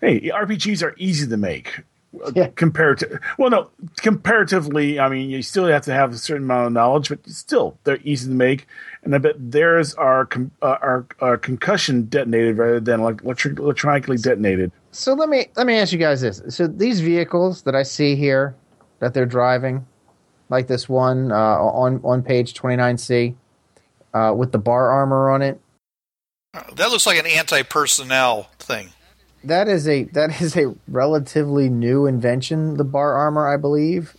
hey, 0.00 0.20
RPGs 0.30 0.82
are 0.82 0.94
easy 0.98 1.26
to 1.26 1.36
make. 1.36 1.80
uh, 2.24 2.30
Yeah. 2.34 2.48
Compared 2.54 2.98
to, 2.98 3.20
well, 3.38 3.50
no, 3.50 3.70
comparatively, 3.96 5.00
I 5.00 5.08
mean, 5.08 5.30
you 5.30 5.42
still 5.42 5.66
have 5.66 5.82
to 5.84 5.92
have 5.94 6.12
a 6.12 6.18
certain 6.18 6.44
amount 6.44 6.66
of 6.68 6.72
knowledge, 6.74 7.08
but 7.08 7.26
still, 7.28 7.78
they're 7.84 7.98
easy 8.04 8.28
to 8.28 8.34
make. 8.34 8.66
And 9.02 9.14
I 9.14 9.18
bet 9.18 9.36
theirs 9.38 9.94
are 9.94 10.26
com- 10.26 10.50
uh, 10.62 10.76
are, 10.82 11.06
are 11.20 11.36
concussion 11.38 12.04
detonated 12.04 12.58
rather 12.58 12.80
than 12.80 13.02
like 13.02 13.22
electric- 13.22 13.58
electronically 13.58 14.18
detonated. 14.18 14.72
So 14.92 15.14
let 15.14 15.28
me 15.28 15.46
let 15.56 15.66
me 15.66 15.74
ask 15.78 15.92
you 15.92 15.98
guys 15.98 16.20
this: 16.22 16.42
so 16.48 16.66
these 16.66 17.00
vehicles 17.00 17.62
that 17.62 17.74
I 17.74 17.82
see 17.82 18.16
here 18.16 18.56
that 18.98 19.12
they're 19.14 19.26
driving, 19.26 19.86
like 20.48 20.66
this 20.68 20.88
one 20.88 21.30
uh, 21.32 21.34
on 21.36 22.00
on 22.02 22.22
page 22.22 22.54
twenty 22.54 22.76
nine 22.76 22.96
C, 22.98 23.34
uh, 24.16 24.32
with 24.34 24.52
the 24.52 24.58
bar 24.58 24.90
armor 24.90 25.30
on 25.30 25.42
it, 25.42 25.60
That 26.74 26.90
looks 26.90 27.06
like 27.06 27.18
an 27.18 27.26
anti-personnel 27.26 28.48
thing. 28.58 28.90
that 29.44 29.68
is 29.68 29.86
a 29.88 30.04
that 30.04 30.40
is 30.40 30.56
a 30.56 30.74
relatively 30.88 31.68
new 31.68 32.06
invention. 32.06 32.76
The 32.76 32.84
bar 32.84 33.14
armor, 33.14 33.46
I 33.46 33.56
believe. 33.56 34.16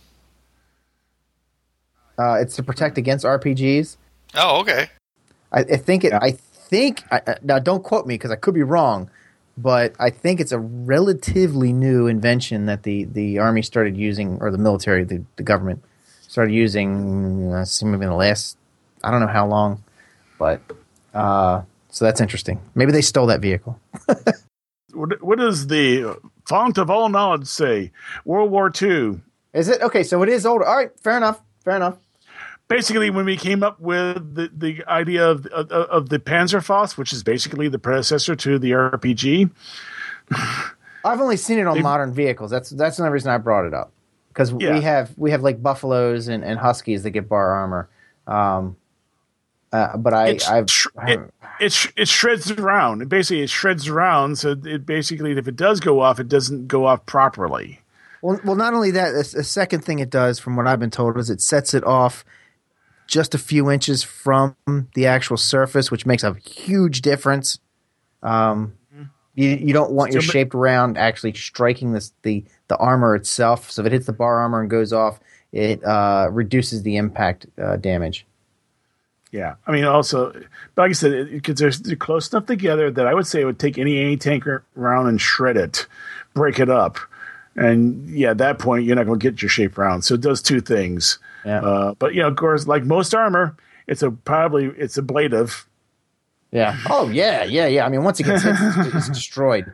Uh, 2.18 2.34
it's 2.40 2.56
to 2.56 2.62
protect 2.62 2.98
against 2.98 3.24
RPGs. 3.24 3.96
Oh, 4.34 4.60
okay. 4.60 4.88
I, 5.52 5.60
I 5.60 5.76
think 5.76 6.04
it. 6.04 6.12
I 6.12 6.32
think 6.32 7.02
I, 7.12 7.20
I- 7.26 7.36
now. 7.42 7.58
Don't 7.58 7.82
quote 7.84 8.06
me 8.06 8.14
because 8.14 8.30
I 8.30 8.36
could 8.36 8.54
be 8.54 8.62
wrong, 8.62 9.08
but 9.56 9.94
I 10.00 10.10
think 10.10 10.40
it's 10.40 10.52
a 10.52 10.58
relatively 10.58 11.72
new 11.72 12.06
invention 12.06 12.66
that 12.66 12.82
the 12.82 13.04
the 13.04 13.38
army 13.38 13.62
started 13.62 13.96
using, 13.96 14.38
or 14.40 14.50
the 14.50 14.58
military, 14.58 15.04
the, 15.04 15.24
the 15.36 15.42
government 15.44 15.82
started 16.26 16.52
using. 16.52 17.52
Uh, 17.52 17.64
maybe 17.82 18.04
in 18.04 18.10
the 18.10 18.14
last, 18.16 18.56
I 19.04 19.10
don't 19.12 19.20
know 19.20 19.26
how 19.28 19.46
long, 19.46 19.82
but 20.38 20.60
uh, 21.14 21.62
so 21.90 22.04
that's 22.04 22.20
interesting. 22.20 22.60
Maybe 22.74 22.92
they 22.92 23.02
stole 23.02 23.26
that 23.26 23.40
vehicle. 23.40 23.78
What, 24.94 25.22
what 25.22 25.38
does 25.38 25.66
the 25.66 26.16
font 26.46 26.78
of 26.78 26.88
all 26.90 27.08
knowledge 27.10 27.46
say? 27.46 27.92
World 28.24 28.50
War 28.50 28.72
II. 28.80 29.20
Is 29.52 29.68
it 29.68 29.82
okay? 29.82 30.02
So 30.02 30.22
it 30.22 30.30
is 30.30 30.46
older. 30.46 30.64
All 30.64 30.76
right, 30.76 30.90
fair 30.98 31.16
enough. 31.18 31.40
Fair 31.62 31.76
enough. 31.76 31.98
Basically, 32.68 33.10
when 33.10 33.26
we 33.26 33.36
came 33.36 33.62
up 33.62 33.78
with 33.80 34.34
the, 34.34 34.50
the 34.56 34.82
idea 34.88 35.28
of, 35.28 35.46
of, 35.46 35.70
of 35.70 36.08
the 36.08 36.18
Panzerfaust, 36.18 36.96
which 36.96 37.12
is 37.12 37.22
basically 37.22 37.68
the 37.68 37.78
predecessor 37.78 38.34
to 38.36 38.58
the 38.58 38.72
RPG, 38.72 39.50
I've 41.04 41.20
only 41.20 41.36
seen 41.36 41.58
it 41.58 41.66
on 41.66 41.80
modern 41.82 42.12
vehicles. 42.12 42.50
That's 42.50 42.70
that's 42.70 42.96
the 42.96 43.04
only 43.04 43.12
reason 43.12 43.30
I 43.30 43.38
brought 43.38 43.66
it 43.66 43.74
up 43.74 43.92
because 44.28 44.52
Yeah. 44.58 44.74
we 44.74 44.80
have 44.80 45.12
we 45.16 45.30
have 45.30 45.42
like 45.42 45.62
buffaloes 45.62 46.28
and, 46.28 46.42
and 46.42 46.58
huskies 46.58 47.02
that 47.04 47.10
get 47.10 47.28
bar 47.28 47.52
armor. 47.52 47.88
Um, 48.26 48.76
Uh, 49.72 49.96
but 49.96 50.14
I, 50.14 50.28
It's 50.28 50.48
I've, 50.48 50.66
tr- 50.66 50.88
I 50.98 51.10
haven't- 51.10 51.34
it, 51.60 51.72
sh- 51.72 51.92
it 51.96 52.08
shreds 52.08 52.50
around. 52.50 53.02
It 53.02 53.08
basically 53.08 53.42
it 53.42 53.50
shreds 53.50 53.88
around. 53.88 54.38
So 54.38 54.56
it 54.64 54.86
basically, 54.86 55.32
if 55.32 55.46
it 55.48 55.56
does 55.56 55.80
go 55.80 56.00
off, 56.00 56.18
it 56.20 56.28
doesn't 56.28 56.68
go 56.68 56.86
off 56.86 57.04
properly. 57.06 57.80
well, 58.22 58.40
well, 58.44 58.56
not 58.56 58.74
only 58.74 58.90
that, 58.92 59.14
a, 59.14 59.18
a 59.40 59.44
second 59.44 59.84
thing 59.84 59.98
it 59.98 60.08
does, 60.10 60.38
from 60.38 60.56
what 60.56 60.66
I've 60.66 60.80
been 60.80 60.90
told, 60.90 61.18
is 61.18 61.28
it 61.30 61.40
sets 61.40 61.74
it 61.74 61.84
off 61.84 62.24
just 63.06 63.34
a 63.34 63.38
few 63.38 63.70
inches 63.70 64.02
from 64.02 64.54
the 64.94 65.06
actual 65.06 65.36
surface, 65.36 65.90
which 65.90 66.06
makes 66.06 66.22
a 66.22 66.34
huge 66.34 67.00
difference. 67.02 67.58
Um, 68.22 68.74
you, 69.34 69.50
you 69.50 69.72
don't 69.72 69.92
want 69.92 70.12
your 70.12 70.20
So, 70.22 70.30
shaped 70.32 70.52
round 70.54 70.98
actually 70.98 71.32
striking 71.34 71.92
this, 71.92 72.12
the 72.22 72.44
the 72.66 72.76
armor 72.76 73.14
itself. 73.14 73.70
So 73.70 73.82
if 73.82 73.86
it 73.86 73.92
hits 73.92 74.06
the 74.06 74.12
bar 74.12 74.40
armor 74.40 74.60
and 74.60 74.68
goes 74.68 74.92
off, 74.92 75.20
it 75.52 75.82
uh, 75.84 76.28
reduces 76.30 76.82
the 76.82 76.96
impact 76.96 77.46
uh, 77.56 77.76
damage. 77.76 78.26
Yeah, 79.30 79.56
I 79.66 79.72
mean, 79.72 79.84
also, 79.84 80.32
but 80.74 80.82
like 80.82 80.90
I 80.90 80.92
said, 80.92 81.30
because 81.30 81.56
they're, 81.58 81.70
they're 81.70 81.96
close 81.96 82.32
enough 82.32 82.46
together 82.46 82.90
that 82.90 83.06
I 83.06 83.12
would 83.12 83.26
say 83.26 83.42
it 83.42 83.44
would 83.44 83.58
take 83.58 83.76
any 83.76 84.00
any 84.00 84.16
tanker 84.16 84.64
round 84.74 85.08
and 85.08 85.20
shred 85.20 85.56
it, 85.58 85.86
break 86.32 86.58
it 86.58 86.70
up, 86.70 86.98
and 87.54 88.08
yeah, 88.08 88.30
at 88.30 88.38
that 88.38 88.58
point 88.58 88.84
you're 88.84 88.96
not 88.96 89.04
going 89.06 89.18
to 89.18 89.30
get 89.30 89.42
your 89.42 89.50
shape 89.50 89.76
round. 89.76 90.04
So 90.04 90.14
it 90.14 90.22
does 90.22 90.40
two 90.40 90.60
things. 90.62 91.18
Yeah. 91.44 91.60
Uh, 91.60 91.94
but 91.98 92.14
you 92.14 92.22
know, 92.22 92.28
of 92.28 92.36
course, 92.36 92.66
like 92.66 92.84
most 92.84 93.14
armor, 93.14 93.54
it's 93.86 94.02
a 94.02 94.10
probably 94.10 94.66
it's 94.78 94.96
ablative. 94.96 95.66
Yeah. 96.50 96.78
Oh 96.88 97.10
yeah, 97.10 97.44
yeah, 97.44 97.66
yeah. 97.66 97.84
I 97.84 97.90
mean, 97.90 98.04
once 98.04 98.18
it 98.20 98.24
gets 98.24 98.44
hit, 98.44 98.54
it's, 98.58 98.94
it's 98.94 99.08
destroyed. 99.10 99.70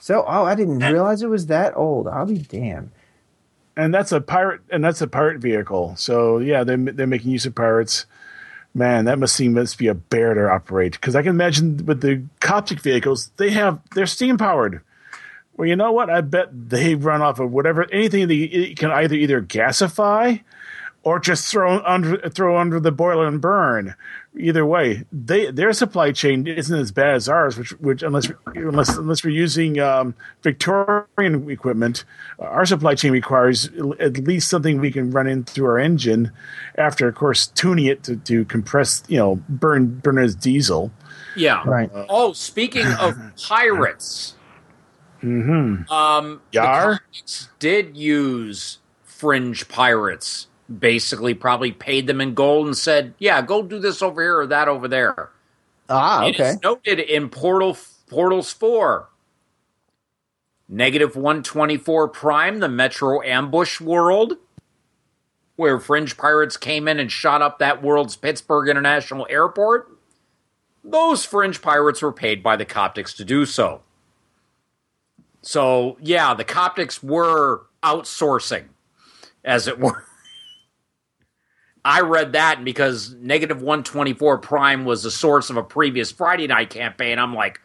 So, 0.00 0.24
oh, 0.26 0.44
I 0.44 0.56
didn't 0.56 0.80
realize 0.80 1.22
it 1.22 1.28
was 1.28 1.46
that 1.46 1.76
old. 1.76 2.08
I'll 2.08 2.26
be 2.26 2.38
damned. 2.38 2.90
and 3.76 3.94
that's 3.94 4.10
a 4.10 4.20
pirate 4.20 4.60
and 4.70 4.82
that's 4.82 5.00
a 5.00 5.06
pirate 5.06 5.38
vehicle 5.38 5.94
so 5.96 6.38
yeah 6.38 6.64
they're, 6.64 6.76
they're 6.76 7.06
making 7.06 7.30
use 7.30 7.46
of 7.46 7.54
pirates 7.54 8.06
man 8.74 9.06
that 9.06 9.18
must 9.18 9.34
seem 9.34 9.54
must 9.54 9.78
be 9.78 9.88
a 9.88 9.94
bear 9.94 10.34
to 10.34 10.48
operate. 10.48 10.92
Because 10.92 11.16
i 11.16 11.22
can 11.22 11.30
imagine 11.30 11.84
with 11.86 12.00
the 12.00 12.22
coptic 12.40 12.80
vehicles 12.80 13.30
they 13.36 13.50
have 13.50 13.80
they're 13.94 14.06
steam 14.06 14.38
powered 14.38 14.80
well 15.58 15.68
you 15.68 15.76
know 15.76 15.92
what? 15.92 16.08
I 16.08 16.20
bet 16.22 16.48
they 16.70 16.94
run 16.94 17.20
off 17.20 17.40
of 17.40 17.50
whatever 17.50 17.90
anything 17.92 18.30
you 18.30 18.74
can 18.76 18.90
either 18.92 19.16
either 19.16 19.42
gasify 19.42 20.40
or 21.02 21.18
just 21.18 21.50
throw 21.50 21.80
under 21.84 22.16
throw 22.30 22.56
under 22.56 22.80
the 22.80 22.92
boiler 22.92 23.26
and 23.26 23.40
burn 23.40 23.94
either 24.38 24.64
way 24.64 25.04
they 25.12 25.50
their 25.50 25.72
supply 25.72 26.12
chain 26.12 26.46
isn't 26.46 26.78
as 26.78 26.92
bad 26.92 27.14
as 27.14 27.28
ours 27.28 27.58
which 27.58 27.70
which 27.80 28.02
unless 28.02 28.30
unless 28.54 28.96
unless 28.96 29.24
we're 29.24 29.30
using 29.30 29.78
um, 29.80 30.14
victorian 30.42 31.50
equipment 31.50 32.04
our 32.38 32.64
supply 32.64 32.94
chain 32.94 33.12
requires 33.12 33.68
at 34.00 34.18
least 34.18 34.48
something 34.48 34.80
we 34.80 34.90
can 34.90 35.10
run 35.10 35.26
in 35.26 35.44
through 35.44 35.66
our 35.66 35.78
engine 35.78 36.30
after 36.76 37.08
of 37.08 37.14
course 37.14 37.48
tuning 37.48 37.86
it 37.86 38.02
to, 38.02 38.16
to 38.16 38.44
compress 38.44 39.02
you 39.08 39.16
know 39.16 39.36
burn 39.48 39.98
burn 39.98 40.18
as 40.18 40.34
diesel 40.34 40.90
Yeah. 41.38 41.62
Right. 41.64 41.90
Oh, 42.08 42.32
speaking 42.32 42.86
of 42.86 43.16
pirates, 43.42 44.34
mm-hmm. 45.22 45.90
um, 45.90 46.40
the 46.50 46.56
Yar? 46.56 47.00
Coptics 47.14 47.48
did 47.58 47.96
use 47.96 48.78
fringe 49.04 49.68
pirates. 49.68 50.48
Basically, 50.70 51.32
probably 51.32 51.72
paid 51.72 52.06
them 52.06 52.20
in 52.20 52.34
gold 52.34 52.66
and 52.66 52.76
said, 52.76 53.14
"Yeah, 53.18 53.40
go 53.40 53.62
do 53.62 53.78
this 53.78 54.02
over 54.02 54.20
here 54.20 54.38
or 54.40 54.46
that 54.48 54.68
over 54.68 54.86
there." 54.86 55.30
Ah, 55.88 56.26
It 56.26 56.34
okay. 56.34 56.50
is 56.50 56.62
noted 56.62 56.98
in 56.98 57.30
Portal 57.30 57.76
Portals 58.10 58.52
Four, 58.52 59.08
negative 60.68 61.16
one 61.16 61.42
twenty 61.42 61.78
four 61.78 62.06
Prime, 62.06 62.58
the 62.58 62.68
Metro 62.68 63.22
ambush 63.22 63.80
world, 63.80 64.34
where 65.56 65.80
fringe 65.80 66.18
pirates 66.18 66.58
came 66.58 66.86
in 66.86 66.98
and 67.00 67.10
shot 67.10 67.40
up 67.40 67.58
that 67.58 67.82
world's 67.82 68.16
Pittsburgh 68.16 68.68
International 68.68 69.26
Airport. 69.30 69.88
Those 70.84 71.24
fringe 71.24 71.62
pirates 71.62 72.02
were 72.02 72.12
paid 72.12 72.42
by 72.42 72.56
the 72.56 72.66
Coptics 72.66 73.16
to 73.16 73.24
do 73.24 73.46
so. 73.46 73.80
So 75.40 75.96
yeah, 76.02 76.34
the 76.34 76.44
Coptics 76.44 77.02
were 77.02 77.62
outsourcing, 77.82 78.64
as 79.42 79.66
it 79.66 79.78
were. 79.78 80.04
I 81.88 82.02
read 82.02 82.32
that 82.32 82.58
and 82.58 82.66
because 82.66 83.14
negative 83.14 83.62
124 83.62 84.38
Prime 84.38 84.84
was 84.84 85.02
the 85.02 85.10
source 85.10 85.48
of 85.48 85.56
a 85.56 85.62
previous 85.62 86.12
Friday 86.12 86.46
night 86.46 86.68
campaign. 86.68 87.18
I'm 87.18 87.34
like, 87.34 87.60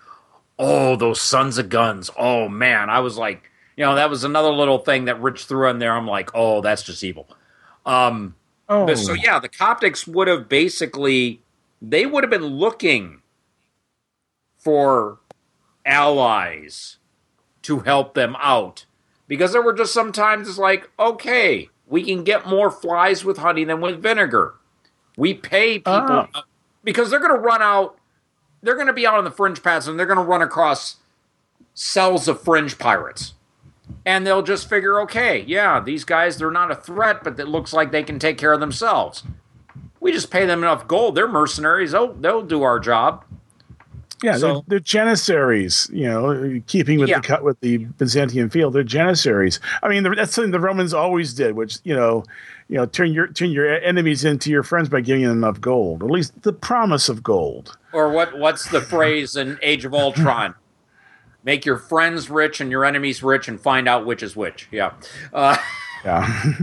oh, 0.57 0.95
those 0.95 1.19
sons 1.19 1.57
of 1.57 1.67
guns. 1.67 2.09
Oh, 2.17 2.47
man. 2.47 2.89
I 2.89 3.01
was 3.01 3.17
like, 3.17 3.51
you 3.75 3.83
know, 3.83 3.95
that 3.95 4.09
was 4.09 4.23
another 4.23 4.51
little 4.51 4.77
thing 4.77 5.05
that 5.05 5.19
Rich 5.19 5.43
threw 5.43 5.69
in 5.69 5.79
there. 5.79 5.91
I'm 5.91 6.07
like, 6.07 6.29
oh, 6.33 6.61
that's 6.61 6.83
just 6.83 7.03
evil. 7.03 7.27
Um, 7.85 8.35
oh 8.69 8.85
but 8.85 8.97
so, 8.97 9.11
yeah, 9.11 9.39
the 9.39 9.49
Coptics 9.49 10.07
would 10.07 10.29
have 10.29 10.47
basically, 10.47 11.41
they 11.81 12.05
would 12.05 12.23
have 12.23 12.31
been 12.31 12.45
looking 12.45 13.23
for 14.55 15.19
allies 15.85 16.95
to 17.63 17.79
help 17.79 18.13
them 18.13 18.37
out 18.39 18.85
because 19.27 19.51
there 19.51 19.61
were 19.61 19.73
just 19.73 19.93
sometimes 19.93 20.47
it's 20.47 20.57
like, 20.57 20.89
okay, 20.97 21.69
we 21.87 22.03
can 22.03 22.23
get 22.23 22.47
more 22.47 22.71
flies 22.71 23.23
with 23.25 23.37
honey 23.37 23.63
than 23.63 23.81
with 23.81 24.01
vinegar. 24.01 24.55
We 25.17 25.33
pay 25.33 25.75
people 25.79 25.93
Ah. 25.93 26.43
because 26.83 27.09
they're 27.09 27.19
going 27.19 27.33
to 27.35 27.39
run 27.39 27.61
out. 27.61 27.97
They're 28.61 28.75
going 28.75 28.87
to 28.87 28.93
be 28.93 29.05
out 29.05 29.15
on 29.17 29.23
the 29.25 29.31
fringe 29.31 29.61
paths 29.61 29.87
and 29.87 29.99
they're 29.99 30.05
going 30.07 30.17
to 30.17 30.23
run 30.23 30.41
across 30.41 30.97
cells 31.73 32.27
of 32.27 32.41
fringe 32.41 32.77
pirates. 32.79 33.33
And 34.05 34.25
they'll 34.25 34.41
just 34.41 34.69
figure, 34.69 34.99
okay, 35.01 35.41
yeah, 35.47 35.79
these 35.79 36.03
guys, 36.05 36.37
they're 36.37 36.49
not 36.51 36.71
a 36.71 36.75
threat, 36.75 37.23
but 37.23 37.39
it 37.39 37.47
looks 37.47 37.73
like 37.73 37.91
they 37.91 38.03
can 38.03 38.17
take 38.19 38.37
care 38.37 38.53
of 38.53 38.59
themselves. 38.59 39.23
We 39.99 40.11
just 40.11 40.31
pay 40.31 40.45
them 40.45 40.63
enough 40.63 40.87
gold. 40.87 41.15
They're 41.15 41.27
mercenaries. 41.27 41.91
They'll, 41.91 42.13
they'll 42.13 42.41
do 42.43 42.63
our 42.63 42.79
job. 42.79 43.23
Yeah, 44.23 44.37
So- 44.37 44.53
they're, 44.53 44.61
they're 44.67 44.79
janissaries. 44.79 45.89
You 45.93 46.07
know, 46.09 46.61
keeping 46.67 46.99
with 46.99 47.09
Yeah. 47.09 47.19
the 47.19 47.27
cut 47.27 47.43
with 47.43 47.59
the 47.59 47.79
Byzantine 47.79 48.49
field, 48.49 48.73
they're 48.73 48.83
janissaries. 48.83 49.59
I 49.83 49.89
mean, 49.89 50.03
that's 50.15 50.33
something 50.33 50.51
the 50.51 50.59
Romans 50.59 50.93
always 50.93 51.33
did, 51.33 51.55
which 51.55 51.77
you 51.83 51.95
know, 51.95 52.23
you 52.69 52.77
know, 52.77 52.85
turn 52.85 53.11
your 53.11 53.27
turn 53.27 53.51
your 53.51 53.67
enemies 53.81 54.23
into 54.25 54.49
your 54.49 54.63
friends 54.63 54.89
by 54.89 55.01
giving 55.01 55.23
them 55.23 55.37
enough 55.43 55.59
gold, 55.61 56.01
at 56.03 56.09
least 56.09 56.41
the 56.43 56.53
promise 56.53 57.09
of 57.09 57.21
gold. 57.21 57.77
Or 57.91 58.09
what? 58.09 58.37
What's 58.39 58.69
the 58.69 58.81
phrase 58.81 59.35
in 59.35 59.59
Age 59.61 59.85
of 59.85 59.93
Ultron? 59.93 60.55
Make 61.45 61.65
your 61.65 61.75
friends 61.77 62.29
rich 62.29 62.61
and 62.61 62.71
your 62.71 62.85
enemies 62.85 63.21
rich, 63.21 63.49
and 63.49 63.59
find 63.59 63.85
out 63.87 64.05
which 64.05 64.23
is 64.23 64.33
which. 64.35 64.69
Yeah. 64.71 64.93
Uh, 65.33 65.57
Yeah, 66.05 66.53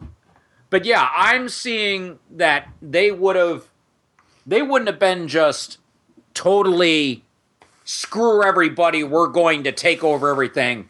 but 0.70 0.84
yeah, 0.84 1.08
I'm 1.16 1.48
seeing 1.48 2.20
that 2.30 2.68
they 2.80 3.10
would 3.10 3.34
have, 3.34 3.64
they 4.46 4.62
wouldn't 4.62 4.88
have 4.88 5.00
been 5.00 5.26
just 5.26 5.78
totally 6.40 7.22
screw 7.84 8.42
everybody. 8.42 9.04
We're 9.04 9.28
going 9.28 9.62
to 9.64 9.72
take 9.72 10.02
over 10.02 10.30
everything, 10.30 10.88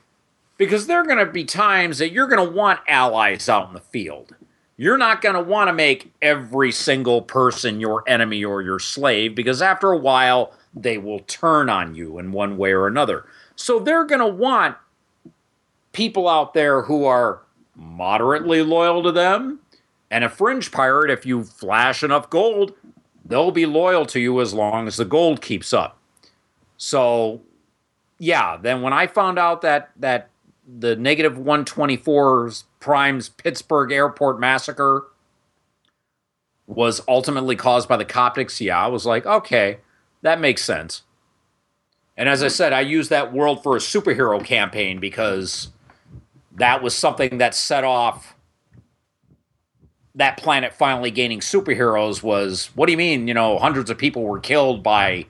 because 0.56 0.86
there 0.86 1.00
are 1.00 1.06
going 1.06 1.24
to 1.24 1.32
be 1.32 1.44
times 1.44 1.98
that 1.98 2.12
you're 2.12 2.28
going 2.28 2.46
to 2.46 2.56
want 2.56 2.78
allies 2.86 3.48
out 3.48 3.66
in 3.66 3.74
the 3.74 3.80
field. 3.80 4.36
You're 4.76 4.96
not 4.96 5.22
going 5.22 5.34
to 5.34 5.42
want 5.42 5.66
to 5.66 5.72
make 5.72 6.12
every 6.22 6.70
single 6.70 7.20
person 7.20 7.80
your 7.80 8.04
enemy 8.06 8.44
or 8.44 8.62
your 8.62 8.78
slave, 8.78 9.34
because 9.34 9.60
after 9.60 9.90
a 9.90 9.96
while 9.96 10.52
they 10.72 10.98
will 10.98 11.18
turn 11.20 11.68
on 11.68 11.96
you 11.96 12.20
in 12.20 12.30
one 12.30 12.56
way 12.56 12.70
or 12.70 12.86
another. 12.86 13.26
So 13.56 13.80
they're 13.80 14.04
going 14.04 14.20
to 14.20 14.28
want 14.28 14.76
people 15.90 16.28
out 16.28 16.54
there 16.54 16.82
who 16.82 17.04
are 17.06 17.40
moderately 17.74 18.62
loyal 18.62 19.02
to 19.02 19.10
them. 19.10 19.58
And 20.12 20.22
a 20.22 20.28
fringe 20.28 20.70
pirate, 20.70 21.10
if 21.10 21.26
you 21.26 21.42
flash 21.42 22.04
enough 22.04 22.30
gold, 22.30 22.72
they'll 23.30 23.52
be 23.52 23.64
loyal 23.64 24.04
to 24.06 24.20
you 24.20 24.40
as 24.40 24.52
long 24.52 24.86
as 24.86 24.96
the 24.96 25.04
gold 25.06 25.40
keeps 25.40 25.72
up. 25.72 25.96
So, 26.76 27.40
yeah, 28.18 28.58
then 28.58 28.82
when 28.82 28.92
I 28.92 29.06
found 29.06 29.38
out 29.38 29.62
that 29.62 29.90
that 29.96 30.28
the 30.66 30.96
negative 30.96 31.36
124's 31.38 32.64
Prime's 32.80 33.28
Pittsburgh 33.28 33.90
airport 33.92 34.38
massacre 34.38 35.06
was 36.66 37.00
ultimately 37.08 37.56
caused 37.56 37.88
by 37.88 37.96
the 37.96 38.04
Coptics, 38.04 38.60
yeah, 38.60 38.84
I 38.84 38.88
was 38.88 39.06
like, 39.06 39.26
okay, 39.26 39.78
that 40.22 40.40
makes 40.40 40.62
sense. 40.62 41.02
And 42.16 42.28
as 42.28 42.42
I 42.42 42.46
hmm. 42.46 42.52
said, 42.52 42.72
I 42.72 42.80
used 42.80 43.10
that 43.10 43.32
world 43.32 43.62
for 43.62 43.76
a 43.76 43.80
superhero 43.80 44.44
campaign 44.44 45.00
because 45.00 45.68
that 46.52 46.82
was 46.82 46.94
something 46.94 47.38
that 47.38 47.54
set 47.54 47.84
off 47.84 48.34
that 50.14 50.36
planet 50.36 50.72
finally 50.72 51.10
gaining 51.10 51.40
superheroes 51.40 52.22
was 52.22 52.70
what 52.74 52.86
do 52.86 52.92
you 52.92 52.98
mean 52.98 53.28
you 53.28 53.34
know 53.34 53.58
hundreds 53.58 53.90
of 53.90 53.98
people 53.98 54.22
were 54.22 54.40
killed 54.40 54.82
by 54.82 55.24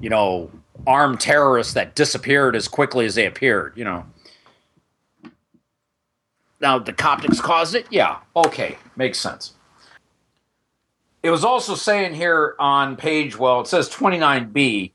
you 0.00 0.10
know 0.10 0.50
armed 0.86 1.20
terrorists 1.20 1.74
that 1.74 1.94
disappeared 1.94 2.56
as 2.56 2.68
quickly 2.68 3.06
as 3.06 3.14
they 3.14 3.26
appeared 3.26 3.72
you 3.76 3.84
know? 3.84 4.04
Now 6.60 6.78
the 6.78 6.92
coptics 6.92 7.40
caused 7.40 7.74
it? 7.74 7.86
Yeah. 7.90 8.18
Okay. 8.36 8.78
Makes 8.96 9.18
sense. 9.18 9.54
It 11.24 11.30
was 11.30 11.44
also 11.44 11.74
saying 11.74 12.14
here 12.14 12.54
on 12.58 12.96
page 12.96 13.36
well 13.36 13.60
it 13.60 13.66
says 13.66 13.88
29b 13.88 14.92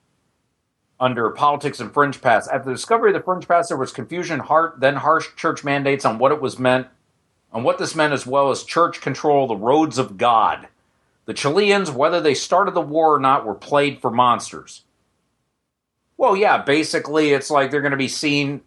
under 0.99 1.29
politics 1.29 1.79
and 1.79 1.93
fringe 1.93 2.21
paths. 2.21 2.47
After 2.47 2.69
the 2.69 2.75
discovery 2.75 3.11
of 3.11 3.15
the 3.15 3.23
fringe 3.23 3.47
paths, 3.47 3.69
there 3.69 3.77
was 3.77 3.91
confusion, 3.91 4.39
heart, 4.39 4.79
then 4.79 4.95
harsh 4.95 5.27
church 5.35 5.63
mandates 5.63 6.05
on 6.05 6.17
what 6.17 6.31
it 6.31 6.41
was 6.41 6.57
meant, 6.57 6.87
on 7.51 7.63
what 7.63 7.77
this 7.77 7.95
meant, 7.95 8.13
as 8.13 8.27
well 8.27 8.51
as 8.51 8.63
church 8.63 9.01
control 9.01 9.47
the 9.47 9.55
roads 9.55 9.97
of 9.97 10.17
God. 10.17 10.67
The 11.25 11.33
Chileans, 11.33 11.91
whether 11.91 12.21
they 12.21 12.33
started 12.33 12.73
the 12.73 12.81
war 12.81 13.15
or 13.15 13.19
not, 13.19 13.45
were 13.45 13.55
played 13.55 14.01
for 14.01 14.09
monsters. 14.09 14.83
Well, 16.17 16.35
yeah, 16.35 16.63
basically, 16.63 17.31
it's 17.31 17.51
like 17.51 17.69
they're 17.69 17.81
going 17.81 17.91
to 17.91 17.97
be 17.97 18.07
seen. 18.07 18.61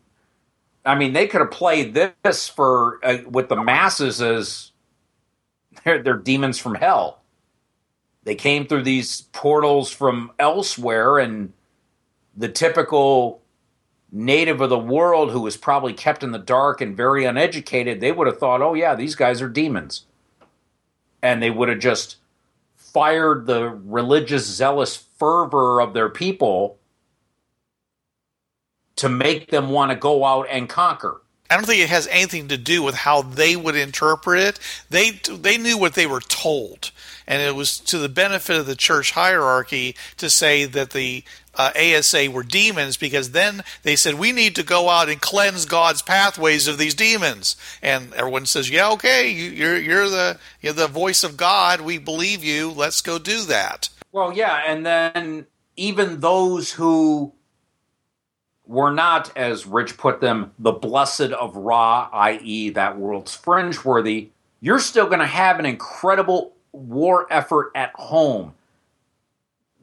I 0.85 0.95
mean, 0.95 1.13
they 1.13 1.27
could 1.27 1.41
have 1.41 1.51
played 1.51 1.95
this 1.95 2.49
for 2.49 3.01
uh, 3.03 3.19
with 3.29 3.49
the 3.49 3.63
masses 3.63 4.23
as 4.23 4.73
they're, 5.85 6.03
they're 6.03 6.17
demons 6.17 6.59
from 6.59 6.75
hell. 6.75 7.23
They 8.25 8.35
came 8.35 8.67
through 8.67 8.83
these 8.83 9.23
portals 9.33 9.91
from 9.91 10.33
elsewhere, 10.39 11.19
and 11.19 11.53
the 12.37 12.49
typical 12.49 13.43
native 14.13 14.61
of 14.61 14.71
the 14.71 14.79
world 14.79 15.31
who 15.31 15.41
was 15.41 15.57
probably 15.57 15.93
kept 15.93 16.23
in 16.23 16.33
the 16.33 16.39
dark 16.39 16.81
and 16.81 16.97
very 16.97 17.25
uneducated, 17.25 18.01
they 18.01 18.13
would 18.13 18.27
have 18.27 18.39
thought, 18.39 18.63
oh, 18.63 18.75
yeah, 18.75 18.95
these 18.95 19.15
guys 19.15 19.41
are 19.41 19.49
demons. 19.49 20.05
And 21.23 21.43
they 21.43 21.51
would 21.51 21.69
have 21.69 21.79
just 21.79 22.17
fired 22.77 23.47
the 23.47 23.69
religious, 23.69 24.47
zealous 24.47 24.97
fervor 25.19 25.81
of 25.81 25.95
their 25.95 26.09
people 26.09 26.79
to 28.97 29.09
make 29.09 29.51
them 29.51 29.71
want 29.71 29.91
to 29.91 29.97
go 29.97 30.25
out 30.25 30.47
and 30.51 30.69
conquer. 30.69 31.21
I 31.49 31.57
don't 31.57 31.65
think 31.65 31.83
it 31.83 31.89
has 31.89 32.07
anything 32.09 32.49
to 32.49 32.57
do 32.57 32.83
with 32.83 32.95
how 32.95 33.23
they 33.23 33.57
would 33.57 33.75
interpret 33.75 34.41
it. 34.41 34.59
They 34.89 35.11
they 35.11 35.59
knew 35.59 35.77
what 35.77 35.95
they 35.95 36.07
were 36.07 36.21
told, 36.21 36.93
and 37.27 37.43
it 37.43 37.55
was 37.55 37.79
to 37.79 37.99
the 37.99 38.09
benefit 38.09 38.57
of 38.57 38.67
the 38.67 38.77
church 38.77 39.13
hierarchy 39.13 39.95
to 40.17 40.31
say 40.31 40.65
that 40.65 40.91
the 40.91 41.25
uh, 41.55 41.71
ASA 41.77 42.31
were 42.31 42.43
demons 42.43 42.97
because 42.97 43.33
then 43.33 43.63
they 43.83 43.97
said 43.97 44.15
we 44.15 44.33
need 44.33 44.55
to 44.57 44.63
go 44.63 44.89
out 44.89 45.09
and 45.09 45.21
cleanse 45.21 45.65
God's 45.65 46.03
pathways 46.03 46.69
of 46.69 46.79
these 46.79 46.95
demons, 46.95 47.57
and 47.83 48.15
everyone 48.15 48.47
says, 48.47 48.71
"Yeah, 48.71 48.91
okay, 48.93 49.31
you're 49.31 49.79
you're 49.79 50.09
the 50.09 50.39
you're 50.61 50.73
the 50.73 50.87
voice 50.87 51.25
of 51.25 51.37
God. 51.37 51.81
We 51.81 51.99
believe 51.99 52.45
you. 52.45 52.71
Let's 52.71 53.01
go 53.01 53.19
do 53.19 53.43
that." 53.47 53.89
Well, 54.13 54.33
yeah, 54.33 54.63
and 54.67 54.85
then 54.85 55.47
even 55.77 56.21
those 56.21 56.73
who 56.73 57.33
were 58.67 58.93
not, 58.93 59.37
as 59.37 59.67
Rich 59.67 59.97
put 59.99 60.21
them, 60.21 60.53
the 60.59 60.73
blessed 60.73 61.33
of 61.33 61.57
Ra, 61.57 62.09
i.e., 62.13 62.71
that 62.71 62.99
world's 62.99 63.35
fringe 63.35 63.85
worthy, 63.85 64.31
you're 64.61 64.79
still 64.79 65.07
going 65.07 65.21
to 65.21 65.27
have 65.27 65.59
an 65.59 65.67
incredible 65.67 66.55
war 66.73 67.27
effort 67.31 67.73
at 67.75 67.93
home. 67.95 68.55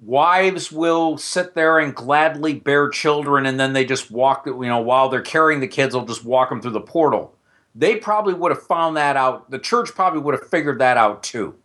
Wives 0.01 0.71
will 0.71 1.17
sit 1.17 1.55
there 1.55 1.79
and 1.79 1.95
gladly 1.95 2.53
bear 2.53 2.89
children, 2.89 3.45
and 3.45 3.59
then 3.59 3.73
they 3.73 3.83
just 3.83 4.11
walk, 4.11 4.45
you 4.45 4.53
know, 4.53 4.79
while 4.79 5.09
they're 5.09 5.21
carrying 5.21 5.59
the 5.59 5.67
kids, 5.67 5.93
they'll 5.93 6.05
just 6.05 6.23
walk 6.23 6.49
them 6.49 6.61
through 6.61 6.71
the 6.71 6.81
portal. 6.81 7.33
They 7.73 7.95
probably 7.95 8.33
would 8.33 8.51
have 8.51 8.63
found 8.63 8.97
that 8.97 9.15
out. 9.17 9.49
The 9.49 9.59
church 9.59 9.93
probably 9.93 10.19
would 10.19 10.33
have 10.33 10.49
figured 10.49 10.79
that 10.79 10.97
out 10.97 11.23
too. 11.23 11.55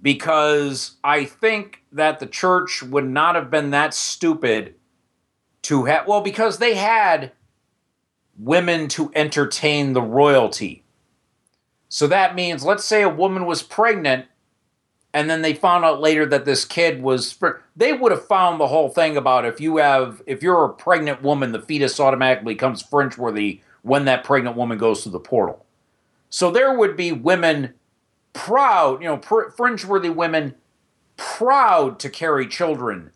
Because 0.00 0.96
I 1.02 1.24
think 1.24 1.82
that 1.92 2.18
the 2.18 2.26
church 2.26 2.82
would 2.82 3.08
not 3.08 3.34
have 3.34 3.50
been 3.50 3.70
that 3.70 3.94
stupid 3.94 4.74
to 5.62 5.84
have 5.84 6.06
well 6.06 6.20
because 6.20 6.58
they 6.58 6.74
had 6.74 7.32
women 8.38 8.88
to 8.88 9.10
entertain 9.14 9.92
the 9.92 10.02
royalty. 10.02 10.84
So 11.88 12.06
that 12.06 12.34
means 12.34 12.64
let's 12.64 12.84
say 12.84 13.02
a 13.02 13.08
woman 13.08 13.46
was 13.46 13.62
pregnant 13.62 14.26
and 15.14 15.28
then 15.28 15.42
they 15.42 15.54
found 15.54 15.84
out 15.84 16.00
later 16.00 16.26
that 16.26 16.44
this 16.44 16.64
kid 16.64 17.02
was 17.02 17.38
they 17.74 17.92
would 17.92 18.12
have 18.12 18.26
found 18.26 18.60
the 18.60 18.68
whole 18.68 18.88
thing 18.88 19.16
about 19.16 19.44
if 19.44 19.60
you 19.60 19.78
have 19.78 20.22
if 20.26 20.42
you're 20.42 20.64
a 20.64 20.72
pregnant 20.72 21.22
woman 21.22 21.52
the 21.52 21.62
fetus 21.62 21.98
automatically 21.98 22.54
becomes 22.54 22.82
fringe 22.82 23.16
worthy 23.16 23.60
when 23.82 24.04
that 24.04 24.24
pregnant 24.24 24.56
woman 24.56 24.78
goes 24.78 25.02
through 25.02 25.12
the 25.12 25.20
portal. 25.20 25.64
So 26.30 26.50
there 26.50 26.76
would 26.76 26.96
be 26.96 27.10
women 27.12 27.74
proud, 28.32 29.02
you 29.02 29.08
know, 29.08 29.16
pr- 29.16 29.50
fringe 29.56 29.84
worthy 29.84 30.10
women 30.10 30.54
proud 31.16 31.98
to 32.00 32.10
carry 32.10 32.46
children 32.46 33.10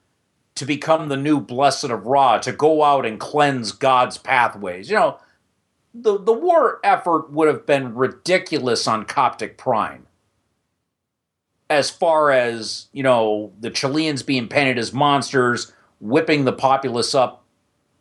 to 0.55 0.65
become 0.65 1.09
the 1.09 1.17
new 1.17 1.41
blessed 1.41 1.85
of 1.85 2.07
Ra, 2.07 2.39
to 2.39 2.53
go 2.53 2.83
out 2.83 3.07
and 3.07 3.19
cleanse 3.19 3.73
God's 3.73 4.19
pathways. 4.19 4.91
You 4.91 4.97
know, 4.97 5.19
the, 5.95 6.19
the 6.19 6.33
war 6.33 6.81
effort 6.85 7.31
would 7.31 7.49
have 7.49 7.67
been 7.67 7.95
ridiculous 7.95 8.87
on 8.87 9.05
Coptic 9.05 9.59
Prime. 9.59 10.07
As 11.69 11.91
far 11.91 12.31
as, 12.31 12.89
you 12.93 13.03
know, 13.03 13.53
the 13.61 13.71
Chileans 13.71 14.23
being 14.23 14.49
painted 14.49 14.79
as 14.79 14.93
monsters, 14.93 15.73
whipping 16.01 16.45
the 16.45 16.53
populace 16.53 17.15
up, 17.15 17.45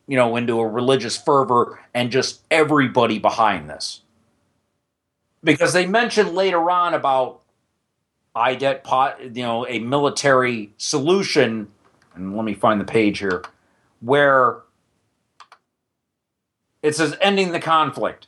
you 0.08 0.18
know, 0.18 0.36
into 0.36 0.60
a 0.60 0.68
religious 0.68 1.18
fervor, 1.18 1.80
and 1.94 2.12
just 2.12 2.42
everybody 2.52 3.20
behind 3.20 3.70
this. 3.70 4.02
Because 5.44 5.74
they 5.74 5.86
mentioned 5.86 6.34
later 6.34 6.70
on 6.70 6.94
about 6.94 7.42
IDET, 8.36 8.84
pot, 8.84 9.36
you 9.36 9.44
know, 9.44 9.66
a 9.68 9.80
military 9.80 10.74
solution 10.78 11.68
and 12.16 12.36
let 12.36 12.46
me 12.46 12.54
find 12.54 12.80
the 12.80 12.86
page 12.86 13.20
here, 13.20 13.44
where 14.00 14.58
it 16.82 16.96
says 16.96 17.18
ending 17.22 17.52
the 17.52 17.60
conflict. 17.60 18.28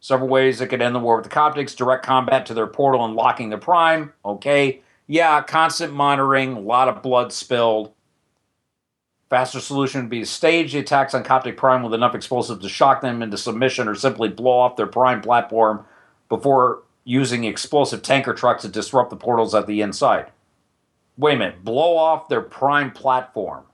Several 0.00 0.28
ways 0.28 0.60
it 0.60 0.68
could 0.68 0.82
end 0.82 0.94
the 0.94 1.00
war 1.00 1.16
with 1.16 1.24
the 1.24 1.34
Coptics 1.34 1.74
direct 1.74 2.04
combat 2.04 2.46
to 2.46 2.54
their 2.54 2.66
portal 2.66 3.04
and 3.04 3.14
locking 3.14 3.50
the 3.50 3.58
prime. 3.58 4.12
Okay. 4.24 4.82
Yeah, 5.06 5.42
constant 5.42 5.92
monitoring, 5.92 6.52
a 6.54 6.60
lot 6.60 6.88
of 6.88 7.02
blood 7.02 7.32
spilled. 7.32 7.92
Faster 9.30 9.60
solution 9.60 10.02
would 10.02 10.10
be 10.10 10.20
to 10.20 10.26
stage 10.26 10.72
the 10.72 10.78
attacks 10.78 11.14
on 11.14 11.24
Coptic 11.24 11.56
Prime 11.56 11.82
with 11.82 11.94
enough 11.94 12.14
explosives 12.14 12.62
to 12.62 12.68
shock 12.68 13.00
them 13.00 13.22
into 13.22 13.36
submission 13.36 13.88
or 13.88 13.94
simply 13.94 14.28
blow 14.28 14.58
off 14.58 14.76
their 14.76 14.86
Prime 14.86 15.20
platform 15.20 15.84
before 16.28 16.82
using 17.04 17.44
explosive 17.44 18.02
tanker 18.02 18.34
trucks 18.34 18.62
to 18.62 18.68
disrupt 18.68 19.10
the 19.10 19.16
portals 19.16 19.54
at 19.54 19.66
the 19.66 19.80
inside 19.80 20.30
wait 21.16 21.34
a 21.34 21.38
minute, 21.38 21.64
blow 21.64 21.96
off 21.96 22.28
their 22.28 22.40
prime 22.40 22.90
platform. 22.90 23.64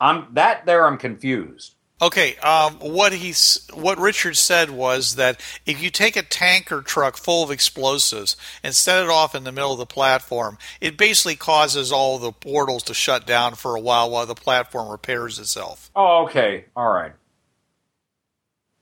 I'm 0.00 0.28
that 0.32 0.66
there. 0.66 0.86
I'm 0.86 0.98
confused. 0.98 1.74
Okay, 2.02 2.36
um, 2.36 2.74
what 2.76 3.12
he's 3.12 3.68
what 3.74 3.98
Richard 3.98 4.36
said 4.36 4.70
was 4.70 5.16
that 5.16 5.38
if 5.66 5.82
you 5.82 5.90
take 5.90 6.16
a 6.16 6.22
tanker 6.22 6.80
truck 6.80 7.18
full 7.18 7.44
of 7.44 7.50
explosives 7.50 8.36
and 8.62 8.74
set 8.74 9.04
it 9.04 9.10
off 9.10 9.34
in 9.34 9.44
the 9.44 9.52
middle 9.52 9.72
of 9.72 9.78
the 9.78 9.86
platform, 9.86 10.56
it 10.80 10.96
basically 10.96 11.36
causes 11.36 11.92
all 11.92 12.18
the 12.18 12.32
portals 12.32 12.82
to 12.84 12.94
shut 12.94 13.26
down 13.26 13.54
for 13.54 13.76
a 13.76 13.80
while 13.80 14.10
while 14.10 14.24
the 14.24 14.34
platform 14.34 14.90
repairs 14.90 15.38
itself. 15.38 15.90
Oh, 15.94 16.24
okay, 16.24 16.64
all 16.74 16.90
right. 16.90 17.12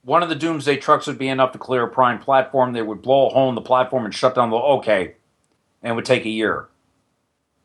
One 0.02 0.22
of 0.22 0.28
the 0.28 0.37
Doomsday 0.37 0.76
trucks 0.76 1.09
would 1.09 1.18
be 1.18 1.28
enough 1.28 1.52
to 1.52 1.59
clear 1.59 1.83
a 1.83 1.88
prime 1.88 2.20
platform. 2.20 2.72
They 2.72 2.83
would 2.83 3.02
blow 3.02 3.26
a 3.26 3.31
hole 3.31 3.48
in 3.48 3.57
the 3.57 3.61
platform 3.61 4.04
and 4.04 4.14
shut 4.14 4.37
down 4.37 4.50
the 4.50 4.57
okay, 4.57 5.16
and 5.83 5.96
would 5.96 6.04
take 6.04 6.24
a 6.24 6.31
year. 6.31 6.68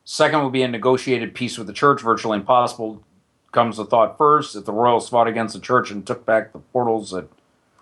Second 0.02 0.42
would 0.42 0.52
be 0.52 0.62
a 0.62 0.68
negotiated 0.68 1.32
peace 1.34 1.56
with 1.56 1.68
the 1.68 1.72
church, 1.72 2.02
virtually 2.02 2.38
impossible. 2.38 3.04
Comes 3.54 3.76
the 3.76 3.84
thought 3.84 4.18
first. 4.18 4.56
If 4.56 4.64
the 4.64 4.72
royals 4.72 5.08
fought 5.08 5.28
against 5.28 5.54
the 5.54 5.60
church 5.60 5.92
and 5.92 6.04
took 6.04 6.26
back 6.26 6.52
the 6.52 6.58
portals 6.58 7.14
at, 7.14 7.28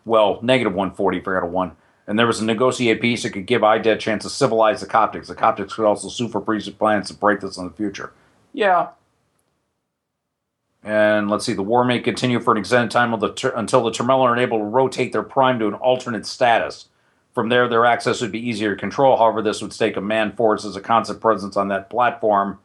well, 0.05 0.39
negative 0.43 0.75
140, 0.75 1.21
forgot 1.21 1.47
a 1.47 1.47
one, 1.47 1.73
and 2.07 2.19
there 2.19 2.27
was 2.27 2.41
a 2.41 2.45
negotiated 2.45 3.01
peace, 3.01 3.25
it 3.25 3.31
could 3.31 3.47
give 3.47 3.65
IDET 3.65 3.97
a 3.97 3.97
chance 3.97 4.23
to 4.25 4.29
civilize 4.29 4.83
the 4.83 4.87
Coptics. 4.87 5.29
The 5.29 5.35
Coptics 5.35 5.71
could 5.71 5.87
also 5.87 6.11
sue 6.11 6.29
for 6.29 6.43
previous 6.43 6.69
plans 6.69 7.09
to 7.09 7.15
break 7.15 7.41
this 7.41 7.57
in 7.57 7.65
the 7.65 7.71
future. 7.71 8.13
Yeah. 8.53 8.89
And 10.85 11.31
let's 11.31 11.47
see, 11.47 11.55
the 11.55 11.63
war 11.63 11.85
may 11.87 12.01
continue 12.01 12.39
for 12.39 12.53
an 12.53 12.59
extended 12.59 12.91
time 12.91 13.15
until 13.15 13.83
the 13.83 13.91
Termellar 13.91 14.29
are 14.29 14.37
able 14.37 14.59
to 14.59 14.65
rotate 14.65 15.13
their 15.13 15.23
prime 15.23 15.59
to 15.61 15.69
an 15.69 15.75
alternate 15.75 16.27
status. 16.27 16.89
From 17.35 17.49
there, 17.49 17.67
their 17.67 17.87
access 17.87 18.21
would 18.21 18.33
be 18.33 18.47
easier 18.47 18.75
to 18.75 18.79
control. 18.79 19.17
However, 19.17 19.41
this 19.41 19.63
would 19.63 19.73
stake 19.73 19.97
a 19.97 20.03
man 20.03 20.33
force 20.33 20.67
as 20.67 20.77
a 20.77 20.83
constant 20.83 21.21
presence 21.21 21.57
on 21.57 21.69
that 21.69 21.89
platform, 21.89 22.59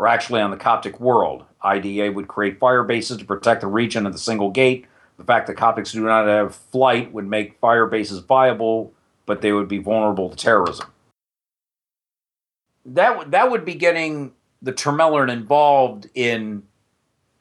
or 0.00 0.08
actually 0.08 0.40
on 0.40 0.50
the 0.50 0.56
Coptic 0.56 0.98
world. 0.98 1.44
IDA 1.60 2.10
would 2.10 2.26
create 2.26 2.58
fire 2.58 2.82
bases 2.82 3.18
to 3.18 3.24
protect 3.26 3.60
the 3.60 3.66
region 3.66 4.06
at 4.06 4.12
the 4.12 4.18
single 4.18 4.50
gate. 4.50 4.86
The 5.18 5.24
fact 5.24 5.46
that 5.46 5.56
Coptics 5.56 5.92
do 5.92 6.02
not 6.02 6.26
have 6.26 6.54
flight 6.54 7.12
would 7.12 7.26
make 7.26 7.60
fire 7.60 7.86
bases 7.86 8.20
viable, 8.20 8.94
but 9.26 9.42
they 9.42 9.52
would 9.52 9.68
be 9.68 9.76
vulnerable 9.76 10.30
to 10.30 10.36
terrorism. 10.36 10.86
That 12.86 13.30
that 13.30 13.50
would 13.50 13.66
be 13.66 13.74
getting 13.74 14.32
the 14.62 14.72
Termellarn 14.72 15.30
involved 15.30 16.08
in 16.14 16.62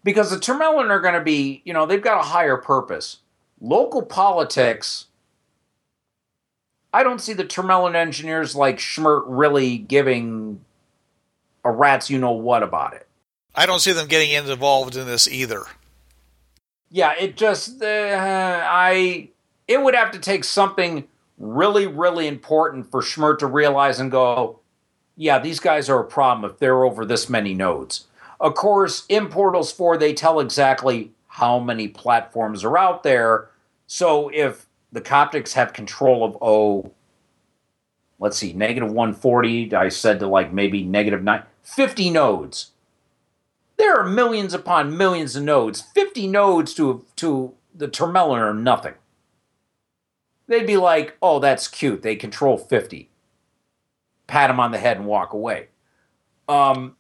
because 0.04 0.30
the 0.30 0.36
Termellarn 0.36 0.90
are 0.90 1.00
going 1.00 1.14
to 1.14 1.22
be, 1.22 1.62
you 1.64 1.72
know, 1.72 1.86
they've 1.86 2.02
got 2.02 2.20
a 2.20 2.28
higher 2.28 2.58
purpose. 2.58 3.20
Local 3.62 4.02
politics 4.02 5.06
I 6.92 7.04
don't 7.04 7.22
see 7.22 7.34
the 7.34 7.46
Termellarn 7.46 7.96
engineers 7.96 8.54
like 8.54 8.80
Schmert 8.80 9.24
really 9.28 9.78
giving 9.78 10.66
a 11.64 11.72
rat's 11.72 12.10
you 12.10 12.20
know 12.20 12.32
what 12.32 12.64
about 12.64 12.94
it. 12.94 13.08
I 13.56 13.66
don't 13.66 13.80
see 13.80 13.92
them 13.92 14.08
getting 14.08 14.32
involved 14.32 14.96
in 14.96 15.06
this 15.06 15.28
either. 15.28 15.64
Yeah, 16.90 17.14
it 17.20 17.36
just 17.36 17.82
uh, 17.82 17.86
I 17.86 19.30
it 19.68 19.82
would 19.82 19.96
have 19.96 20.12
to 20.12 20.20
take 20.20 20.44
something 20.44 21.08
really 21.38 21.88
really 21.88 22.28
important 22.28 22.90
for 22.90 23.02
Schmidt 23.02 23.40
to 23.40 23.48
realize 23.48 24.00
and 24.00 24.12
go, 24.12 24.60
yeah, 25.16 25.40
these 25.40 25.60
guys 25.60 25.90
are 25.90 26.00
a 26.00 26.06
problem 26.06 26.50
if 26.50 26.60
they're 26.60 26.84
over 26.84 27.06
this 27.06 27.30
many 27.30 27.54
nodes. 27.54 28.06
Of 28.40 28.56
course, 28.56 29.06
in 29.10 29.28
Portals 29.28 29.72
4 29.72 29.98
they 29.98 30.14
tell 30.14 30.40
exactly 30.40 31.12
how 31.28 31.60
many 31.60 31.88
platforms 31.88 32.64
are 32.64 32.78
out 32.78 33.04
there. 33.04 33.50
So 33.88 34.30
if 34.34 34.66
the 34.92 35.02
Coptics 35.02 35.54
have 35.54 35.74
control 35.74 36.24
of 36.24 36.38
oh, 36.42 36.92
let's 38.20 38.38
see, 38.38 38.54
negative 38.54 38.92
140. 38.92 39.74
I 39.74 39.90
said 39.90 40.20
to 40.20 40.28
like 40.28 40.54
maybe 40.54 40.84
negative 40.84 41.24
nine, 41.24 41.44
50 41.64 42.10
nodes. 42.10 42.72
There 43.78 43.96
are 43.96 44.08
millions 44.08 44.54
upon 44.54 44.98
millions 44.98 45.36
of 45.36 45.44
nodes. 45.44 45.82
50 45.82 46.28
nodes 46.28 46.74
to 46.76 47.06
to 47.16 47.54
the 47.74 47.88
Termelin 47.88 48.40
are 48.40 48.54
nothing. 48.54 48.96
They'd 50.48 50.68
be 50.68 50.78
like, 50.78 51.16
oh, 51.22 51.40
that's 51.40 51.68
cute. 51.68 52.02
They 52.02 52.16
control 52.16 52.58
50. 52.58 53.10
Pat 54.28 54.50
them 54.50 54.60
on 54.60 54.72
the 54.72 54.80
head 54.80 54.98
and 54.98 55.06
walk 55.06 55.32
away. 55.32 55.68
Um, 56.48 56.96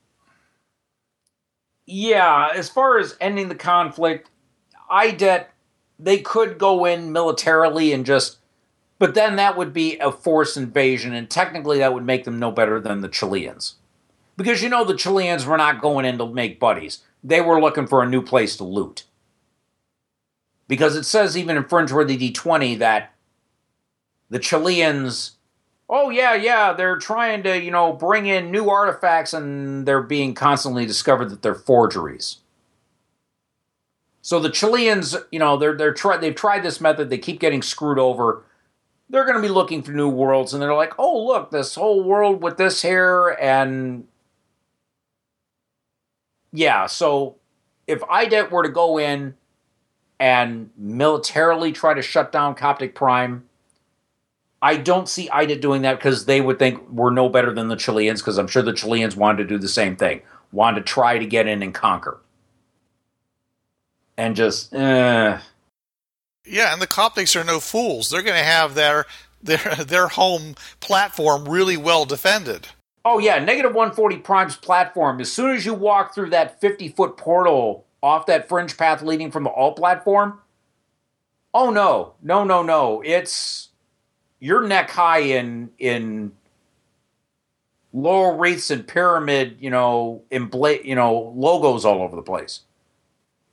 yeah, 1.86 2.50
as 2.54 2.70
far 2.70 3.00
as 3.00 3.18
ending 3.20 3.50
the 3.50 3.56
conflict, 3.56 4.30
I 4.90 5.08
IDET, 5.08 5.50
they 5.98 6.20
could 6.20 6.60
go 6.60 6.86
in 6.86 7.12
militarily 7.12 7.92
and 7.92 8.06
just, 8.06 8.38
but 9.00 9.16
then 9.16 9.36
that 9.36 9.58
would 9.58 9.74
be 9.74 9.98
a 9.98 10.12
forced 10.12 10.56
invasion, 10.56 11.14
and 11.14 11.30
technically 11.30 11.80
that 11.80 11.94
would 11.94 12.06
make 12.06 12.26
them 12.26 12.40
no 12.40 12.52
better 12.52 12.80
than 12.80 13.02
the 13.02 13.10
Chileans. 13.10 13.76
Because 14.40 14.64
you 14.64 14.70
know 14.70 14.86
the 14.86 14.96
Chileans 14.96 15.46
were 15.46 15.58
not 15.58 15.82
going 15.82 16.06
in 16.06 16.18
to 16.18 16.26
make 16.26 16.62
buddies, 16.62 17.00
they 17.22 17.42
were 17.42 17.60
looking 17.60 17.88
for 17.88 18.02
a 18.02 18.10
new 18.10 18.22
place 18.22 18.56
to 18.56 18.64
loot. 18.64 19.04
Because 20.70 20.96
it 20.96 21.04
says 21.04 21.36
even 21.36 21.58
in 21.58 21.66
Fringeworthy 21.66 22.18
D20 22.18 22.80
that 22.80 23.14
the 24.30 24.40
Chileans 24.40 25.32
oh 25.90 26.10
yeah 26.10 26.36
yeah 26.36 26.72
they're 26.72 26.98
trying 26.98 27.44
to 27.44 27.62
you 27.62 27.70
know 27.70 27.92
bring 27.92 28.28
in 28.28 28.50
new 28.50 28.70
artifacts 28.70 29.34
and 29.34 29.86
they're 29.86 30.02
being 30.02 30.34
constantly 30.34 30.86
discovered 30.86 31.30
that 31.32 31.42
they're 31.42 31.54
forgeries. 31.54 32.38
So 34.22 34.40
the 34.40 34.50
chileans 34.50 35.18
you 35.34 35.40
know 35.40 35.58
they're 35.58 35.76
they're 35.76 35.94
try, 35.94 36.16
they've 36.16 36.34
tried 36.34 36.64
this 36.64 36.80
method. 36.80 37.10
They 37.10 37.18
keep 37.18 37.42
getting 37.42 37.62
screwed 37.62 38.00
over. 38.00 38.46
They're 39.10 39.26
going 39.26 39.36
to 39.36 39.42
be 39.42 39.50
looking 39.50 39.82
for 39.82 39.92
new 39.92 40.08
worlds 40.08 40.54
and 40.54 40.62
they're 40.62 40.74
like 40.74 40.94
oh 40.98 41.26
look 41.26 41.52
this 41.52 41.76
whole 41.76 42.06
world 42.06 42.42
with 42.42 42.56
this 42.56 42.82
here 42.82 43.36
and 43.42 44.08
yeah 46.52 46.86
so 46.86 47.36
if 47.88 48.02
idet 48.10 48.52
were 48.52 48.64
to 48.64 48.70
go 48.70 48.98
in 48.98 49.36
and 50.20 50.70
militarily 50.78 51.72
try 51.72 51.94
to 51.94 52.02
shut 52.02 52.32
down 52.32 52.56
coptic 52.56 52.96
prime 52.96 53.44
I 54.62 54.76
don't 54.76 55.08
see 55.08 55.30
IDA 55.30 55.56
doing 55.58 55.84
that 55.84 55.98
because 55.98 56.26
they 56.26 56.42
would 56.42 56.60
think 56.60 56.88
we're 56.90 57.12
no 57.12 57.30
better 57.30 57.54
than 57.54 57.70
the 57.70 57.76
Chileans 57.76 58.22
because 58.22 58.38
I'm 58.38 58.48
sure 58.48 58.62
the 58.62 58.74
Chileans 58.74 59.16
wanted 59.16 59.44
to 59.44 59.46
do 59.46 59.58
the 59.58 59.70
same 59.70 59.96
thing, 59.96 60.22
wanted 60.52 60.82
to 60.82 60.86
try 60.86 61.18
to 61.18 61.26
get 61.26 61.48
in 61.48 61.64
and 61.64 61.74
conquer. 61.74 62.20
And 64.18 64.36
just, 64.36 64.74
eh. 64.74 65.40
Yeah, 66.46 66.74
and 66.74 66.82
the 66.82 66.88
Coptics 66.88 67.40
are 67.40 67.46
no 67.46 67.60
fools. 67.60 68.10
They're 68.10 68.22
going 68.22 68.38
to 68.38 68.44
have 68.44 68.76
their 68.76 69.06
their 69.42 69.76
their 69.76 70.08
home 70.10 70.56
platform 70.82 71.48
really 71.48 71.78
well 71.78 72.04
defended. 72.04 72.68
Oh 73.06 73.20
yeah, 73.20 73.40
negative 73.40 73.74
140 73.74 74.18
Prime's 74.18 74.56
platform. 74.56 75.22
As 75.22 75.32
soon 75.32 75.56
as 75.56 75.66
you 75.66 75.74
walk 75.74 76.14
through 76.14 76.32
that 76.32 76.60
50 76.60 76.90
foot 76.90 77.18
portal 77.18 77.86
off 78.02 78.26
that 78.26 78.48
fringe 78.48 78.78
path 78.78 79.02
leading 79.02 79.32
from 79.32 79.44
the 79.44 79.52
alt 79.52 79.78
platform, 79.78 80.40
oh 81.54 81.70
no, 81.70 82.14
no, 82.22 82.44
no, 82.44 82.62
no. 82.62 83.02
It's 83.06 83.70
you're 84.40 84.68
neck 84.68 84.90
high 84.90 85.20
in 85.20 85.72
in 85.80 86.34
laurel 87.94 88.38
wreaths 88.38 88.70
and 88.70 88.88
pyramid, 88.88 89.58
you 89.60 89.70
know, 89.70 90.24
embla- 90.32 90.84
you 90.84 90.96
know, 90.96 91.34
logos 91.36 91.86
all 91.86 92.02
over 92.02 92.16
the 92.16 92.22
place. 92.22 92.62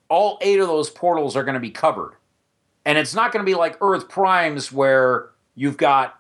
All 0.09 0.39
eight 0.41 0.61
of 0.61 0.69
those 0.69 0.91
portals 0.91 1.37
are 1.37 1.45
going 1.45 1.55
to 1.55 1.61
be 1.61 1.71
covered. 1.71 2.15
And 2.85 2.99
it's 2.99 3.15
not 3.15 3.33
going 3.33 3.45
to 3.45 3.51
be 3.51 3.57
like 3.57 3.77
Earth 3.81 4.09
Primes 4.09 4.71
where 4.71 5.31
you've 5.57 5.77
got 5.77 6.16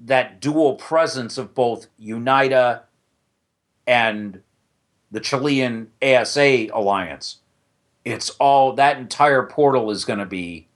that 0.00 0.40
dual 0.40 0.74
presence 0.74 1.38
of 1.38 1.54
both 1.54 1.86
UNITA 2.00 2.82
and 3.86 4.42
the 5.10 5.20
Chilean 5.20 5.90
ASA 6.02 6.68
alliance. 6.72 7.38
It's 8.04 8.30
all 8.40 8.72
that 8.74 8.98
entire 8.98 9.42
portal 9.42 9.90
is 9.90 10.04
going 10.04 10.18
to 10.18 10.26
be 10.26 10.68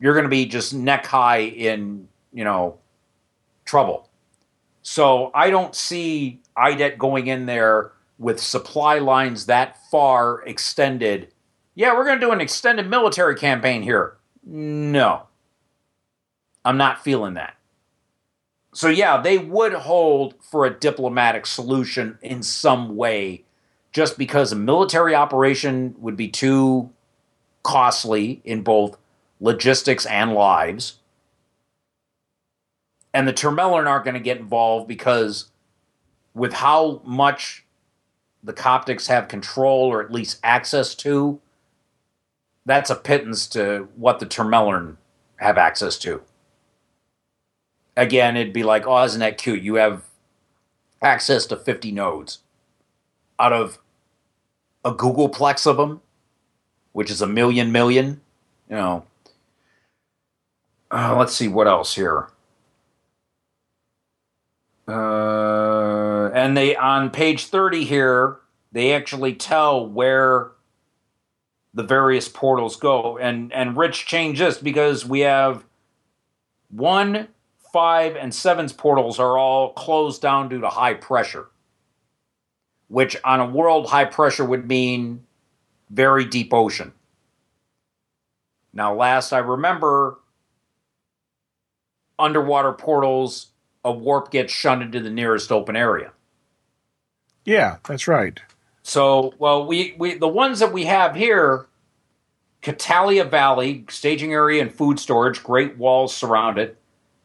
you're 0.00 0.14
going 0.14 0.24
to 0.24 0.30
be 0.30 0.46
just 0.46 0.72
neck 0.74 1.06
high 1.06 1.40
in, 1.40 2.08
you 2.32 2.42
know, 2.42 2.78
trouble. 3.64 4.08
So 4.82 5.30
I 5.34 5.50
don't 5.50 5.74
see 5.74 6.40
IDET 6.56 6.98
going 6.98 7.26
in 7.26 7.46
there 7.46 7.92
with 8.18 8.40
supply 8.40 8.98
lines 8.98 9.46
that 9.46 9.76
far 9.90 10.42
extended. 10.42 11.32
Yeah, 11.74 11.94
we're 11.94 12.04
going 12.04 12.18
to 12.18 12.26
do 12.26 12.32
an 12.32 12.40
extended 12.40 12.88
military 12.88 13.36
campaign 13.36 13.82
here. 13.82 14.16
No. 14.44 15.26
I'm 16.64 16.76
not 16.76 17.02
feeling 17.02 17.34
that. 17.34 17.56
So, 18.72 18.88
yeah, 18.88 19.20
they 19.20 19.38
would 19.38 19.72
hold 19.72 20.34
for 20.42 20.64
a 20.64 20.70
diplomatic 20.70 21.46
solution 21.46 22.18
in 22.22 22.42
some 22.42 22.96
way 22.96 23.44
just 23.92 24.16
because 24.16 24.52
a 24.52 24.56
military 24.56 25.14
operation 25.14 25.96
would 25.98 26.16
be 26.16 26.28
too 26.28 26.90
costly 27.64 28.40
in 28.44 28.62
both 28.62 28.96
logistics, 29.40 30.06
and 30.06 30.34
lives. 30.34 30.98
And 33.12 33.26
the 33.26 33.32
Termelin 33.32 33.86
aren't 33.86 34.04
going 34.04 34.14
to 34.14 34.20
get 34.20 34.38
involved 34.38 34.86
because, 34.86 35.50
with 36.34 36.52
how 36.52 37.00
much 37.04 37.64
the 38.44 38.52
Coptics 38.52 39.08
have 39.08 39.26
control 39.26 39.88
or 39.88 40.02
at 40.02 40.12
least 40.12 40.38
access 40.44 40.94
to, 40.96 41.40
that's 42.64 42.90
a 42.90 42.94
pittance 42.94 43.48
to 43.48 43.88
what 43.96 44.20
the 44.20 44.26
Termelin 44.26 44.96
have 45.36 45.58
access 45.58 45.98
to. 45.98 46.22
Again, 48.00 48.34
it'd 48.34 48.54
be 48.54 48.62
like, 48.62 48.86
oh, 48.86 49.04
isn't 49.04 49.20
that 49.20 49.36
cute? 49.36 49.60
You 49.60 49.74
have 49.74 50.04
access 51.02 51.44
to 51.44 51.56
50 51.56 51.92
nodes 51.92 52.38
out 53.38 53.52
of 53.52 53.78
a 54.82 54.94
googolplex 54.94 55.66
of 55.66 55.76
them, 55.76 56.00
which 56.92 57.10
is 57.10 57.20
a 57.20 57.26
million 57.26 57.70
million. 57.70 58.22
You 58.70 58.76
know, 58.76 59.04
uh, 60.90 61.14
let's 61.18 61.34
see 61.34 61.46
what 61.46 61.68
else 61.68 61.94
here. 61.94 62.28
Uh, 64.88 66.30
and 66.32 66.56
they 66.56 66.74
on 66.74 67.10
page 67.10 67.48
30 67.48 67.84
here, 67.84 68.38
they 68.72 68.94
actually 68.94 69.34
tell 69.34 69.86
where 69.86 70.52
the 71.74 71.82
various 71.82 72.30
portals 72.30 72.76
go. 72.76 73.18
And 73.18 73.52
and 73.52 73.76
Rich 73.76 74.06
changed 74.06 74.40
this 74.40 74.56
because 74.56 75.04
we 75.04 75.20
have 75.20 75.64
one, 76.70 77.28
five, 77.72 78.16
and 78.16 78.34
seven's 78.34 78.72
portals 78.72 79.18
are 79.18 79.38
all 79.38 79.72
closed 79.72 80.22
down 80.22 80.48
due 80.48 80.60
to 80.60 80.68
high 80.68 80.94
pressure. 80.94 81.46
Which 82.88 83.16
on 83.24 83.40
a 83.40 83.46
world 83.46 83.88
high 83.88 84.06
pressure 84.06 84.44
would 84.44 84.66
mean 84.66 85.24
very 85.88 86.24
deep 86.24 86.52
ocean. 86.52 86.92
Now, 88.72 88.94
last 88.94 89.32
I 89.32 89.38
remember, 89.38 90.18
underwater 92.18 92.72
portals, 92.72 93.48
a 93.84 93.92
warp 93.92 94.30
gets 94.30 94.52
shunted 94.52 94.92
to 94.92 95.00
the 95.00 95.10
nearest 95.10 95.50
open 95.50 95.76
area. 95.76 96.12
Yeah, 97.44 97.78
that's 97.86 98.06
right. 98.06 98.40
So, 98.82 99.34
well, 99.38 99.66
we, 99.66 99.94
we 99.98 100.14
the 100.14 100.28
ones 100.28 100.58
that 100.60 100.72
we 100.72 100.84
have 100.84 101.16
here, 101.16 101.66
Catalia 102.60 103.24
Valley, 103.24 103.84
staging 103.88 104.32
area 104.32 104.62
and 104.62 104.72
food 104.72 104.98
storage, 104.98 105.42
great 105.42 105.76
walls 105.76 106.14
surround 106.14 106.58
it, 106.58 106.79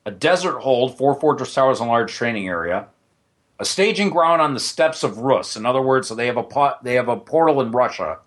a 0.05 0.11
desert 0.11 0.59
hold, 0.59 0.97
four 0.97 1.19
fortress 1.19 1.53
towers 1.53 1.79
and 1.79 1.89
large 1.89 2.13
training 2.13 2.47
area, 2.47 2.87
a 3.59 3.65
staging 3.65 4.09
ground 4.09 4.41
on 4.41 4.53
the 4.53 4.59
steppes 4.59 5.03
of 5.03 5.19
Rus. 5.19 5.55
In 5.55 5.65
other 5.65 5.81
words, 5.81 6.07
so 6.07 6.15
they 6.15 6.27
have 6.27 6.37
a 6.37 6.43
pot, 6.43 6.83
they 6.83 6.95
have 6.95 7.07
a 7.07 7.17
portal 7.17 7.61
in 7.61 7.71
Russia. 7.71 8.19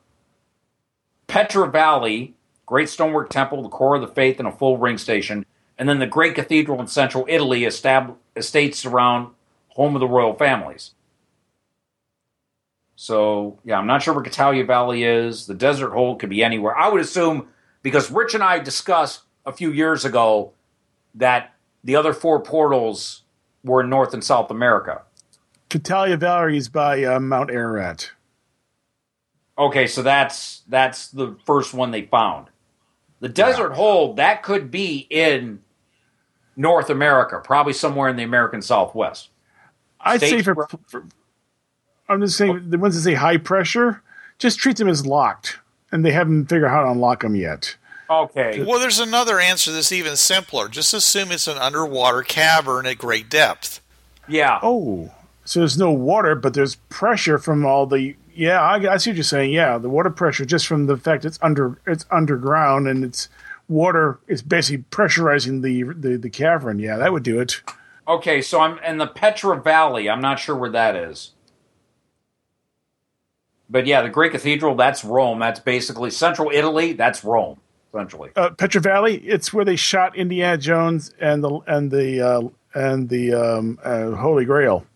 Petra 1.26 1.70
Valley, 1.70 2.34
great 2.66 2.88
stonework 2.88 3.28
temple, 3.30 3.62
the 3.62 3.68
core 3.68 3.96
of 3.96 4.00
the 4.00 4.08
faith, 4.08 4.38
and 4.38 4.48
a 4.48 4.52
full 4.52 4.78
ring 4.78 4.98
station 4.98 5.44
and 5.78 5.88
then 5.88 6.00
the 6.00 6.06
great 6.06 6.34
cathedral 6.34 6.80
in 6.80 6.88
central 6.88 7.24
Italy, 7.28 7.60
estab- 7.60 8.16
estates 8.34 8.84
around 8.84 9.32
home 9.68 9.94
of 9.94 10.00
the 10.00 10.08
royal 10.08 10.34
families. 10.34 10.90
So, 12.96 13.60
yeah, 13.64 13.78
I'm 13.78 13.86
not 13.86 14.02
sure 14.02 14.12
where 14.12 14.24
Catalia 14.24 14.64
Valley 14.64 15.04
is. 15.04 15.46
The 15.46 15.54
desert 15.54 15.90
hold 15.90 16.18
could 16.18 16.30
be 16.30 16.42
anywhere. 16.42 16.76
I 16.76 16.88
would 16.88 17.00
assume, 17.00 17.46
because 17.82 18.10
Rich 18.10 18.34
and 18.34 18.42
I 18.42 18.58
discussed 18.58 19.22
a 19.46 19.52
few 19.52 19.70
years 19.70 20.04
ago 20.04 20.52
that 21.14 21.54
the 21.84 21.96
other 21.96 22.12
four 22.12 22.40
portals 22.40 23.22
were 23.64 23.82
in 23.82 23.90
North 23.90 24.14
and 24.14 24.22
South 24.22 24.50
America. 24.50 25.02
Catalia 25.68 26.16
Valley 26.16 26.56
is 26.56 26.68
by 26.68 27.04
uh, 27.04 27.20
Mount 27.20 27.50
Ararat. 27.50 28.12
Okay, 29.56 29.86
so 29.86 30.02
that's 30.02 30.62
that's 30.68 31.08
the 31.08 31.36
first 31.44 31.74
one 31.74 31.90
they 31.90 32.02
found. 32.02 32.46
The 33.20 33.28
desert 33.28 33.70
yeah. 33.70 33.76
hold 33.76 34.16
that 34.16 34.42
could 34.42 34.70
be 34.70 35.06
in 35.10 35.60
North 36.56 36.90
America, 36.90 37.40
probably 37.42 37.72
somewhere 37.72 38.08
in 38.08 38.16
the 38.16 38.22
American 38.22 38.62
Southwest. 38.62 39.30
I'd 40.00 40.20
say 40.20 40.42
for, 40.42 40.68
for, 40.86 41.06
I'm 42.08 42.20
just 42.20 42.36
saying 42.36 42.70
the 42.70 42.78
ones 42.78 42.94
that 42.94 43.02
say 43.02 43.14
high 43.14 43.36
pressure, 43.36 44.02
just 44.38 44.58
treat 44.58 44.76
them 44.76 44.88
as 44.88 45.04
locked, 45.04 45.58
and 45.90 46.04
they 46.04 46.12
haven't 46.12 46.46
figured 46.46 46.66
out 46.66 46.70
how 46.70 46.82
to 46.84 46.90
unlock 46.90 47.22
them 47.22 47.34
yet. 47.34 47.76
Okay. 48.10 48.64
Well, 48.64 48.80
there's 48.80 49.00
another 49.00 49.38
answer 49.38 49.70
that's 49.70 49.92
even 49.92 50.16
simpler. 50.16 50.68
Just 50.68 50.94
assume 50.94 51.30
it's 51.30 51.46
an 51.46 51.58
underwater 51.58 52.22
cavern 52.22 52.86
at 52.86 52.98
great 52.98 53.28
depth. 53.28 53.82
Yeah. 54.26 54.58
Oh, 54.62 55.10
so 55.44 55.60
there's 55.60 55.78
no 55.78 55.92
water, 55.92 56.34
but 56.34 56.54
there's 56.54 56.76
pressure 56.88 57.38
from 57.38 57.64
all 57.64 57.86
the. 57.86 58.14
Yeah, 58.34 58.60
I, 58.60 58.94
I 58.94 58.96
see 58.98 59.10
what 59.10 59.16
you're 59.16 59.24
saying. 59.24 59.52
Yeah, 59.52 59.78
the 59.78 59.88
water 59.88 60.10
pressure 60.10 60.44
just 60.44 60.66
from 60.66 60.86
the 60.86 60.96
fact 60.96 61.24
it's 61.24 61.38
under 61.42 61.78
it's 61.86 62.06
underground 62.10 62.86
and 62.86 63.04
it's 63.04 63.28
water. 63.68 64.18
It's 64.28 64.42
basically 64.42 64.84
pressurizing 64.90 65.62
the 65.62 65.82
the, 65.84 66.16
the 66.16 66.30
cavern. 66.30 66.78
Yeah, 66.78 66.96
that 66.98 67.12
would 67.12 67.22
do 67.22 67.40
it. 67.40 67.62
Okay, 68.06 68.40
so 68.40 68.60
I'm 68.60 68.78
in 68.78 68.98
the 68.98 69.06
Petra 69.06 69.60
Valley. 69.60 70.08
I'm 70.08 70.20
not 70.20 70.38
sure 70.38 70.56
where 70.56 70.70
that 70.70 70.96
is. 70.96 71.32
But 73.70 73.86
yeah, 73.86 74.00
the 74.00 74.08
Great 74.08 74.32
Cathedral, 74.32 74.74
that's 74.76 75.04
Rome. 75.04 75.38
That's 75.40 75.60
basically 75.60 76.10
central 76.10 76.50
Italy. 76.52 76.94
That's 76.94 77.22
Rome, 77.22 77.58
essentially. 77.92 78.30
Uh, 78.36 78.50
Petra 78.50 78.80
Valley. 78.80 79.16
It's 79.16 79.52
where 79.52 79.64
they 79.64 79.76
shot 79.76 80.16
Indiana 80.16 80.58
Jones 80.58 81.12
and 81.20 81.42
the 81.42 81.58
and 81.66 81.90
the 81.90 82.20
uh, 82.20 82.48
and 82.74 83.08
the 83.08 83.34
um, 83.34 83.78
uh, 83.82 84.12
Holy 84.12 84.44
Grail. 84.44 84.86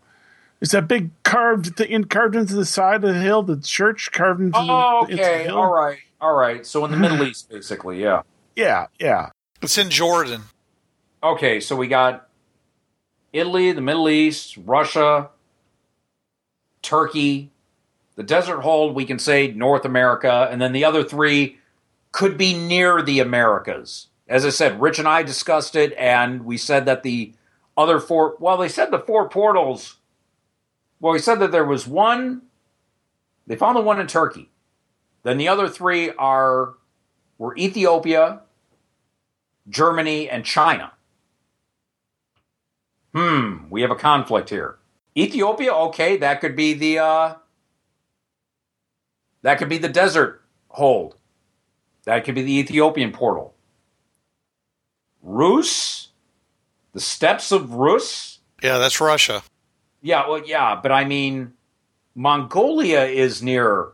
It's 0.61 0.73
that 0.73 0.87
big 0.87 1.11
carved 1.25 1.77
thing 1.77 2.05
carved 2.05 2.37
into 2.37 2.55
the 2.55 2.65
side 2.65 3.03
of 3.03 3.15
the 3.15 3.21
hill. 3.21 3.43
The 3.43 3.57
church 3.57 4.11
carved 4.13 4.41
into 4.41 4.59
Oh, 4.59 5.07
the, 5.07 5.13
into 5.13 5.23
the 5.23 5.29
okay. 5.29 5.49
All 5.49 5.73
right. 5.73 5.99
All 6.21 6.35
right. 6.35 6.65
So 6.65 6.85
in 6.85 6.93
the 6.93 6.97
Middle 6.97 7.23
East, 7.27 7.51
basically, 7.51 8.01
yeah. 8.01 8.23
Yeah, 8.55 8.87
yeah. 9.01 9.31
It's 9.61 9.79
in 9.79 9.91
Jordan. 9.91 10.43
Okay, 11.23 11.61
so 11.61 11.77
we 11.77 11.89
got 11.89 12.29
Italy, 13.33 13.73
the 13.73 13.81
Middle 13.81 14.09
East, 14.09 14.57
Russia, 14.65 15.31
Turkey, 16.83 17.51
the 18.17 18.23
desert 18.23 18.61
hold, 18.61 18.95
we 18.95 19.05
can 19.05 19.19
say 19.19 19.53
North 19.53 19.85
America, 19.85 20.49
and 20.51 20.61
then 20.61 20.73
the 20.73 20.85
other 20.85 21.03
three 21.05 21.59
could 22.13 22.39
be 22.39 22.55
near 22.55 23.03
the 23.03 23.21
Americas. 23.21 24.09
As 24.29 24.45
I 24.45 24.51
said, 24.51 24.81
Rich 24.81 24.99
and 24.99 25.09
I 25.09 25.23
discussed 25.23 25.75
it, 25.75 25.93
and 25.99 26.45
we 26.45 26.57
said 26.57 26.87
that 26.87 27.03
the 27.03 27.35
other 27.77 27.99
four, 27.99 28.37
well, 28.39 28.57
they 28.57 28.69
said 28.69 28.91
the 28.91 28.99
four 28.99 29.29
portals, 29.29 29.97
well, 31.01 31.13
we 31.13 31.19
said 31.19 31.41
that 31.41 31.53
there 31.53 31.65
was 31.65 31.87
one, 31.87 32.43
they 33.47 33.57
found 33.57 33.77
the 33.77 33.81
one 33.81 33.99
in 33.99 34.07
Turkey. 34.07 34.51
Then 35.25 35.39
the 35.39 35.49
other 35.49 35.69
three 35.69 36.11
are, 36.13 36.75
were 37.39 37.57
Ethiopia, 37.57 38.43
Germany, 39.69 40.29
and 40.29 40.45
China. 40.45 40.93
Hmm, 43.15 43.69
we 43.71 43.83
have 43.83 43.91
a 43.91 43.97
conflict 43.97 44.51
here. 44.51 44.79
Ethiopia, 45.17 45.73
okay, 45.73 46.17
that 46.17 46.41
could 46.41 46.57
be 46.57 46.73
the 46.73 46.99
uh 46.99 47.35
that 49.43 49.59
could 49.59 49.69
be 49.69 49.79
the 49.79 49.89
desert 49.89 50.43
hold. 50.69 51.17
That 52.05 52.25
could 52.25 52.35
be 52.35 52.43
the 52.43 52.59
Ethiopian 52.59 53.13
portal. 53.13 53.55
Rus? 55.23 56.09
The 56.93 57.01
steppes 57.01 57.53
of 57.53 57.73
Rus? 57.75 58.41
Yeah, 58.63 58.79
that's 58.79 59.01
Russia. 59.01 59.43
Yeah, 60.03 60.29
well 60.29 60.43
yeah, 60.45 60.79
but 60.83 60.93
I 60.93 61.05
mean 61.05 61.53
Mongolia 62.15 63.05
is 63.05 63.43
near 63.43 63.89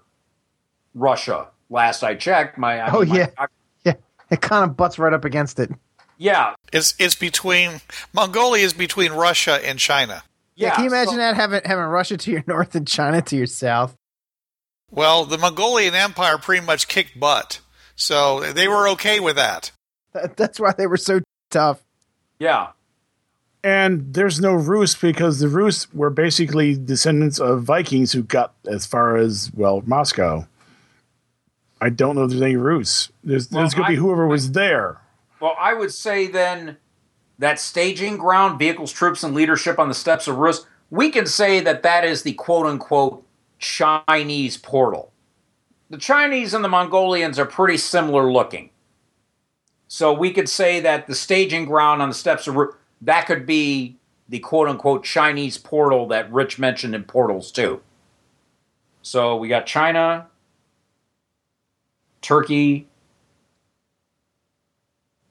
Russia. 0.94 1.48
Last 1.70 2.02
I 2.02 2.14
checked, 2.14 2.58
my 2.58 2.80
I 2.80 2.90
Oh, 2.90 3.00
mean, 3.00 3.08
my- 3.10 3.16
yeah. 3.18 3.26
I- 3.38 3.46
Yeah, 3.84 3.94
it 4.30 4.40
kind 4.40 4.68
of 4.68 4.76
butts 4.76 4.98
right 4.98 5.12
up 5.12 5.24
against 5.24 5.58
it. 5.60 5.70
yeah, 6.16 6.54
It's 6.72 6.94
it's 6.98 7.14
between 7.14 7.80
Mongolia 8.12 8.64
is 8.64 8.72
between 8.72 9.12
Russia 9.12 9.60
and 9.64 9.78
China. 9.78 10.22
yeah. 10.56 10.68
Yeah, 10.68 10.74
can 10.74 10.84
you 10.84 10.90
imagine 10.90 11.12
so- 11.12 11.16
that 11.18 11.36
having 11.36 11.60
having 11.64 11.84
Russia 11.84 12.16
to 12.16 12.30
your 12.30 12.42
north 12.46 12.74
and 12.74 12.88
China 12.88 13.20
to 13.22 13.36
your 13.36 13.46
south? 13.46 13.94
Well, 14.90 15.26
the 15.26 15.36
Mongolian 15.36 15.94
Empire 15.94 16.38
pretty 16.38 16.64
much 16.64 16.88
kicked 16.88 17.20
butt, 17.20 17.60
so 17.98 18.40
they 18.52 18.68
were 18.68 18.88
okay 18.90 19.18
with 19.18 19.36
that. 19.36 19.72
That, 20.12 20.36
that's 20.36 20.58
why 20.60 20.72
they 20.72 20.86
were 20.86 20.96
so 20.96 21.20
tough. 21.50 21.82
Yeah. 22.38 22.68
And 23.64 24.14
there's 24.14 24.40
no 24.40 24.54
Rus 24.54 24.94
because 24.94 25.40
the 25.40 25.48
Rus 25.48 25.92
were 25.92 26.08
basically 26.08 26.76
descendants 26.76 27.40
of 27.40 27.64
Vikings 27.64 28.12
who 28.12 28.22
got 28.22 28.54
as 28.66 28.86
far 28.86 29.16
as 29.16 29.50
well 29.52 29.82
Moscow. 29.84 30.46
I 31.80 31.90
don't 31.90 32.14
know 32.14 32.22
if 32.22 32.30
there's 32.30 32.42
any 32.42 32.56
Rus. 32.56 33.10
There's 33.24 33.50
Well, 33.50 33.62
there's 33.62 33.74
gonna 33.74 33.88
be 33.88 33.96
whoever 33.96 34.28
was 34.28 34.52
there. 34.52 35.00
Well, 35.40 35.56
I 35.58 35.74
would 35.74 35.92
say 35.92 36.28
then 36.28 36.76
that 37.40 37.58
staging 37.58 38.16
ground, 38.16 38.60
vehicles, 38.60 38.92
troops, 38.92 39.24
and 39.24 39.34
leadership 39.34 39.78
on 39.78 39.88
the 39.88 39.94
steps 39.94 40.28
of 40.28 40.36
Rus, 40.36 40.64
we 40.90 41.10
can 41.10 41.26
say 41.26 41.58
that 41.60 41.82
that 41.82 42.04
is 42.04 42.22
the 42.22 42.32
quote 42.34 42.66
unquote 42.66 43.26
Chinese 43.58 44.56
portal. 44.56 45.12
The 45.90 45.98
Chinese 45.98 46.52
and 46.52 46.62
the 46.62 46.68
Mongolians 46.68 47.38
are 47.38 47.46
pretty 47.46 47.78
similar 47.78 48.30
looking. 48.30 48.70
So 49.86 50.12
we 50.12 50.32
could 50.32 50.48
say 50.48 50.80
that 50.80 51.06
the 51.06 51.14
staging 51.14 51.64
ground 51.64 52.02
on 52.02 52.10
the 52.10 52.14
steps 52.14 52.46
of 52.46 52.56
Rus, 52.56 52.74
that 53.00 53.26
could 53.26 53.46
be 53.46 53.96
the 54.28 54.38
quote 54.38 54.68
unquote 54.68 55.02
Chinese 55.02 55.56
portal 55.56 56.06
that 56.08 56.30
Rich 56.30 56.58
mentioned 56.58 56.94
in 56.94 57.04
Portals 57.04 57.50
2. 57.50 57.80
So 59.00 59.36
we 59.36 59.48
got 59.48 59.64
China, 59.64 60.26
Turkey, 62.20 62.88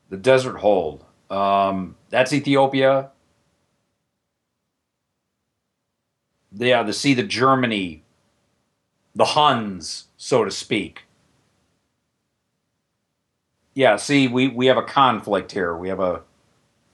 the 0.10 0.18
desert 0.18 0.58
hold. 0.58 1.06
Um, 1.30 1.96
that's 2.10 2.34
Ethiopia. 2.34 3.12
Yeah, 6.54 6.82
the 6.82 6.94
see 6.94 7.14
the 7.14 7.24
Germany, 7.24 8.04
the 9.14 9.26
Huns, 9.26 10.07
so 10.18 10.44
to 10.44 10.52
speak. 10.52 11.04
Yeah, 13.76 13.96
see, 13.96 14.28
we 14.28 14.48
we 14.48 14.66
have 14.66 14.78
a 14.78 14.84
conflict 14.84 15.52
here. 15.52 15.78
We 15.78 15.90
have 15.90 16.00
a 16.00 16.24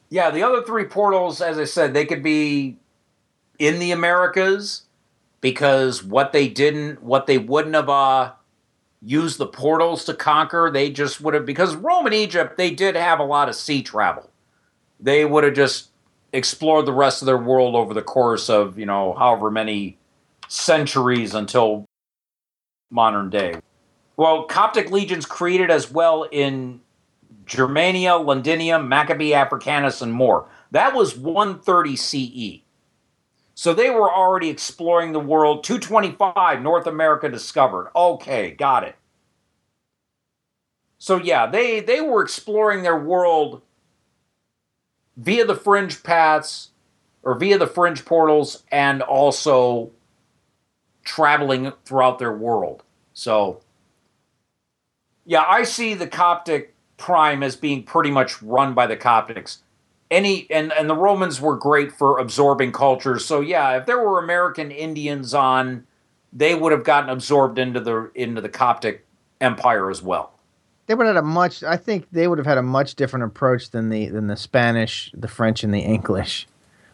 yeah. 0.09 0.29
The 0.29 0.43
other 0.43 0.61
three 0.61 0.83
portals, 0.83 1.41
as 1.41 1.57
I 1.57 1.63
said, 1.63 1.93
they 1.93 2.05
could 2.05 2.21
be 2.21 2.77
in 3.57 3.79
the 3.79 3.91
Americas 3.91 4.83
because 5.39 6.03
what 6.03 6.33
they 6.33 6.49
didn't, 6.49 7.01
what 7.01 7.25
they 7.25 7.37
wouldn't 7.37 7.75
have 7.75 7.89
uh, 7.89 8.33
used 9.01 9.37
the 9.37 9.47
portals 9.47 10.03
to 10.05 10.13
conquer, 10.13 10.69
they 10.71 10.89
just 10.89 11.21
would 11.21 11.33
have 11.33 11.45
because 11.45 11.75
Rome 11.75 12.05
and 12.05 12.15
Egypt 12.15 12.57
they 12.57 12.71
did 12.71 12.95
have 12.95 13.19
a 13.19 13.23
lot 13.23 13.47
of 13.47 13.55
sea 13.55 13.81
travel. 13.81 14.29
They 14.99 15.23
would 15.23 15.45
have 15.45 15.53
just 15.53 15.89
explored 16.33 16.85
the 16.85 16.93
rest 16.93 17.21
of 17.21 17.27
their 17.27 17.37
world 17.37 17.75
over 17.75 17.93
the 17.93 18.01
course 18.01 18.49
of 18.49 18.77
you 18.77 18.85
know 18.85 19.13
however 19.13 19.49
many 19.49 19.97
centuries 20.49 21.33
until 21.33 21.85
modern 22.93 23.29
day. 23.29 23.55
Well, 24.15 24.43
Coptic 24.43 24.91
legions 24.91 25.25
created 25.25 25.71
as 25.71 25.91
well 25.91 26.27
in 26.31 26.79
Germania, 27.45 28.15
Londinium, 28.15 28.87
Maccabee 28.87 29.33
Africanus, 29.33 30.01
and 30.01 30.13
more. 30.13 30.47
That 30.71 30.95
was 30.95 31.17
130 31.17 31.95
CE. 31.95 32.61
So 33.55 33.73
they 33.73 33.89
were 33.89 34.11
already 34.11 34.49
exploring 34.49 35.11
the 35.11 35.19
world. 35.19 35.63
225, 35.63 36.61
North 36.61 36.87
America 36.87 37.29
discovered. 37.29 37.91
Okay, 37.95 38.51
got 38.51 38.83
it. 38.83 38.95
So 40.97 41.17
yeah, 41.17 41.47
they 41.47 41.81
they 41.81 41.99
were 41.99 42.23
exploring 42.23 42.83
their 42.83 42.97
world 42.97 43.61
via 45.17 45.45
the 45.45 45.55
fringe 45.55 46.01
paths 46.01 46.69
or 47.23 47.37
via 47.37 47.57
the 47.57 47.67
fringe 47.67 48.05
portals 48.05 48.63
and 48.71 49.01
also 49.01 49.91
traveling 51.03 51.73
throughout 51.83 52.19
their 52.19 52.31
world. 52.31 52.82
So 53.13 53.61
yeah, 55.25 55.43
I 55.47 55.63
see 55.63 55.93
the 55.93 56.07
Coptic 56.07 56.73
Prime 56.97 57.43
as 57.43 57.55
being 57.55 57.83
pretty 57.83 58.11
much 58.11 58.41
run 58.41 58.73
by 58.73 58.87
the 58.87 58.97
Coptics. 58.97 59.59
Any 60.11 60.47
and 60.49 60.71
and 60.73 60.89
the 60.89 60.95
Romans 60.95 61.41
were 61.41 61.55
great 61.55 61.91
for 61.91 62.19
absorbing 62.19 62.71
cultures. 62.71 63.25
So 63.25 63.41
yeah, 63.41 63.77
if 63.77 63.85
there 63.85 63.99
were 63.99 64.19
American 64.19 64.71
Indians 64.71 65.33
on, 65.33 65.87
they 66.31 66.55
would 66.55 66.71
have 66.71 66.83
gotten 66.83 67.09
absorbed 67.09 67.57
into 67.57 67.79
the 67.79 68.11
into 68.13 68.41
the 68.41 68.49
Coptic 68.49 69.05
Empire 69.41 69.89
as 69.89 70.01
well. 70.01 70.33
They 70.85 70.95
would 70.95 71.07
have 71.07 71.15
had 71.15 71.23
a 71.23 71.25
much. 71.25 71.63
I 71.63 71.77
think 71.77 72.07
they 72.11 72.27
would 72.27 72.37
have 72.37 72.45
had 72.45 72.57
a 72.57 72.63
much 72.63 72.95
different 72.95 73.25
approach 73.25 73.71
than 73.71 73.89
the 73.89 74.07
than 74.09 74.27
the 74.27 74.35
Spanish, 74.35 75.11
the 75.15 75.27
French, 75.27 75.63
and 75.63 75.73
the 75.73 75.79
English. 75.79 76.47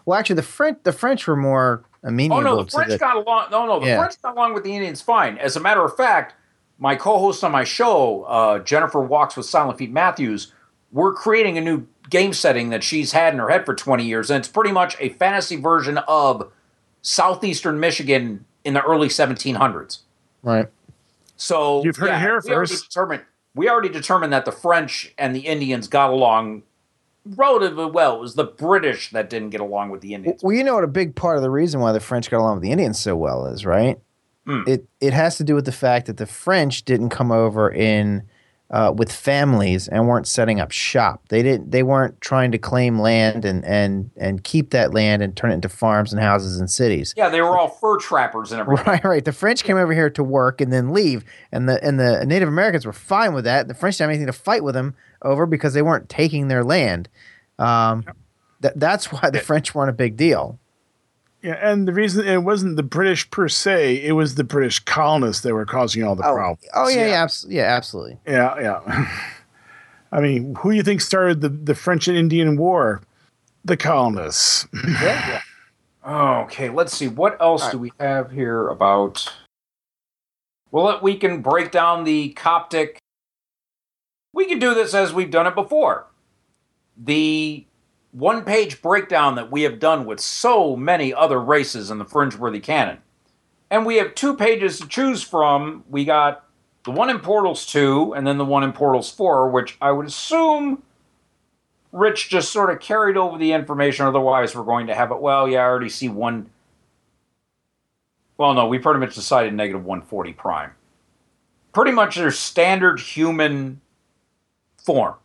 Well, 0.06 0.18
actually, 0.18 0.38
the 0.38 0.44
French 0.44 0.80
the 0.84 0.94
French 0.94 1.28
were 1.28 1.36
more 1.36 1.84
amenable 2.04 2.38
Oh 2.38 2.42
no, 2.42 2.56
the 2.58 2.66
to 2.66 2.72
French 2.72 2.90
the. 2.92 2.98
got 2.98 3.16
along. 3.18 3.48
No, 3.52 3.66
no, 3.66 3.80
the 3.80 3.88
Yeah. 3.88 3.98
French 4.00 4.22
got 4.22 4.34
along 4.36 4.54
with 4.54 4.64
the 4.64 4.74
Indians 4.76 5.02
fine. 5.02 5.38
As 5.38 5.56
a 5.56 5.60
matter 5.60 5.84
of 5.84 5.96
fact, 5.96 6.36
my 6.78 6.96
co-host 6.96 7.44
on 7.44 7.52
my 7.52 7.64
show, 7.64 8.24
uh, 8.24 8.60
Jennifer 8.60 9.02
Walks 9.02 9.36
with 9.36 9.46
Silent 9.46 9.78
Feet 9.78 9.92
Matthews, 9.92 10.54
we're 10.92 11.14
creating 11.14 11.58
a 11.58 11.62
new 11.62 11.86
game 12.10 12.34
setting 12.34 12.70
that 12.70 12.84
she's 12.84 13.12
had 13.12 13.34
in 13.34 13.40
her 13.40 13.50
head 13.50 13.66
for 13.66 13.76
20 13.76 14.04
years, 14.06 14.30
and 14.32 14.40
it's 14.40 14.48
pretty 14.48 14.72
much 14.72 14.96
a 15.00 15.10
fantasy 15.10 15.56
version 15.58 15.98
of 16.08 16.52
southeastern 17.02 17.80
Michigan 17.80 18.46
in 18.64 18.74
the 18.74 18.82
early 18.84 19.08
1700s. 19.08 20.00
right. 20.44 20.68
So 21.38 21.84
You've 21.86 21.96
heard 21.96 22.10
it 22.10 22.20
here 22.20 22.42
we 22.44 22.52
already 22.54 22.70
first. 22.72 22.90
Determined, 22.90 23.24
we 23.56 23.70
already 23.70 23.88
determined 23.90 24.34
that 24.34 24.44
the 24.44 24.52
French 24.52 25.14
and 25.18 25.34
the 25.34 25.40
Indians 25.42 25.88
got 25.88 26.10
along 26.10 26.64
relatively 27.26 27.86
well. 27.86 28.16
It 28.18 28.22
was 28.22 28.36
the 28.36 28.46
British 28.46 29.12
that 29.12 29.30
didn't 29.30 29.50
get 29.50 29.62
along 29.62 29.90
with 29.90 30.02
the 30.02 30.14
Indians. 30.14 30.42
Well, 30.44 30.56
you 30.56 30.64
know 30.64 30.76
what 30.76 30.84
a 30.84 30.88
big 30.88 31.16
part 31.16 31.38
of 31.38 31.44
the 31.44 31.50
reason 31.50 31.80
why 31.80 31.92
the 31.92 32.00
French 32.00 32.30
got 32.30 32.40
along 32.40 32.56
with 32.56 32.64
the 32.64 32.72
Indians 32.72 33.00
so 33.00 33.16
well 33.16 33.46
is, 33.46 33.66
right? 33.66 34.00
Hmm. 34.46 34.64
It 34.66 34.88
it 35.00 35.14
has 35.14 35.38
to 35.38 35.44
do 35.44 35.56
with 35.56 35.66
the 35.66 35.72
fact 35.72 36.08
that 36.08 36.18
the 36.18 36.26
French 36.26 36.84
didn't 36.86 37.10
come 37.10 37.32
over 37.32 37.70
in 37.72 38.24
uh, 38.72 38.94
with 38.96 39.12
families 39.12 39.88
and 39.88 40.08
weren't 40.08 40.28
setting 40.28 40.60
up 40.60 40.72
shop. 40.72 41.24
They 41.30 41.42
didn't. 41.42 41.72
They 41.72 41.82
weren't 41.82 42.20
trying 42.22 42.52
to 42.52 42.58
claim 42.58 43.00
land 43.00 43.44
and 43.44 43.66
and 43.66 44.12
and 44.16 44.44
keep 44.44 44.70
that 44.72 44.94
land 44.94 45.24
and 45.24 45.36
turn 45.36 45.52
it 45.52 45.56
into 45.56 45.70
farms 45.70 46.14
and 46.14 46.22
houses 46.22 46.60
and 46.60 46.70
cities. 46.70 47.14
Yeah, 47.18 47.30
they 47.30 47.42
were 47.42 47.58
all 47.58 47.70
fur 47.70 47.98
trappers 47.98 48.52
and 48.52 48.62
everything. 48.62 48.86
Right, 48.86 49.04
right. 49.04 49.26
The 49.26 49.34
French 49.34 49.64
came 49.64 49.78
over 49.78 49.94
here 49.94 50.10
to 50.12 50.24
work 50.24 50.62
and 50.62 50.72
then 50.72 50.92
leave, 50.92 51.24
and 51.52 51.68
the 51.68 51.84
and 51.84 52.00
the 52.00 52.26
Native 52.26 52.48
Americans 52.48 52.86
were 52.86 52.94
fine 52.94 53.34
with 53.34 53.46
that. 53.46 53.68
The 53.68 53.74
French 53.74 53.98
didn't 53.98 54.10
have 54.10 54.16
anything 54.16 54.28
to 54.28 54.34
fight 54.34 54.64
with 54.64 54.76
them 54.76 54.96
over 55.24 55.46
because 55.46 55.74
they 55.74 55.82
weren't 55.82 56.08
taking 56.08 56.48
their 56.48 56.64
land. 56.64 57.10
Um, 57.58 58.06
th- 58.62 58.76
that's 58.76 59.12
why 59.12 59.30
the 59.32 59.40
French 59.40 59.74
weren't 59.74 59.90
a 59.90 59.94
big 59.94 60.16
deal. 60.16 60.60
Yeah, 61.42 61.54
and 61.62 61.88
the 61.88 61.94
reason 61.94 62.28
it 62.28 62.44
wasn't 62.44 62.76
the 62.76 62.84
British 62.84 63.30
per 63.32 63.48
se, 63.48 64.04
it 64.04 64.12
was 64.12 64.36
the 64.36 64.44
British 64.44 64.80
colonists 64.80 65.42
that 65.44 65.54
were 65.54 65.66
causing 65.66 66.04
all 66.04 66.16
the 66.16 66.28
Oh, 66.28 66.34
problems. 66.36 66.66
oh 66.74 66.90
yeah, 66.90 66.96
Yeah. 66.98 67.08
yeah, 67.08 67.24
abs- 67.24 67.46
yeah, 67.48 67.64
absolutely. 67.64 68.18
Yeah, 68.28 68.60
yeah. 68.60 69.10
I 70.12 70.20
mean, 70.22 70.56
who 70.56 70.72
do 70.72 70.76
you 70.76 70.84
think 70.84 71.02
started 71.02 71.40
the, 71.42 71.50
the 71.50 71.76
French 71.76 72.08
and 72.08 72.18
Indian 72.18 72.58
War? 72.58 73.02
The 73.64 73.78
colonists. 73.78 74.68
Yeah. 74.74 75.42
Okay, 76.06 76.70
let's 76.70 76.98
see. 76.98 77.08
What 77.08 77.40
else 77.42 77.70
do 77.72 77.78
we 77.78 77.92
have 78.00 78.32
here 78.32 78.68
about? 78.68 79.32
Well, 80.72 80.86
let- 80.86 81.04
we 81.04 81.16
can 81.16 81.42
break 81.42 81.72
down 81.72 82.04
the 82.04 82.30
Coptic. 82.30 82.98
We 84.34 84.46
can 84.46 84.60
do 84.60 84.74
this 84.74 84.94
as 84.94 85.14
we've 85.14 85.32
done 85.32 85.48
it 85.48 85.56
before. 85.56 86.08
The 86.98 87.66
one 88.12 88.44
page 88.44 88.82
breakdown 88.82 89.36
that 89.36 89.52
we 89.52 89.64
have 89.64 89.80
done 89.80 90.06
with 90.06 90.20
so 90.20 90.76
many 90.76 91.14
other 91.14 91.40
races 91.40 91.92
in 91.92 92.00
the 92.00 92.06
Fringeworthy 92.06 92.62
canon. 92.62 93.00
And 93.70 93.86
we 93.86 93.98
have 93.98 94.16
two 94.16 94.36
pages 94.36 94.80
to 94.80 94.88
choose 94.88 95.22
from. 95.22 95.84
We 95.90 96.06
got 96.06 96.44
the 96.84 96.92
one 96.92 97.10
in 97.10 97.20
Portals 97.20 97.66
2 97.68 98.14
and 98.14 98.26
then 98.26 98.38
the 98.38 98.46
one 98.46 98.64
in 98.64 98.74
Portals 98.74 99.12
4, 99.12 99.50
which 99.50 99.78
I 99.80 99.92
would 99.92 100.08
assume 100.08 100.84
Rich 101.92 102.30
just 102.30 102.52
sort 102.52 102.72
of 102.72 102.80
carried 102.80 103.18
over 103.18 103.38
the 103.38 103.52
information. 103.52 104.06
Otherwise, 104.06 104.56
we're 104.56 104.64
going 104.64 104.88
to 104.88 104.96
have 104.96 105.12
it. 105.12 105.20
Well, 105.20 105.48
yeah, 105.48 105.60
I 105.60 105.66
already 105.66 105.90
see 105.90 106.10
one. 106.10 106.50
Well, 108.38 108.54
no, 108.54 108.68
we 108.68 108.80
pretty 108.80 109.00
much 109.00 109.16
decided 109.16 109.54
negative 109.54 109.86
140 109.86 110.34
prime. 110.34 110.72
Pretty 111.74 111.92
much 111.92 112.16
their 112.16 112.32
standard 112.32 113.00
human 113.00 113.82
form 114.78 115.16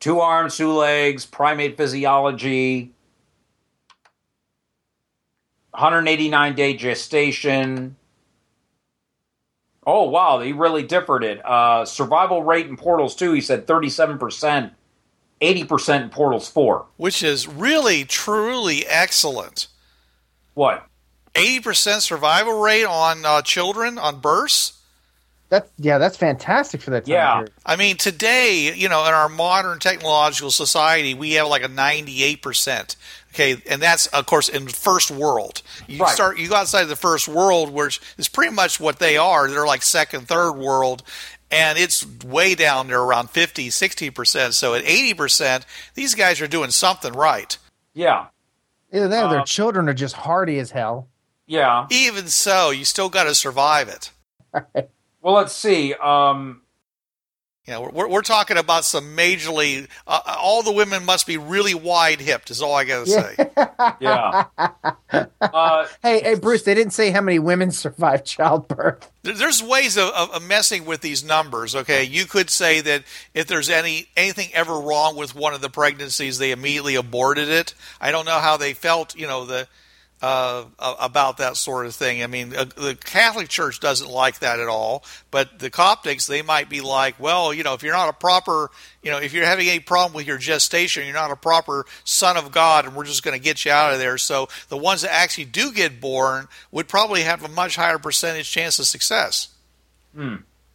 two 0.00 0.20
arms, 0.20 0.56
two 0.56 0.72
legs, 0.72 1.26
primate 1.26 1.76
physiology, 1.76 2.92
189 5.72 6.54
day 6.54 6.74
gestation. 6.74 7.96
Oh, 9.86 10.08
wow, 10.10 10.38
they 10.38 10.52
really 10.52 10.82
differed 10.82 11.22
it. 11.22 11.44
Uh, 11.46 11.84
survival 11.84 12.42
rate 12.42 12.66
in 12.66 12.76
Portals 12.76 13.14
2, 13.14 13.32
he 13.32 13.40
said 13.40 13.66
37%. 13.66 14.72
80% 15.40 16.02
in 16.02 16.08
Portals 16.08 16.48
4. 16.48 16.86
which 16.96 17.22
is 17.22 17.46
really 17.46 18.04
truly 18.04 18.86
excellent. 18.86 19.68
What? 20.54 20.86
80% 21.34 22.00
survival 22.00 22.58
rate 22.58 22.86
on 22.86 23.26
uh, 23.26 23.42
children 23.42 23.98
on 23.98 24.20
births. 24.20 24.75
That's 25.48 25.70
yeah, 25.78 25.98
that's 25.98 26.16
fantastic 26.16 26.80
for 26.82 26.90
that 26.90 27.04
time 27.04 27.12
Yeah. 27.12 27.32
period. 27.34 27.52
I 27.64 27.76
mean, 27.76 27.96
today, 27.96 28.74
you 28.74 28.88
know, 28.88 29.06
in 29.06 29.14
our 29.14 29.28
modern 29.28 29.78
technological 29.78 30.50
society, 30.50 31.14
we 31.14 31.32
have 31.34 31.46
like 31.48 31.62
a 31.62 31.68
98%. 31.68 32.96
Okay, 33.32 33.56
and 33.68 33.80
that's 33.82 34.06
of 34.08 34.26
course 34.26 34.48
in 34.48 34.64
the 34.64 34.72
first 34.72 35.10
world. 35.10 35.62
You 35.86 36.00
Right. 36.02 36.14
start 36.14 36.38
you 36.38 36.48
go 36.48 36.56
outside 36.56 36.82
of 36.82 36.88
the 36.88 36.96
first 36.96 37.28
world, 37.28 37.70
which 37.70 38.00
is 38.18 38.28
pretty 38.28 38.52
much 38.54 38.80
what 38.80 38.98
they 38.98 39.16
are. 39.16 39.48
They're 39.48 39.66
like 39.66 39.82
second, 39.82 40.26
third 40.26 40.52
world, 40.54 41.02
and 41.50 41.78
it's 41.78 42.04
way 42.24 42.54
down 42.54 42.88
there 42.88 43.00
around 43.00 43.30
50, 43.30 43.68
60%. 43.70 44.54
So 44.54 44.74
at 44.74 44.84
80%, 44.84 45.64
these 45.94 46.14
guys 46.14 46.40
are 46.40 46.48
doing 46.48 46.70
something 46.70 47.12
right. 47.12 47.56
Yeah. 47.94 48.26
Either 48.92 49.08
that 49.08 49.24
or 49.24 49.28
their 49.30 49.40
Uh, 49.40 49.44
children 49.44 49.88
are 49.88 49.94
just 49.94 50.14
hardy 50.16 50.58
as 50.58 50.70
hell. 50.70 51.08
Yeah. 51.46 51.86
Even 51.90 52.28
so, 52.28 52.70
you 52.70 52.84
still 52.84 53.08
got 53.08 53.24
to 53.24 53.34
survive 53.34 53.88
it. 53.88 54.10
Well, 55.26 55.34
let's 55.34 55.52
see. 55.52 55.92
Um, 55.92 56.62
You 57.66 57.72
know, 57.72 57.90
we're, 57.92 58.06
we're 58.06 58.22
talking 58.22 58.58
about 58.58 58.84
some 58.84 59.16
majorly. 59.16 59.88
Uh, 60.06 60.20
all 60.38 60.62
the 60.62 60.70
women 60.70 61.04
must 61.04 61.26
be 61.26 61.36
really 61.36 61.74
wide 61.74 62.20
hipped. 62.20 62.52
Is 62.52 62.62
all 62.62 62.76
I 62.76 62.84
got 62.84 63.06
to 63.06 63.10
say. 63.10 63.34
yeah. 64.00 64.44
uh, 65.40 65.86
Hey, 66.04 66.22
hey, 66.22 66.34
Bruce, 66.36 66.62
they 66.62 66.74
didn't 66.74 66.92
say 66.92 67.10
how 67.10 67.22
many 67.22 67.40
women 67.40 67.70
survived 67.72 68.24
childbirth. 68.24 69.10
There's 69.24 69.60
ways 69.64 69.96
of, 69.96 70.10
of, 70.10 70.30
of 70.30 70.46
messing 70.46 70.84
with 70.84 71.00
these 71.00 71.24
numbers. 71.24 71.74
Okay, 71.74 72.04
you 72.04 72.26
could 72.26 72.48
say 72.48 72.80
that 72.82 73.02
if 73.34 73.48
there's 73.48 73.68
any 73.68 74.06
anything 74.16 74.50
ever 74.54 74.78
wrong 74.78 75.16
with 75.16 75.34
one 75.34 75.54
of 75.54 75.60
the 75.60 75.70
pregnancies, 75.70 76.38
they 76.38 76.52
immediately 76.52 76.94
aborted 76.94 77.48
it. 77.48 77.74
I 78.00 78.12
don't 78.12 78.26
know 78.26 78.38
how 78.38 78.56
they 78.56 78.74
felt. 78.74 79.16
You 79.16 79.26
know 79.26 79.44
the. 79.44 79.66
Uh, 80.22 80.64
about 80.80 81.36
that 81.36 81.58
sort 81.58 81.84
of 81.84 81.94
thing. 81.94 82.22
I 82.22 82.26
mean, 82.26 82.56
uh, 82.56 82.64
the 82.64 82.96
Catholic 82.96 83.48
Church 83.48 83.80
doesn't 83.80 84.10
like 84.10 84.38
that 84.38 84.58
at 84.60 84.66
all, 84.66 85.04
but 85.30 85.58
the 85.58 85.70
Coptics, 85.70 86.26
they 86.26 86.40
might 86.40 86.70
be 86.70 86.80
like, 86.80 87.20
well, 87.20 87.52
you 87.52 87.62
know, 87.62 87.74
if 87.74 87.82
you're 87.82 87.92
not 87.92 88.08
a 88.08 88.14
proper, 88.14 88.70
you 89.02 89.10
know, 89.10 89.18
if 89.18 89.34
you're 89.34 89.44
having 89.44 89.68
any 89.68 89.78
problem 89.78 90.14
with 90.14 90.26
your 90.26 90.38
gestation, 90.38 91.04
you're 91.04 91.12
not 91.12 91.30
a 91.30 91.36
proper 91.36 91.84
son 92.04 92.38
of 92.38 92.50
God, 92.50 92.86
and 92.86 92.96
we're 92.96 93.04
just 93.04 93.24
going 93.24 93.38
to 93.38 93.44
get 93.44 93.66
you 93.66 93.70
out 93.70 93.92
of 93.92 93.98
there. 93.98 94.16
So 94.16 94.48
the 94.70 94.78
ones 94.78 95.02
that 95.02 95.12
actually 95.12 95.44
do 95.44 95.70
get 95.70 96.00
born 96.00 96.48
would 96.72 96.88
probably 96.88 97.20
have 97.20 97.44
a 97.44 97.48
much 97.48 97.76
higher 97.76 97.98
percentage 97.98 98.50
chance 98.50 98.78
of 98.78 98.86
success. 98.86 99.48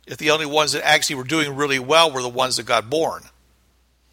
If 0.05 0.17
the 0.17 0.29
only 0.29 0.45
ones 0.45 0.73
that 0.73 0.85
actually 0.85 1.15
were 1.15 1.23
doing 1.23 1.55
really 1.55 1.79
well 1.79 2.11
were 2.11 2.21
the 2.21 2.29
ones 2.29 2.57
that 2.57 2.67
got 2.67 2.91
born. 2.91 3.23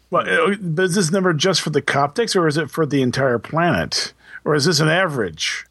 Well, 0.09 0.27
uh, 0.27 0.55
is 0.83 0.95
this 0.95 1.11
number 1.11 1.33
just 1.33 1.61
for 1.61 1.69
the 1.69 1.83
Coptics, 1.83 2.35
or 2.35 2.47
is 2.47 2.57
it 2.57 2.71
for 2.71 2.87
the 2.87 3.03
entire 3.03 3.37
planet, 3.37 4.11
or 4.49 4.55
is 4.55 4.65
this 4.65 4.79
an 4.79 4.89
average? 4.89 5.67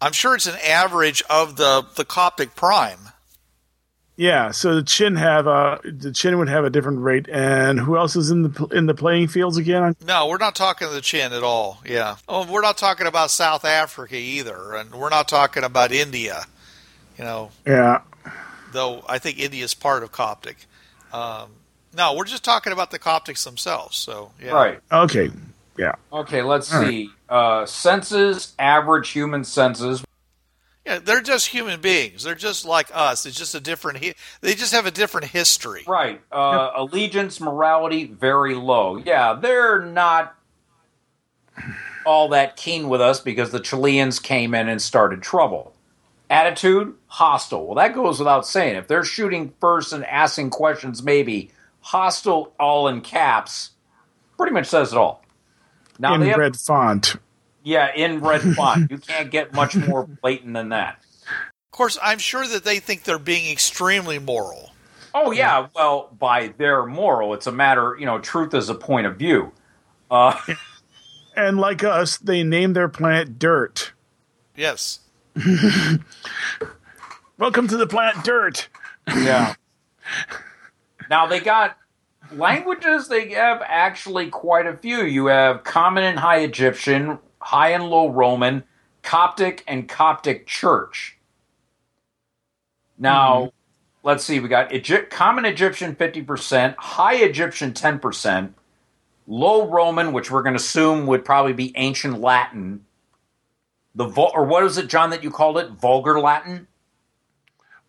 I'm 0.00 0.12
sure 0.12 0.36
it's 0.36 0.46
an 0.46 0.58
average 0.64 1.20
of 1.28 1.56
the, 1.56 1.84
the 1.96 2.04
Coptic 2.04 2.54
prime. 2.54 3.08
Yeah, 4.16 4.52
so 4.52 4.76
the 4.76 4.84
Chin 4.84 5.16
have 5.16 5.48
uh 5.48 5.78
the 5.82 6.12
Chin 6.12 6.38
would 6.38 6.48
have 6.48 6.64
a 6.64 6.70
different 6.70 7.00
rate, 7.00 7.28
and 7.28 7.80
who 7.80 7.96
else 7.96 8.14
is 8.14 8.30
in 8.30 8.42
the 8.42 8.66
in 8.66 8.86
the 8.86 8.94
playing 8.94 9.26
fields 9.26 9.56
again? 9.56 9.96
No, 10.06 10.28
we're 10.28 10.36
not 10.36 10.54
talking 10.54 10.88
the 10.92 11.00
chin 11.00 11.32
at 11.32 11.42
all. 11.42 11.80
Yeah. 11.84 12.14
Oh, 12.28 12.46
we're 12.48 12.60
not 12.60 12.78
talking 12.78 13.08
about 13.08 13.32
South 13.32 13.64
Africa 13.64 14.14
either, 14.14 14.74
and 14.74 14.94
we're 14.94 15.08
not 15.08 15.26
talking 15.26 15.64
about 15.64 15.90
India. 15.90 16.44
You 17.18 17.24
know, 17.24 17.50
Yeah, 17.66 18.02
though 18.70 19.04
I 19.08 19.18
think 19.18 19.40
India 19.40 19.64
is 19.64 19.74
part 19.74 20.04
of 20.04 20.12
Coptic. 20.12 20.58
Um, 21.12 21.50
no, 21.92 22.14
we're 22.14 22.24
just 22.24 22.44
talking 22.44 22.72
about 22.72 22.92
the 22.92 23.00
Coptics 23.00 23.42
themselves. 23.42 23.96
So 23.96 24.30
yeah. 24.40 24.52
right. 24.52 24.78
okay, 24.92 25.32
yeah. 25.76 25.94
Okay, 26.12 26.42
let's 26.42 26.68
see. 26.68 27.10
Uh, 27.28 27.66
senses, 27.66 28.54
average 28.58 29.10
human 29.10 29.44
senses. 29.44 30.04
Yeah, 30.86 30.98
they're 30.98 31.22
just 31.22 31.46
human 31.48 31.80
beings. 31.80 32.24
They're 32.24 32.34
just 32.34 32.66
like 32.66 32.88
us. 32.92 33.24
It's 33.24 33.36
just 33.38 33.54
a 33.54 33.60
different. 33.60 34.04
Hi- 34.04 34.14
they 34.42 34.54
just 34.54 34.72
have 34.74 34.84
a 34.86 34.90
different 34.90 35.28
history. 35.28 35.82
Right. 35.86 36.20
Uh, 36.30 36.72
Allegiance, 36.76 37.40
morality, 37.40 38.04
very 38.04 38.54
low. 38.54 38.98
Yeah, 38.98 39.32
they're 39.34 39.80
not 39.80 40.36
all 42.04 42.28
that 42.28 42.56
keen 42.56 42.88
with 42.90 43.00
us 43.00 43.20
because 43.20 43.50
the 43.50 43.60
Chileans 43.60 44.18
came 44.18 44.54
in 44.54 44.68
and 44.68 44.80
started 44.82 45.22
trouble. 45.22 45.74
Attitude, 46.28 46.94
hostile. 47.06 47.66
Well, 47.66 47.76
that 47.76 47.94
goes 47.94 48.18
without 48.18 48.46
saying. 48.46 48.76
If 48.76 48.86
they're 48.88 49.04
shooting 49.04 49.54
first 49.60 49.92
and 49.92 50.04
asking 50.04 50.50
questions, 50.50 51.02
maybe 51.02 51.50
hostile, 51.80 52.52
all 52.58 52.88
in 52.88 53.00
caps, 53.00 53.70
pretty 54.36 54.52
much 54.52 54.66
says 54.66 54.92
it 54.92 54.98
all. 54.98 55.23
Now 55.98 56.14
in 56.14 56.22
have- 56.22 56.38
red 56.38 56.56
font. 56.56 57.16
yeah, 57.62 57.90
in 57.94 58.20
red 58.20 58.40
font. 58.56 58.90
You 58.90 58.98
can't 58.98 59.30
get 59.30 59.52
much 59.52 59.74
more 59.76 60.06
blatant 60.06 60.54
than 60.54 60.70
that. 60.70 60.98
Of 61.26 61.76
course, 61.76 61.98
I'm 62.02 62.18
sure 62.18 62.46
that 62.46 62.64
they 62.64 62.78
think 62.78 63.02
they're 63.04 63.18
being 63.18 63.50
extremely 63.50 64.18
moral. 64.18 64.70
Oh 65.14 65.30
yeah, 65.32 65.68
well, 65.74 66.08
by 66.18 66.48
their 66.58 66.84
moral, 66.86 67.34
it's 67.34 67.46
a 67.46 67.52
matter. 67.52 67.96
You 67.98 68.06
know, 68.06 68.18
truth 68.18 68.52
is 68.54 68.68
a 68.68 68.74
point 68.74 69.06
of 69.06 69.16
view. 69.16 69.52
Uh, 70.10 70.38
And 71.36 71.58
like 71.58 71.82
us, 71.82 72.16
they 72.18 72.44
name 72.44 72.74
their 72.74 72.88
planet 72.88 73.40
Dirt. 73.40 73.92
Yes. 74.54 75.00
Welcome 77.38 77.66
to 77.68 77.76
the 77.76 77.86
planet 77.88 78.24
Dirt. 78.24 78.68
Yeah. 79.08 79.54
now 81.10 81.26
they 81.26 81.40
got 81.40 81.76
languages. 82.32 83.08
They 83.08 83.30
have 83.30 83.62
actually 83.64 84.28
quite 84.28 84.66
a 84.66 84.76
few. 84.76 85.04
You 85.04 85.26
have 85.26 85.64
Common 85.64 86.04
and 86.04 86.18
High 86.18 86.40
Egyptian, 86.40 87.18
High 87.40 87.70
and 87.70 87.84
Low 87.84 88.08
Roman, 88.08 88.64
Coptic, 89.02 89.62
and 89.66 89.88
Coptic 89.88 90.46
Church. 90.46 91.18
Now, 92.98 93.36
mm-hmm. 93.36 93.48
let's 94.02 94.24
see. 94.24 94.40
We 94.40 94.48
got 94.48 94.72
Egypt, 94.72 95.10
Common 95.10 95.44
Egyptian 95.44 95.94
fifty 95.94 96.22
percent, 96.22 96.76
High 96.78 97.16
Egyptian 97.16 97.74
ten 97.74 97.98
percent, 97.98 98.54
Low 99.26 99.68
Roman, 99.68 100.12
which 100.12 100.30
we're 100.30 100.42
going 100.42 100.54
to 100.54 100.60
assume 100.60 101.06
would 101.06 101.24
probably 101.24 101.52
be 101.52 101.72
Ancient 101.76 102.20
Latin. 102.20 102.84
The 103.94 104.06
vul- 104.06 104.32
or 104.34 104.44
what 104.44 104.64
is 104.64 104.78
it, 104.78 104.88
John, 104.88 105.10
that 105.10 105.22
you 105.22 105.30
called 105.30 105.58
it? 105.58 105.70
Vulgar 105.70 106.20
Latin. 106.20 106.66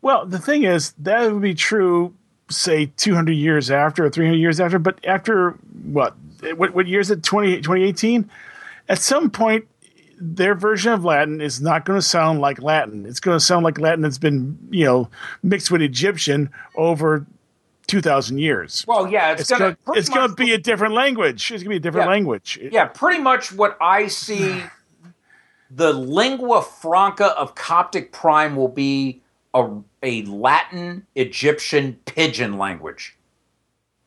Well, 0.01 0.25
the 0.25 0.37
thing 0.37 0.63
is, 0.63 0.91
that 0.99 1.31
would 1.31 1.41
be 1.41 1.55
true 1.55 2.13
say 2.49 2.87
200 2.97 3.31
years 3.33 3.71
after 3.71 4.05
or 4.05 4.09
300 4.09 4.37
years 4.37 4.59
after, 4.59 4.79
but 4.79 5.03
after 5.05 5.51
what? 5.83 6.15
What, 6.55 6.75
what 6.75 6.87
year 6.87 6.99
is 6.99 7.09
it? 7.09 7.23
20, 7.23 7.57
2018? 7.57 8.29
At 8.87 8.99
some 8.99 9.31
point, 9.31 9.65
their 10.19 10.53
version 10.53 10.93
of 10.93 11.03
Latin 11.03 11.41
is 11.41 11.59
not 11.61 11.85
going 11.85 11.97
to 11.97 12.05
sound 12.05 12.39
like 12.39 12.61
Latin. 12.61 13.05
It's 13.05 13.19
going 13.19 13.35
to 13.35 13.43
sound 13.43 13.63
like 13.63 13.79
Latin 13.79 14.01
that's 14.01 14.17
been, 14.17 14.57
you 14.69 14.85
know, 14.85 15.09
mixed 15.43 15.71
with 15.71 15.81
Egyptian 15.81 16.49
over 16.75 17.25
2,000 17.87 18.37
years. 18.37 18.85
Well, 18.87 19.07
yeah, 19.09 19.31
it's, 19.31 19.41
It's 19.41 19.51
gonna 19.51 19.77
it's 19.89 20.09
going 20.09 20.29
to 20.29 20.35
be 20.35 20.53
a 20.53 20.57
different 20.57 20.93
language. 20.93 21.51
It's 21.51 21.63
going 21.63 21.65
to 21.65 21.69
be 21.69 21.75
a 21.77 21.79
different 21.79 22.05
Yeah. 22.05 22.11
language. 22.11 22.59
yeah, 22.71 22.85
pretty 22.85 23.21
much 23.21 23.51
what 23.51 23.77
I 23.81 24.07
see. 24.07 24.63
the 25.71 25.91
lingua 25.93 26.61
franca 26.61 27.27
of 27.37 27.55
Coptic 27.55 28.11
Prime 28.11 28.55
will 28.55 28.67
be 28.67 29.21
a, 29.53 29.67
a 30.05 30.21
Latin 30.23 31.05
Egyptian 31.15 31.97
pidgin 32.05 32.57
language. 32.57 33.17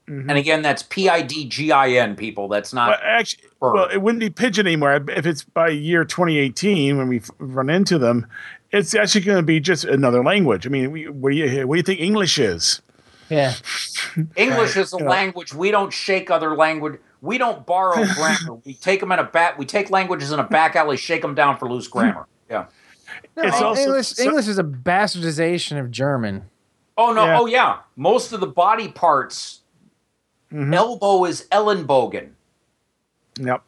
Mm-hmm. 0.09 0.30
And 0.30 0.38
again, 0.38 0.62
that's 0.62 0.82
P 0.84 1.09
I 1.09 1.20
D 1.20 1.46
G 1.46 1.70
I 1.70 1.90
N 1.90 2.16
people. 2.16 2.49
That's 2.49 2.72
Well, 2.72 2.86
not. 2.88 3.01
actually, 3.03 3.44
Bird. 3.61 3.72
well, 3.74 3.88
it 3.90 3.99
wouldn't 4.01 4.20
be 4.20 4.30
pigeon 4.30 4.66
anymore 4.66 5.05
if 5.09 5.26
it's 5.26 5.44
by 5.44 5.68
year 5.68 6.05
2018 6.05 6.96
when 6.96 7.09
we 7.09 7.20
run 7.38 7.68
into 7.68 7.99
them. 7.99 8.26
It's 8.70 8.94
actually 8.94 9.22
going 9.22 9.36
to 9.38 9.42
be 9.42 9.61
just 9.61 9.84
another 9.84 10.22
language. 10.24 10.66
I 10.66 10.70
mean, 10.70 10.90
we, 10.92 11.09
what 11.09 11.30
do 11.32 11.36
you 11.36 11.66
what 11.66 11.74
do 11.74 11.78
you 11.78 11.82
think 11.82 12.01
English 12.01 12.38
is? 12.38 12.80
Yeah. 13.28 13.53
English 14.36 14.76
is 14.76 14.94
a 14.94 14.99
Yeah. 14.99 15.09
language. 15.09 15.53
We 15.53 15.70
don't 15.70 15.92
shake 15.92 16.30
other 16.30 16.57
language. 16.57 16.99
We 17.20 17.36
don't 17.36 17.66
borrow 17.66 18.03
grammar. 18.14 18.61
we 18.64 18.74
take 18.74 19.01
them 19.01 19.12
in 19.12 19.18
a 19.18 19.24
bat. 19.24 19.59
We 19.59 19.66
take 19.66 19.90
languages 19.90 20.32
in 20.32 20.38
a 20.40 20.44
back 20.44 20.74
alley, 20.76 20.96
shake 20.96 21.20
them 21.22 21.34
down 21.34 21.59
for 21.59 21.68
loose 21.68 21.88
grammar. 21.88 22.26
Yeah. 22.51 22.66
No, 23.39 23.45
It's 23.49 23.61
also- 23.62 23.80
English 23.82 24.09
so- 24.09 24.22
English 24.24 24.49
is 24.49 24.59
a 24.59 24.64
bastardization 24.64 25.78
of 25.80 25.91
German. 25.91 26.45
Oh 26.97 27.12
no! 27.12 27.24
Yeah. 27.24 27.39
Oh 27.41 27.47
yeah. 27.47 27.76
Most 27.97 28.32
of 28.32 28.41
the 28.41 28.47
body 28.47 28.89
parts. 28.89 29.61
Mhm. 30.53 30.74
Elbow 30.74 31.24
is 31.26 31.47
Ellenbogen. 31.53 32.30
Yep. 33.39 33.62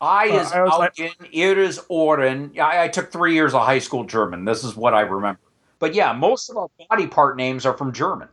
I 0.00 0.28
Uh, 0.28 0.40
is 0.40 0.52
I 0.52 0.62
was 0.62 0.78
like- 0.78 0.92
Augen, 0.98 1.28
ear 1.32 1.58
is 1.58 1.80
Ohren. 1.90 2.50
Yeah, 2.54 2.66
I, 2.66 2.84
I 2.84 2.88
took 2.88 3.10
three 3.10 3.34
years 3.34 3.54
of 3.54 3.62
high 3.62 3.78
school 3.78 4.04
German. 4.04 4.44
This 4.44 4.62
is 4.64 4.76
what 4.76 4.94
I 4.94 5.00
remember. 5.02 5.40
But 5.78 5.94
yeah, 5.94 6.12
most 6.12 6.50
of 6.50 6.56
our 6.56 6.68
body 6.90 7.06
part 7.06 7.36
names 7.36 7.64
are 7.64 7.76
from 7.76 7.92
German. 7.92 8.28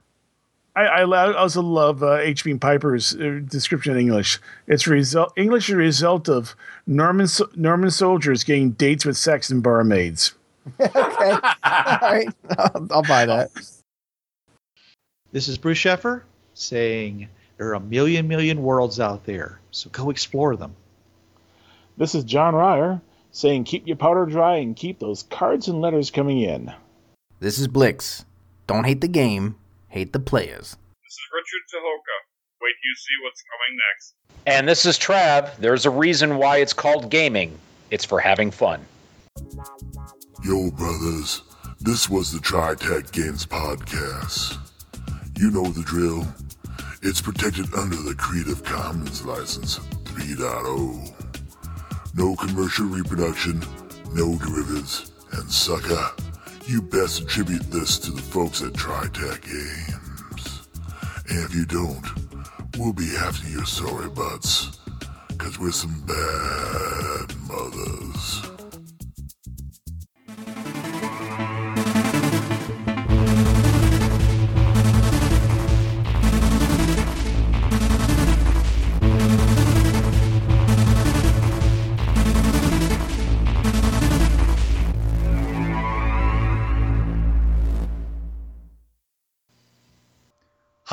I, 0.75 0.83
I 1.03 1.33
also 1.33 1.61
love 1.61 2.03
uh, 2.03 2.15
H. 2.17 2.43
Beam 2.43 2.59
Piper's 2.59 3.15
uh, 3.15 3.39
description 3.45 3.93
in 3.93 3.99
English. 3.99 4.39
It's 4.67 4.85
result 4.87 5.31
English 5.37 5.69
is 5.69 5.75
a 5.75 5.77
result 5.77 6.27
of 6.27 6.53
Norman 6.85 7.27
Norman 7.55 7.91
soldiers 7.91 8.43
getting 8.43 8.71
dates 8.71 9.05
with 9.05 9.15
sex 9.15 9.49
and 9.49 9.63
barmaids. 9.63 10.33
okay. 10.79 11.31
All 11.31 11.39
right. 11.63 12.27
I'll, 12.57 12.87
I'll 12.91 13.03
buy 13.03 13.25
that. 13.25 13.51
This 15.31 15.47
is 15.47 15.57
Bruce 15.57 15.77
Sheffer 15.77 16.23
saying 16.53 17.27
there 17.57 17.67
are 17.69 17.75
a 17.75 17.79
million, 17.79 18.27
million 18.27 18.63
worlds 18.63 18.99
out 18.99 19.25
there, 19.25 19.59
so 19.71 19.89
go 19.89 20.09
explore 20.09 20.55
them. 20.55 20.75
This 21.97 22.15
is 22.15 22.23
John 22.23 22.55
Ryer 22.55 23.01
saying, 23.31 23.65
"Keep 23.65 23.87
your 23.87 23.97
powder 23.97 24.25
dry 24.25 24.57
and 24.57 24.75
keep 24.75 24.99
those 24.99 25.23
cards 25.23 25.67
and 25.67 25.81
letters 25.81 26.09
coming 26.11 26.41
in." 26.41 26.73
This 27.39 27.59
is 27.59 27.67
Blix. 27.67 28.25
Don't 28.67 28.85
hate 28.85 29.01
the 29.01 29.07
game, 29.07 29.55
hate 29.89 30.13
the 30.13 30.19
players. 30.19 30.77
This 31.03 31.13
is 31.13 31.27
Richard 31.33 31.63
Tucholka. 31.69 32.17
Wait 32.61 32.73
till 32.81 32.89
you 32.89 32.95
see 32.95 33.23
what's 33.23 33.43
coming 33.51 33.77
next. 33.91 34.13
And 34.47 34.67
this 34.67 34.85
is 34.85 34.97
Trav. 34.97 35.55
There's 35.57 35.85
a 35.85 35.89
reason 35.89 36.37
why 36.37 36.57
it's 36.57 36.73
called 36.73 37.09
gaming. 37.09 37.57
It's 37.91 38.05
for 38.05 38.19
having 38.19 38.51
fun. 38.51 38.85
Yo, 40.45 40.69
brothers, 40.69 41.41
this 41.81 42.07
was 42.07 42.31
the 42.31 42.37
TriTac 42.37 43.11
Games 43.11 43.47
Podcast. 43.47 44.59
You 45.39 45.49
know 45.49 45.63
the 45.63 45.81
drill. 45.81 46.27
It's 47.01 47.19
protected 47.19 47.73
under 47.73 47.95
the 47.95 48.13
Creative 48.13 48.63
Commons 48.63 49.25
License 49.25 49.79
3.0. 50.03 52.13
No 52.13 52.35
commercial 52.35 52.85
reproduction, 52.85 53.59
no 54.13 54.37
derivatives, 54.37 55.11
and 55.31 55.49
sucker, 55.49 56.11
you 56.67 56.79
best 56.79 57.23
attribute 57.23 57.71
this 57.71 57.97
to 57.97 58.11
the 58.11 58.21
folks 58.21 58.61
at 58.61 58.73
TriTac 58.73 59.41
Games. 59.41 60.67
And 61.27 61.43
if 61.43 61.55
you 61.55 61.65
don't, 61.65 62.05
we'll 62.77 62.93
be 62.93 63.17
after 63.17 63.49
your 63.49 63.65
sorry 63.65 64.09
butts, 64.09 64.77
cause 65.39 65.57
we're 65.57 65.71
some 65.71 66.03
bad 66.05 67.35
mothers. 67.49 68.54